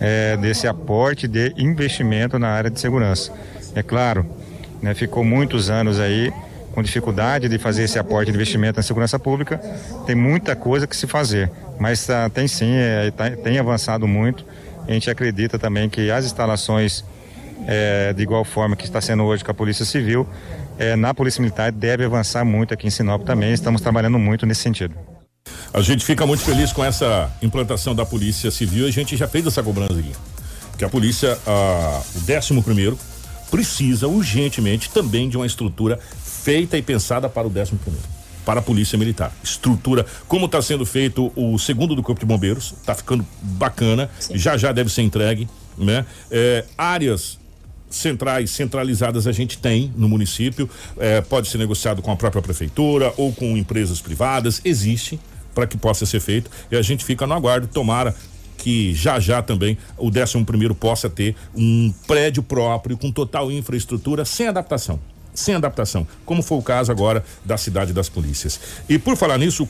é, 0.00 0.36
desse 0.36 0.66
aporte 0.66 1.28
de 1.28 1.52
investimento 1.56 2.38
na 2.38 2.48
área 2.48 2.70
de 2.70 2.80
segurança. 2.80 3.32
É 3.74 3.82
claro, 3.82 4.24
né, 4.80 4.94
ficou 4.94 5.24
muitos 5.24 5.70
anos 5.70 5.98
aí 5.98 6.32
com 6.74 6.82
dificuldade 6.82 7.48
de 7.48 7.56
fazer 7.56 7.84
esse 7.84 7.98
aporte 7.98 8.30
de 8.30 8.36
investimento 8.36 8.76
na 8.76 8.82
segurança 8.82 9.18
pública. 9.18 9.58
Tem 10.06 10.14
muita 10.16 10.56
coisa 10.56 10.86
que 10.86 10.96
se 10.96 11.06
fazer, 11.06 11.50
mas 11.78 12.10
ah, 12.10 12.28
tem 12.28 12.48
sim, 12.48 12.72
é, 12.74 13.10
tá, 13.12 13.30
tem 13.30 13.58
avançado 13.58 14.08
muito. 14.08 14.44
A 14.86 14.92
gente 14.92 15.08
acredita 15.08 15.58
também 15.58 15.88
que 15.88 16.10
as 16.10 16.24
instalações, 16.24 17.04
é, 17.66 18.12
de 18.12 18.22
igual 18.22 18.44
forma 18.44 18.76
que 18.76 18.84
está 18.84 19.00
sendo 19.00 19.22
hoje 19.24 19.44
com 19.44 19.50
a 19.50 19.54
Polícia 19.54 19.84
Civil, 19.84 20.28
é, 20.78 20.96
na 20.96 21.14
Polícia 21.14 21.40
Militar 21.40 21.70
deve 21.70 22.04
avançar 22.04 22.44
muito 22.44 22.74
aqui 22.74 22.86
em 22.86 22.90
Sinop 22.90 23.24
também. 23.24 23.52
Estamos 23.52 23.80
trabalhando 23.80 24.18
muito 24.18 24.44
nesse 24.46 24.62
sentido. 24.62 24.94
A 25.72 25.80
gente 25.80 26.04
fica 26.04 26.26
muito 26.26 26.42
feliz 26.42 26.72
com 26.72 26.84
essa 26.84 27.30
implantação 27.42 27.94
da 27.94 28.06
Polícia 28.06 28.50
Civil. 28.50 28.86
A 28.86 28.90
gente 28.90 29.16
já 29.16 29.28
fez 29.28 29.46
essa 29.46 29.62
cobrança 29.62 29.94
aqui. 29.98 30.12
Que 30.78 30.84
a 30.84 30.88
polícia, 30.88 31.38
ah, 31.46 32.02
o 32.16 32.20
décimo 32.20 32.62
primeiro, 32.62 32.98
precisa 33.50 34.08
urgentemente 34.08 34.90
também 34.90 35.28
de 35.28 35.36
uma 35.36 35.46
estrutura 35.46 35.98
feita 35.98 36.76
e 36.76 36.82
pensada 36.82 37.28
para 37.28 37.46
o 37.46 37.50
11 37.50 37.76
primeiro 37.76 38.14
para 38.44 38.60
a 38.60 38.62
Polícia 38.62 38.98
Militar. 38.98 39.32
Estrutura, 39.42 40.04
como 40.28 40.46
está 40.46 40.60
sendo 40.60 40.84
feito 40.84 41.32
o 41.34 41.58
segundo 41.58 41.94
do 41.94 42.02
Corpo 42.02 42.20
de 42.20 42.26
Bombeiros, 42.26 42.74
está 42.78 42.94
ficando 42.94 43.26
bacana, 43.40 44.10
Sim. 44.20 44.36
já 44.36 44.56
já 44.56 44.70
deve 44.70 44.90
ser 44.90 45.02
entregue, 45.02 45.48
né? 45.78 46.04
É, 46.30 46.64
áreas 46.76 47.38
centrais, 47.88 48.50
centralizadas 48.50 49.26
a 49.26 49.32
gente 49.32 49.58
tem 49.58 49.92
no 49.96 50.08
município, 50.08 50.68
é, 50.98 51.20
pode 51.20 51.48
ser 51.48 51.58
negociado 51.58 52.02
com 52.02 52.10
a 52.10 52.16
própria 52.16 52.42
prefeitura 52.42 53.12
ou 53.16 53.32
com 53.32 53.56
empresas 53.56 54.00
privadas, 54.00 54.60
existe 54.64 55.18
para 55.54 55.66
que 55.66 55.76
possa 55.76 56.04
ser 56.04 56.20
feito 56.20 56.50
e 56.70 56.76
a 56.76 56.82
gente 56.82 57.04
fica 57.04 57.26
no 57.26 57.34
aguardo, 57.34 57.66
tomara 57.68 58.14
que 58.58 58.94
já 58.94 59.20
já 59.20 59.42
também 59.42 59.76
o 59.96 60.08
11 60.08 60.44
primeiro 60.44 60.74
possa 60.74 61.10
ter 61.10 61.36
um 61.54 61.92
prédio 62.06 62.42
próprio 62.42 62.96
com 62.96 63.10
total 63.10 63.52
infraestrutura 63.52 64.24
sem 64.24 64.48
adaptação 64.48 64.98
sem 65.34 65.54
adaptação, 65.54 66.06
como 66.24 66.42
foi 66.42 66.58
o 66.58 66.62
caso 66.62 66.92
agora 66.92 67.24
da 67.44 67.56
cidade 67.56 67.92
das 67.92 68.08
polícias. 68.08 68.60
E 68.88 68.98
por 68.98 69.16
falar 69.16 69.36
nisso, 69.38 69.64
o, 69.64 69.68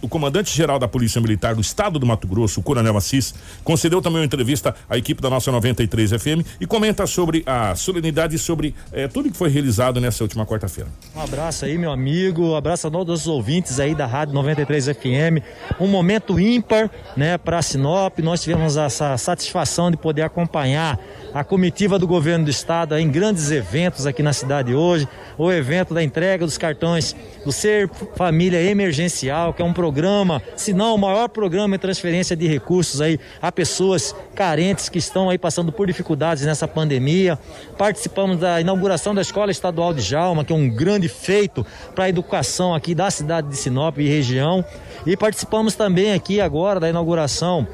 o 0.00 0.08
comandante-geral 0.08 0.78
da 0.78 0.88
Polícia 0.88 1.20
Militar 1.20 1.54
do 1.54 1.60
Estado 1.60 1.98
do 1.98 2.06
Mato 2.06 2.26
Grosso, 2.26 2.60
o 2.60 2.62
Coronel 2.62 2.96
Assis, 2.96 3.34
concedeu 3.62 4.00
também 4.00 4.20
uma 4.20 4.24
entrevista 4.24 4.74
à 4.88 4.96
equipe 4.96 5.20
da 5.20 5.28
nossa 5.28 5.52
93 5.52 6.10
FM 6.10 6.46
e 6.60 6.66
comenta 6.66 7.06
sobre 7.06 7.42
a 7.46 7.74
solenidade 7.74 8.36
e 8.36 8.38
sobre 8.38 8.74
eh, 8.92 9.08
tudo 9.08 9.30
que 9.30 9.36
foi 9.36 9.50
realizado 9.50 10.00
nessa 10.00 10.24
última 10.24 10.46
quarta-feira. 10.46 10.90
Um 11.14 11.20
abraço 11.20 11.64
aí, 11.64 11.76
meu 11.76 11.92
amigo, 11.92 12.42
um 12.42 12.56
abraço 12.56 12.86
a 12.86 12.90
todos 12.90 13.22
os 13.22 13.26
ouvintes 13.26 13.78
aí 13.78 13.94
da 13.94 14.06
Rádio 14.06 14.34
93 14.34 14.86
FM. 14.86 15.42
Um 15.78 15.86
momento 15.86 16.40
ímpar, 16.40 16.90
né, 17.16 17.36
para 17.36 17.60
Sinop. 17.60 18.18
Nós 18.20 18.42
tivemos 18.42 18.76
essa 18.76 19.16
satisfação 19.18 19.90
de 19.90 19.96
poder 19.96 20.22
acompanhar 20.22 20.98
a 21.34 21.42
comitiva 21.42 21.98
do 21.98 22.06
governo 22.06 22.44
do 22.44 22.50
estado 22.50 22.96
em 22.96 23.10
grandes 23.10 23.50
eventos 23.50 24.06
aqui 24.06 24.22
na 24.22 24.32
cidade 24.32 24.74
hoje, 24.74 25.01
o 25.38 25.50
evento 25.50 25.94
da 25.94 26.02
entrega 26.02 26.44
dos 26.44 26.58
cartões 26.58 27.14
do 27.44 27.52
Ser 27.52 27.88
Família 28.16 28.60
Emergencial, 28.62 29.52
que 29.52 29.62
é 29.62 29.64
um 29.64 29.72
programa, 29.72 30.42
se 30.56 30.72
não 30.72 30.94
o 30.94 30.98
maior 30.98 31.28
programa 31.28 31.76
de 31.76 31.82
transferência 31.82 32.36
de 32.36 32.46
recursos 32.46 33.00
aí 33.00 33.18
a 33.40 33.50
pessoas 33.50 34.14
carentes 34.34 34.88
que 34.88 34.98
estão 34.98 35.30
aí 35.30 35.38
passando 35.38 35.72
por 35.72 35.86
dificuldades 35.86 36.44
nessa 36.44 36.68
pandemia. 36.68 37.38
Participamos 37.76 38.38
da 38.38 38.60
inauguração 38.60 39.14
da 39.14 39.22
Escola 39.22 39.50
Estadual 39.50 39.92
de 39.94 40.00
Jalma, 40.00 40.44
que 40.44 40.52
é 40.52 40.56
um 40.56 40.68
grande 40.68 41.08
feito 41.08 41.66
para 41.94 42.04
a 42.04 42.08
educação 42.08 42.74
aqui 42.74 42.94
da 42.94 43.10
cidade 43.10 43.48
de 43.48 43.56
Sinop 43.56 43.98
e 43.98 44.08
região. 44.08 44.64
E 45.06 45.16
participamos 45.16 45.74
também 45.74 46.12
aqui 46.12 46.40
agora 46.40 46.78
da 46.78 46.88
inauguração 46.88 47.66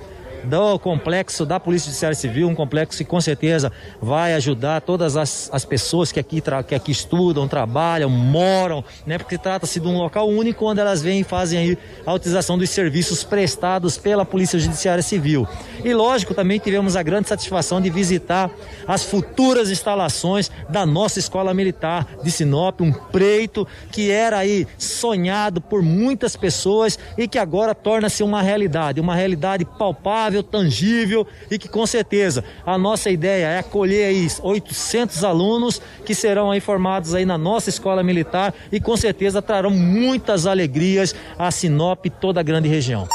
do 0.45 0.79
complexo 0.79 1.45
da 1.45 1.59
Polícia 1.59 1.87
Judiciária 1.87 2.15
Civil, 2.15 2.49
um 2.49 2.55
complexo 2.55 2.99
que 2.99 3.05
com 3.05 3.21
certeza 3.21 3.73
vai 4.01 4.35
ajudar 4.35 4.81
todas 4.81 5.17
as, 5.17 5.51
as 5.53 5.65
pessoas 5.65 6.13
que 6.13 6.21
aqui, 6.21 6.43
que 6.67 6.75
aqui 6.75 6.93
estudam, 6.93 7.49
trabalham, 7.49 8.09
moram, 8.09 8.85
né? 9.07 9.19
Porque 9.19 9.37
trata-se 9.37 9.81
de 9.81 9.87
um 9.87 9.99
local 9.99 10.29
único 10.29 10.65
onde 10.65 10.81
elas 10.81 11.03
vêm 11.03 11.21
e 11.21 11.25
fazem 11.25 11.59
aí 11.59 11.79
a 12.07 12.13
utilização 12.13 12.57
dos 12.57 12.71
serviços 12.71 13.25
prestados 13.25 13.97
pela 13.99 14.25
Polícia 14.25 14.59
Judiciária 14.59 15.03
Civil. 15.03 15.47
E 15.85 15.93
lógico, 15.93 16.35
também 16.35 16.59
tivemos 16.59 16.97
a 16.97 17.03
grande 17.03 17.29
satisfação 17.29 17.81
de 17.81 17.91
visitar 17.91 18.51
as 18.87 19.03
futuras 19.05 19.71
instalações 19.71 20.51
da 20.69 20.85
nossa 20.87 21.19
Escola 21.19 21.53
Militar 21.55 22.07
de 22.23 22.31
Sinop, 22.31 22.81
um 22.81 22.93
preito 22.93 23.67
que 23.91 24.11
era 24.11 24.39
aí 24.39 24.67
sonhado 24.77 25.61
por 25.61 25.83
muitas 25.83 26.37
pessoas 26.37 26.99
e 27.17 27.27
que 27.27 27.39
agora 27.39 27.75
torna-se 27.75 28.23
uma 28.23 28.43
realidade, 28.43 29.01
uma 29.01 29.15
realidade 29.15 29.65
palpável 29.65 30.28
palpável, 30.29 30.43
tangível 30.43 31.27
e 31.51 31.59
que 31.59 31.69
com 31.69 31.87
certeza 31.87 32.45
a 32.65 32.77
nossa 32.77 33.11
ideia 33.11 33.47
é 33.47 33.59
acolher 33.59 34.07
aí 34.07 34.29
800 34.43 35.25
alunos 35.25 35.81
que 36.05 36.15
serão 36.15 36.51
aí 36.51 36.61
formados 36.61 37.15
aí 37.15 37.25
na 37.25 37.39
nossa 37.39 37.71
escola 37.71 38.03
militar 38.03 38.55
e 38.71 38.79
com 38.79 38.97
certeza 38.97 39.41
trarão 39.41 39.71
muitas 39.71 40.47
alegrias 40.47 41.15
a 41.39 41.51
Sinop 41.51 42.05
e 42.05 42.11
toda 42.11 42.41
a 42.41 42.43
grande 42.43 42.69
região. 42.69 43.09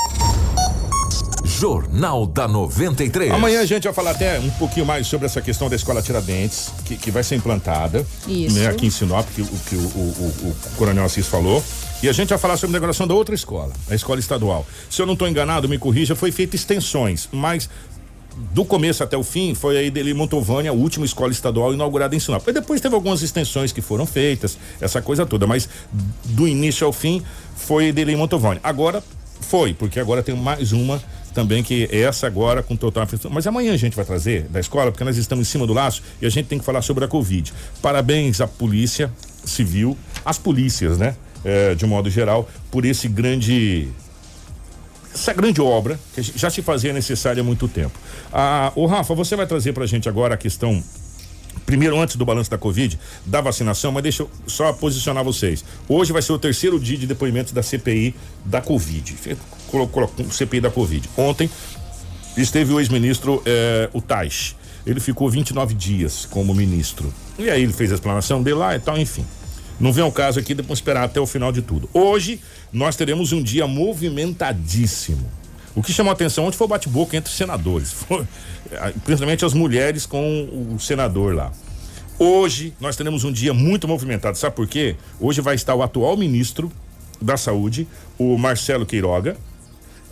Jornal 1.45 2.25
da 2.25 2.47
93. 2.47 3.31
Amanhã 3.31 3.61
a 3.61 3.65
gente 3.65 3.83
vai 3.83 3.93
falar 3.93 4.11
até 4.11 4.39
um 4.39 4.49
pouquinho 4.51 4.85
mais 4.85 5.07
sobre 5.07 5.27
essa 5.27 5.41
questão 5.41 5.69
da 5.69 5.75
escola 5.75 6.01
Tiradentes, 6.01 6.71
que, 6.83 6.95
que 6.97 7.11
vai 7.11 7.23
ser 7.23 7.35
implantada 7.35 8.05
Isso. 8.27 8.57
Né, 8.57 8.67
aqui 8.67 8.87
em 8.87 8.89
Sinop, 8.89 9.25
que, 9.33 9.41
o, 9.41 9.45
que 9.45 9.75
o, 9.75 9.79
o, 9.79 10.33
o, 10.41 10.47
o 10.49 10.55
Coronel 10.75 11.05
Assis 11.05 11.27
falou. 11.27 11.63
E 12.03 12.09
a 12.09 12.11
gente 12.11 12.27
vai 12.27 12.37
falar 12.37 12.57
sobre 12.57 12.67
a 12.67 12.75
inauguração 12.75 13.07
da 13.07 13.13
outra 13.13 13.33
escola, 13.33 13.71
a 13.89 13.95
escola 13.95 14.19
estadual. 14.19 14.67
Se 14.89 15.01
eu 15.01 15.05
não 15.05 15.13
estou 15.13 15.25
enganado, 15.25 15.69
me 15.69 15.77
corrija, 15.77 16.13
foi 16.13 16.33
feita 16.33 16.53
extensões, 16.53 17.29
mas 17.31 17.69
do 18.51 18.65
começo 18.65 19.01
até 19.01 19.15
o 19.15 19.23
fim 19.23 19.55
foi 19.55 19.77
a 19.77 19.81
Ideli 19.81 20.13
Montovani, 20.13 20.67
a 20.67 20.73
última 20.73 21.05
escola 21.05 21.31
estadual 21.31 21.73
inaugurada 21.73 22.13
em 22.13 22.19
Sinop. 22.19 22.45
E 22.45 22.51
depois 22.51 22.81
teve 22.81 22.93
algumas 22.93 23.21
extensões 23.21 23.71
que 23.71 23.81
foram 23.81 24.05
feitas, 24.05 24.57
essa 24.81 25.01
coisa 25.01 25.25
toda, 25.25 25.47
mas 25.47 25.69
do 26.25 26.45
início 26.45 26.85
ao 26.85 26.91
fim 26.91 27.23
foi 27.55 27.85
a 27.85 27.87
Ideli 27.87 28.17
Montovani. 28.17 28.59
Agora 28.61 29.01
foi, 29.39 29.73
porque 29.73 29.97
agora 29.97 30.21
tem 30.21 30.35
mais 30.35 30.73
uma 30.73 31.01
também 31.33 31.63
que 31.63 31.87
essa 31.89 32.27
agora 32.27 32.61
com 32.61 32.75
total. 32.75 33.07
Mas 33.31 33.47
amanhã 33.47 33.73
a 33.73 33.77
gente 33.77 33.95
vai 33.95 34.03
trazer 34.03 34.43
da 34.49 34.59
escola, 34.59 34.91
porque 34.91 35.05
nós 35.05 35.15
estamos 35.15 35.47
em 35.47 35.49
cima 35.49 35.65
do 35.65 35.71
laço 35.71 36.03
e 36.21 36.25
a 36.25 36.29
gente 36.29 36.47
tem 36.47 36.59
que 36.59 36.65
falar 36.65 36.81
sobre 36.81 37.05
a 37.05 37.07
Covid. 37.07 37.53
Parabéns 37.81 38.41
à 38.41 38.47
Polícia 38.47 39.09
Civil, 39.45 39.97
às 40.25 40.37
polícias, 40.37 40.97
né? 40.97 41.15
É, 41.45 41.75
de 41.75 41.85
modo 41.85 42.09
geral, 42.09 42.49
por 42.71 42.85
esse 42.85 43.07
grande 43.07 43.89
essa 45.13 45.33
grande 45.33 45.61
obra 45.61 45.99
que 46.15 46.21
já 46.21 46.49
se 46.49 46.61
fazia 46.61 46.91
necessária 46.91 47.41
há 47.41 47.43
muito 47.43 47.67
tempo. 47.67 47.97
Ah, 48.31 48.71
o 48.75 48.85
Rafa, 48.85 49.13
você 49.13 49.35
vai 49.35 49.45
trazer 49.45 49.73
para 49.73 49.83
a 49.83 49.87
gente 49.87 50.09
agora 50.09 50.33
a 50.33 50.37
questão 50.37 50.83
primeiro 51.65 51.99
antes 51.99 52.15
do 52.15 52.25
balanço 52.25 52.49
da 52.49 52.57
Covid, 52.57 52.99
da 53.25 53.39
vacinação, 53.39 53.91
mas 53.91 54.03
deixa 54.03 54.23
eu 54.23 54.29
só 54.47 54.73
posicionar 54.73 55.23
vocês. 55.23 55.63
Hoje 55.87 56.11
vai 56.11 56.21
ser 56.21 56.33
o 56.33 56.39
terceiro 56.39 56.79
dia 56.79 56.97
de 56.97 57.05
depoimentos 57.05 57.53
da 57.53 57.61
CPI 57.61 58.15
da 58.43 58.61
Covid. 58.61 59.15
Colocou 59.67 60.09
CPI 60.31 60.61
da 60.61 60.71
Covid. 60.71 61.07
Ontem 61.15 61.49
esteve 62.35 62.73
o 62.73 62.79
ex-ministro 62.79 63.41
eh, 63.45 63.89
o 63.93 64.01
Tais. 64.01 64.55
Ele 64.85 64.99
ficou 64.99 65.29
29 65.29 65.73
dias 65.73 66.25
como 66.29 66.53
ministro. 66.53 67.13
E 67.39 67.49
aí 67.49 67.63
ele 67.63 67.73
fez 67.73 67.91
a 67.91 67.95
explanação 67.95 68.41
dele 68.41 68.57
lá 68.57 68.75
e 68.75 68.79
tal, 68.79 68.97
enfim. 68.97 69.25
Não 69.83 69.91
vem 69.91 70.01
ao 70.01 70.13
caso 70.13 70.39
aqui, 70.39 70.55
depois 70.55 70.79
esperar 70.79 71.03
até 71.03 71.19
o 71.19 71.27
final 71.27 71.51
de 71.51 71.61
tudo. 71.61 71.89
Hoje 71.93 72.39
nós 72.71 72.95
teremos 72.95 73.33
um 73.33 73.43
dia 73.43 73.67
movimentadíssimo. 73.67 75.29
O 75.75 75.83
que 75.83 75.91
chamou 75.91 76.09
a 76.09 76.13
atenção 76.13 76.45
ontem 76.45 76.55
foi 76.55 76.63
o 76.63 76.69
bate-boca 76.69 77.17
entre 77.17 77.33
senadores, 77.33 77.91
foi, 78.07 78.25
principalmente 79.03 79.43
as 79.43 79.53
mulheres 79.53 80.05
com 80.05 80.71
o 80.73 80.79
senador 80.79 81.35
lá. 81.35 81.51
Hoje 82.17 82.73
nós 82.79 82.95
teremos 82.95 83.25
um 83.25 83.31
dia 83.31 83.53
muito 83.53 83.85
movimentado, 83.85 84.37
sabe 84.37 84.55
por 84.55 84.67
quê? 84.67 84.95
Hoje 85.19 85.41
vai 85.41 85.55
estar 85.55 85.75
o 85.75 85.83
atual 85.83 86.15
ministro 86.15 86.71
da 87.21 87.35
Saúde, 87.35 87.85
o 88.17 88.37
Marcelo 88.37 88.85
Queiroga, 88.85 89.35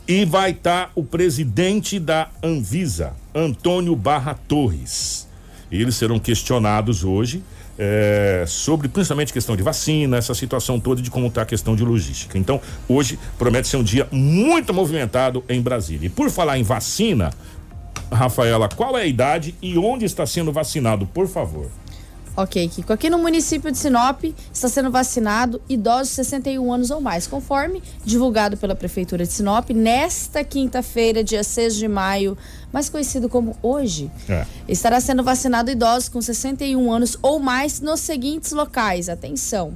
e 0.06 0.26
vai 0.26 0.52
estar 0.52 0.92
o 0.96 1.02
presidente 1.02 1.98
da 1.98 2.30
Anvisa, 2.44 3.14
Antônio 3.34 3.96
Barra 3.96 4.34
Torres. 4.34 5.30
Eles 5.72 5.96
serão 5.96 6.20
questionados 6.20 7.06
hoje 7.06 7.42
é, 7.78 8.44
sobre 8.48 8.88
principalmente 8.88 9.34
questão 9.34 9.56
de 9.56 9.64
vacina, 9.64 10.18
essa 10.18 10.34
situação 10.34 10.80
toda 10.80 11.02
de 11.02 11.10
como 11.10 11.28
está 11.28 11.42
a 11.42 11.46
questão 11.46 11.76
de 11.76 11.84
logística. 11.84 12.38
Então, 12.38 12.62
hoje 12.88 13.18
promete 13.38 13.68
ser 13.68 13.78
um 13.78 13.84
dia 13.84 14.08
muito 14.12 14.74
movimentado 14.74 15.44
em 15.48 15.62
Brasília. 15.62 16.08
E 16.08 16.10
por 16.10 16.30
falar 16.30 16.58
em 16.58 16.64
vacina, 16.64 17.32
Rafaela, 18.12 18.68
qual 18.70 18.98
é 18.98 19.04
a 19.04 19.06
idade 19.06 19.56
e 19.62 19.78
onde 19.78 20.06
está 20.06 20.26
sendo 20.26 20.52
vacinado, 20.52 21.06
por 21.08 21.28
favor? 21.28 21.70
Ok, 22.36 22.70
Kiko. 22.70 22.94
Aqui 22.94 23.10
no 23.10 23.20
município 23.20 23.70
de 23.72 23.78
Sinop 23.78 24.24
está 24.54 24.70
sendo 24.70 24.90
vacinado 24.90 25.62
idosos 25.68 26.10
de 26.10 26.16
61 26.16 26.74
anos 26.74 26.90
ou 26.90 27.02
mais, 27.02 27.28
conforme 27.28 27.84
divulgado 28.06 28.56
pela 28.56 28.74
Prefeitura 28.74 29.26
de 29.26 29.34
Sinop 29.34 29.70
nesta 29.72 30.44
quinta-feira, 30.44 31.24
dia 31.24 31.44
6 31.44 31.76
de 31.76 31.88
maio, 31.90 32.38
mais 32.72 32.90
conhecido 32.90 33.28
como 33.28 33.58
hoje. 33.62 34.10
É. 34.30 34.46
Estará 34.68 35.02
sendo 35.02 35.24
vacinado 35.24 35.70
idosos 35.70 36.08
com 36.08 36.22
61 36.22 36.92
anos 36.92 37.18
ou 37.22 37.38
mais 37.38 37.82
nos 37.82 38.00
seguintes 38.00 38.54
locais. 38.54 39.10
Atenção. 39.10 39.74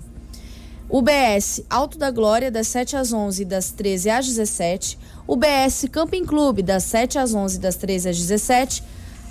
UBS 0.90 1.64
Alto 1.70 1.98
da 1.98 2.10
Glória, 2.10 2.50
das 2.50 2.68
7 2.68 2.96
às 2.96 3.12
11 3.12 3.44
das 3.44 3.72
13 3.72 4.10
às 4.10 4.26
17. 4.28 4.98
UBS 5.28 5.88
Camping 5.92 6.24
Clube, 6.24 6.62
das 6.62 6.84
7 6.84 7.18
às 7.18 7.34
11 7.34 7.60
das 7.60 7.76
13 7.76 8.10
às 8.10 8.18
17 8.18 8.84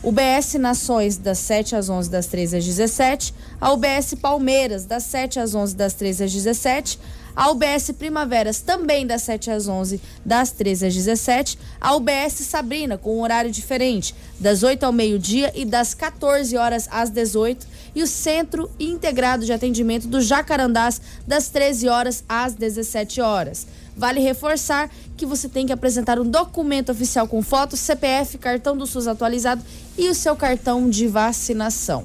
UBS 0.05 0.55
Nações, 0.59 1.16
das 1.16 1.38
7 1.38 1.76
às 1.76 1.88
11, 1.88 2.11
das 2.11 2.26
13 2.26 2.59
às 2.59 2.64
17. 2.66 3.34
A 3.59 3.72
UBS 3.72 4.14
Palmeiras, 4.20 4.84
das 4.84 5.05
7 5.05 5.40
às 5.40 5.55
11, 5.55 5.74
das 5.74 5.94
13 5.94 6.24
às 6.24 6.32
17. 6.32 6.98
A 7.34 7.50
UBS 7.50 7.90
Primaveras, 7.98 8.61
também 8.61 9.07
das 9.07 9.22
7 9.22 9.50
às 9.50 9.66
11, 9.66 9.98
das 10.22 10.52
13 10.52 10.88
às 10.88 10.94
17. 10.94 11.59
A 11.80 11.96
UBS 11.96 12.34
Sabrina, 12.34 12.98
com 12.98 13.16
um 13.16 13.22
horário 13.22 13.50
diferente, 13.50 14.14
das 14.38 14.62
8 14.62 14.84
ao 14.84 14.92
meio-dia 14.92 15.50
e 15.55 15.64
das 15.64 15.94
14 15.94 16.55
horas 16.59 16.86
às 16.92 17.09
18. 17.09 17.66
E 17.94 18.02
o 18.02 18.07
Centro 18.07 18.70
Integrado 18.78 19.46
de 19.46 19.55
Atendimento 19.55 20.07
do 20.07 20.20
Jacarandás, 20.20 21.00
das 21.26 21.48
13 21.48 21.88
horas 21.88 22.22
às 22.28 22.52
17 22.52 23.22
horas. 23.22 23.66
Vale 23.97 24.20
reforçar 24.20 24.90
que 25.16 25.24
você 25.24 25.49
tem 25.49 25.66
que 25.66 25.72
apresentar 25.72 26.18
um 26.18 26.28
documento 26.28 26.90
oficial 26.90 27.28
com 27.28 27.42
foto, 27.42 27.76
CPF, 27.76 28.38
cartão 28.38 28.76
do 28.76 28.86
SUS 28.86 29.07
atualizado 29.07 29.62
e 29.97 30.09
o 30.09 30.14
seu 30.14 30.34
cartão 30.34 30.90
de 30.90 31.07
vacinação. 31.07 32.05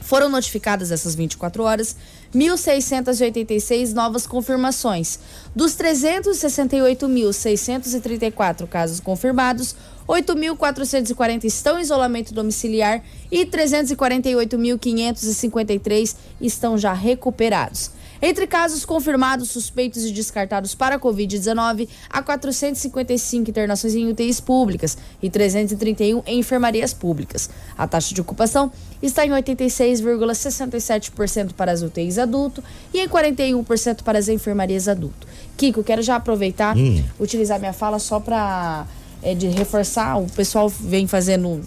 Foram 0.00 0.28
notificadas 0.28 0.90
essas 0.90 1.14
24 1.14 1.62
horas 1.62 1.94
1.686 2.34 3.92
novas 3.92 4.26
confirmações. 4.26 5.20
Dos 5.54 5.76
368.634 5.76 8.66
casos 8.66 8.98
confirmados, 9.00 9.76
8.440 10.06 11.44
estão 11.44 11.78
em 11.78 11.82
isolamento 11.82 12.32
domiciliar 12.32 13.02
e 13.30 13.44
348.553 13.44 16.16
estão 16.40 16.78
já 16.78 16.92
recuperados. 16.92 17.90
Entre 18.20 18.46
casos 18.46 18.84
confirmados, 18.84 19.50
suspeitos 19.50 20.04
e 20.04 20.10
descartados 20.10 20.74
para 20.74 20.96
a 20.96 20.98
Covid-19, 20.98 21.88
há 22.10 22.20
455 22.22 23.48
internações 23.50 23.94
em 23.94 24.08
UTIs 24.08 24.40
públicas 24.40 24.98
e 25.22 25.30
331 25.30 26.24
em 26.26 26.40
enfermarias 26.40 26.92
públicas. 26.92 27.48
A 27.76 27.86
taxa 27.86 28.12
de 28.14 28.20
ocupação 28.20 28.72
está 29.00 29.24
em 29.24 29.30
86,67% 29.30 31.52
para 31.52 31.70
as 31.70 31.82
UTIs 31.82 32.18
adulto 32.18 32.64
e 32.92 32.98
em 33.00 33.08
41% 33.08 34.02
para 34.02 34.18
as 34.18 34.26
enfermarias 34.28 34.88
adulto. 34.88 35.28
Kiko, 35.56 35.84
quero 35.84 36.02
já 36.02 36.16
aproveitar, 36.16 36.76
hum. 36.76 37.04
utilizar 37.20 37.58
minha 37.58 37.72
fala 37.72 37.98
só 37.98 38.18
para 38.18 38.86
é, 39.22 39.34
de 39.34 39.48
reforçar, 39.48 40.18
o 40.18 40.26
pessoal 40.26 40.68
vem 40.68 41.06
fazendo 41.06 41.60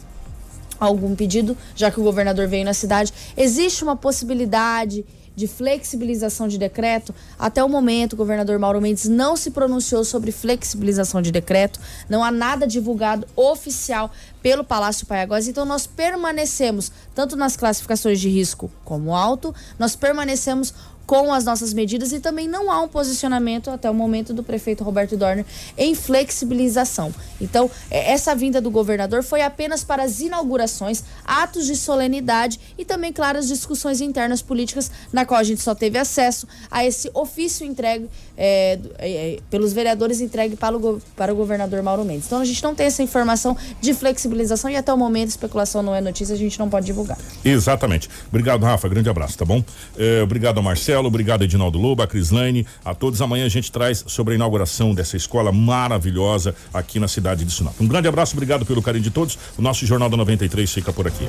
algum 0.79 1.15
pedido, 1.15 1.55
já 1.75 1.91
que 1.91 1.99
o 1.99 2.03
governador 2.03 2.47
veio 2.47 2.65
na 2.65 2.73
cidade. 2.73 3.13
Existe 3.37 3.83
uma 3.83 3.95
possibilidade 3.95 5.05
de 5.41 5.47
flexibilização 5.47 6.47
de 6.47 6.59
decreto. 6.59 7.15
Até 7.37 7.63
o 7.63 7.67
momento, 7.67 8.13
o 8.13 8.15
governador 8.15 8.59
Mauro 8.59 8.79
Mendes 8.79 9.09
não 9.09 9.35
se 9.35 9.49
pronunciou 9.49 10.03
sobre 10.03 10.31
flexibilização 10.31 11.19
de 11.19 11.31
decreto. 11.31 11.79
Não 12.07 12.23
há 12.23 12.31
nada 12.31 12.67
divulgado 12.67 13.27
oficial 13.35 14.11
pelo 14.43 14.63
Palácio 14.63 15.07
Paiagós. 15.07 15.47
Então, 15.47 15.65
nós 15.65 15.87
permanecemos, 15.87 16.91
tanto 17.15 17.35
nas 17.35 17.57
classificações 17.57 18.19
de 18.19 18.29
risco 18.29 18.69
como 18.85 19.15
alto, 19.15 19.53
nós 19.79 19.95
permanecemos 19.95 20.75
com 21.11 21.33
as 21.33 21.43
nossas 21.43 21.73
medidas 21.73 22.13
e 22.13 22.21
também 22.21 22.47
não 22.47 22.71
há 22.71 22.81
um 22.81 22.87
posicionamento 22.87 23.69
até 23.69 23.91
o 23.91 23.93
momento 23.93 24.33
do 24.33 24.41
prefeito 24.41 24.81
Roberto 24.81 25.17
Dorner 25.17 25.45
em 25.77 25.93
flexibilização. 25.93 27.13
Então, 27.41 27.69
é, 27.89 28.13
essa 28.13 28.33
vinda 28.33 28.61
do 28.61 28.71
governador 28.71 29.21
foi 29.21 29.41
apenas 29.41 29.83
para 29.83 30.03
as 30.03 30.21
inaugurações, 30.21 31.03
atos 31.25 31.65
de 31.65 31.75
solenidade 31.75 32.61
e 32.77 32.85
também, 32.85 33.11
claro, 33.11 33.37
as 33.37 33.49
discussões 33.49 33.99
internas 33.99 34.41
políticas, 34.41 34.89
na 35.11 35.25
qual 35.25 35.41
a 35.41 35.43
gente 35.43 35.61
só 35.61 35.75
teve 35.75 35.97
acesso 35.97 36.47
a 36.71 36.85
esse 36.85 37.11
ofício 37.13 37.67
entregue 37.67 38.09
é, 38.37 38.79
é, 38.97 39.39
pelos 39.49 39.73
vereadores 39.73 40.21
entregue 40.21 40.55
para 40.55 40.77
o, 40.77 41.01
para 41.17 41.33
o 41.33 41.35
governador 41.35 41.83
Mauro 41.83 42.05
Mendes. 42.05 42.27
Então, 42.27 42.39
a 42.39 42.45
gente 42.45 42.63
não 42.63 42.73
tem 42.73 42.85
essa 42.85 43.03
informação 43.03 43.57
de 43.81 43.93
flexibilização 43.93 44.69
e 44.69 44.77
até 44.77 44.93
o 44.93 44.97
momento 44.97 45.27
especulação 45.27 45.83
não 45.83 45.93
é 45.93 45.99
notícia, 45.99 46.33
a 46.33 46.37
gente 46.37 46.57
não 46.57 46.69
pode 46.69 46.85
divulgar. 46.85 47.17
Exatamente. 47.43 48.09
Obrigado, 48.29 48.63
Rafa. 48.63 48.87
Grande 48.87 49.09
abraço, 49.09 49.37
tá 49.37 49.43
bom? 49.43 49.61
É, 49.97 50.21
obrigado, 50.23 50.63
Marcelo. 50.63 51.00
Obrigado, 51.07 51.43
Edinaldo 51.43 51.77
Lobo, 51.77 52.01
a 52.01 52.07
Crislane, 52.07 52.65
a 52.83 52.93
todos. 52.93 53.21
Amanhã 53.21 53.45
a 53.45 53.49
gente 53.49 53.71
traz 53.71 54.03
sobre 54.07 54.33
a 54.33 54.35
inauguração 54.35 54.93
dessa 54.93 55.17
escola 55.17 55.51
maravilhosa 55.51 56.55
aqui 56.73 56.99
na 56.99 57.07
cidade 57.07 57.45
de 57.45 57.51
Sinop. 57.51 57.79
Um 57.79 57.87
grande 57.87 58.07
abraço, 58.07 58.33
obrigado 58.33 58.65
pelo 58.65 58.81
carinho 58.81 59.03
de 59.03 59.11
todos. 59.11 59.37
O 59.57 59.61
nosso 59.61 59.85
Jornal 59.85 60.09
da 60.09 60.17
93 60.17 60.71
fica 60.71 60.91
por 60.93 61.07
aqui. 61.07 61.27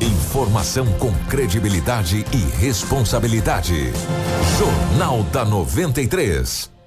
Informação 0.00 0.86
com 0.98 1.12
credibilidade 1.28 2.24
e 2.32 2.58
responsabilidade. 2.58 3.92
Jornal 4.58 5.22
da 5.24 5.44
93. 5.44 6.81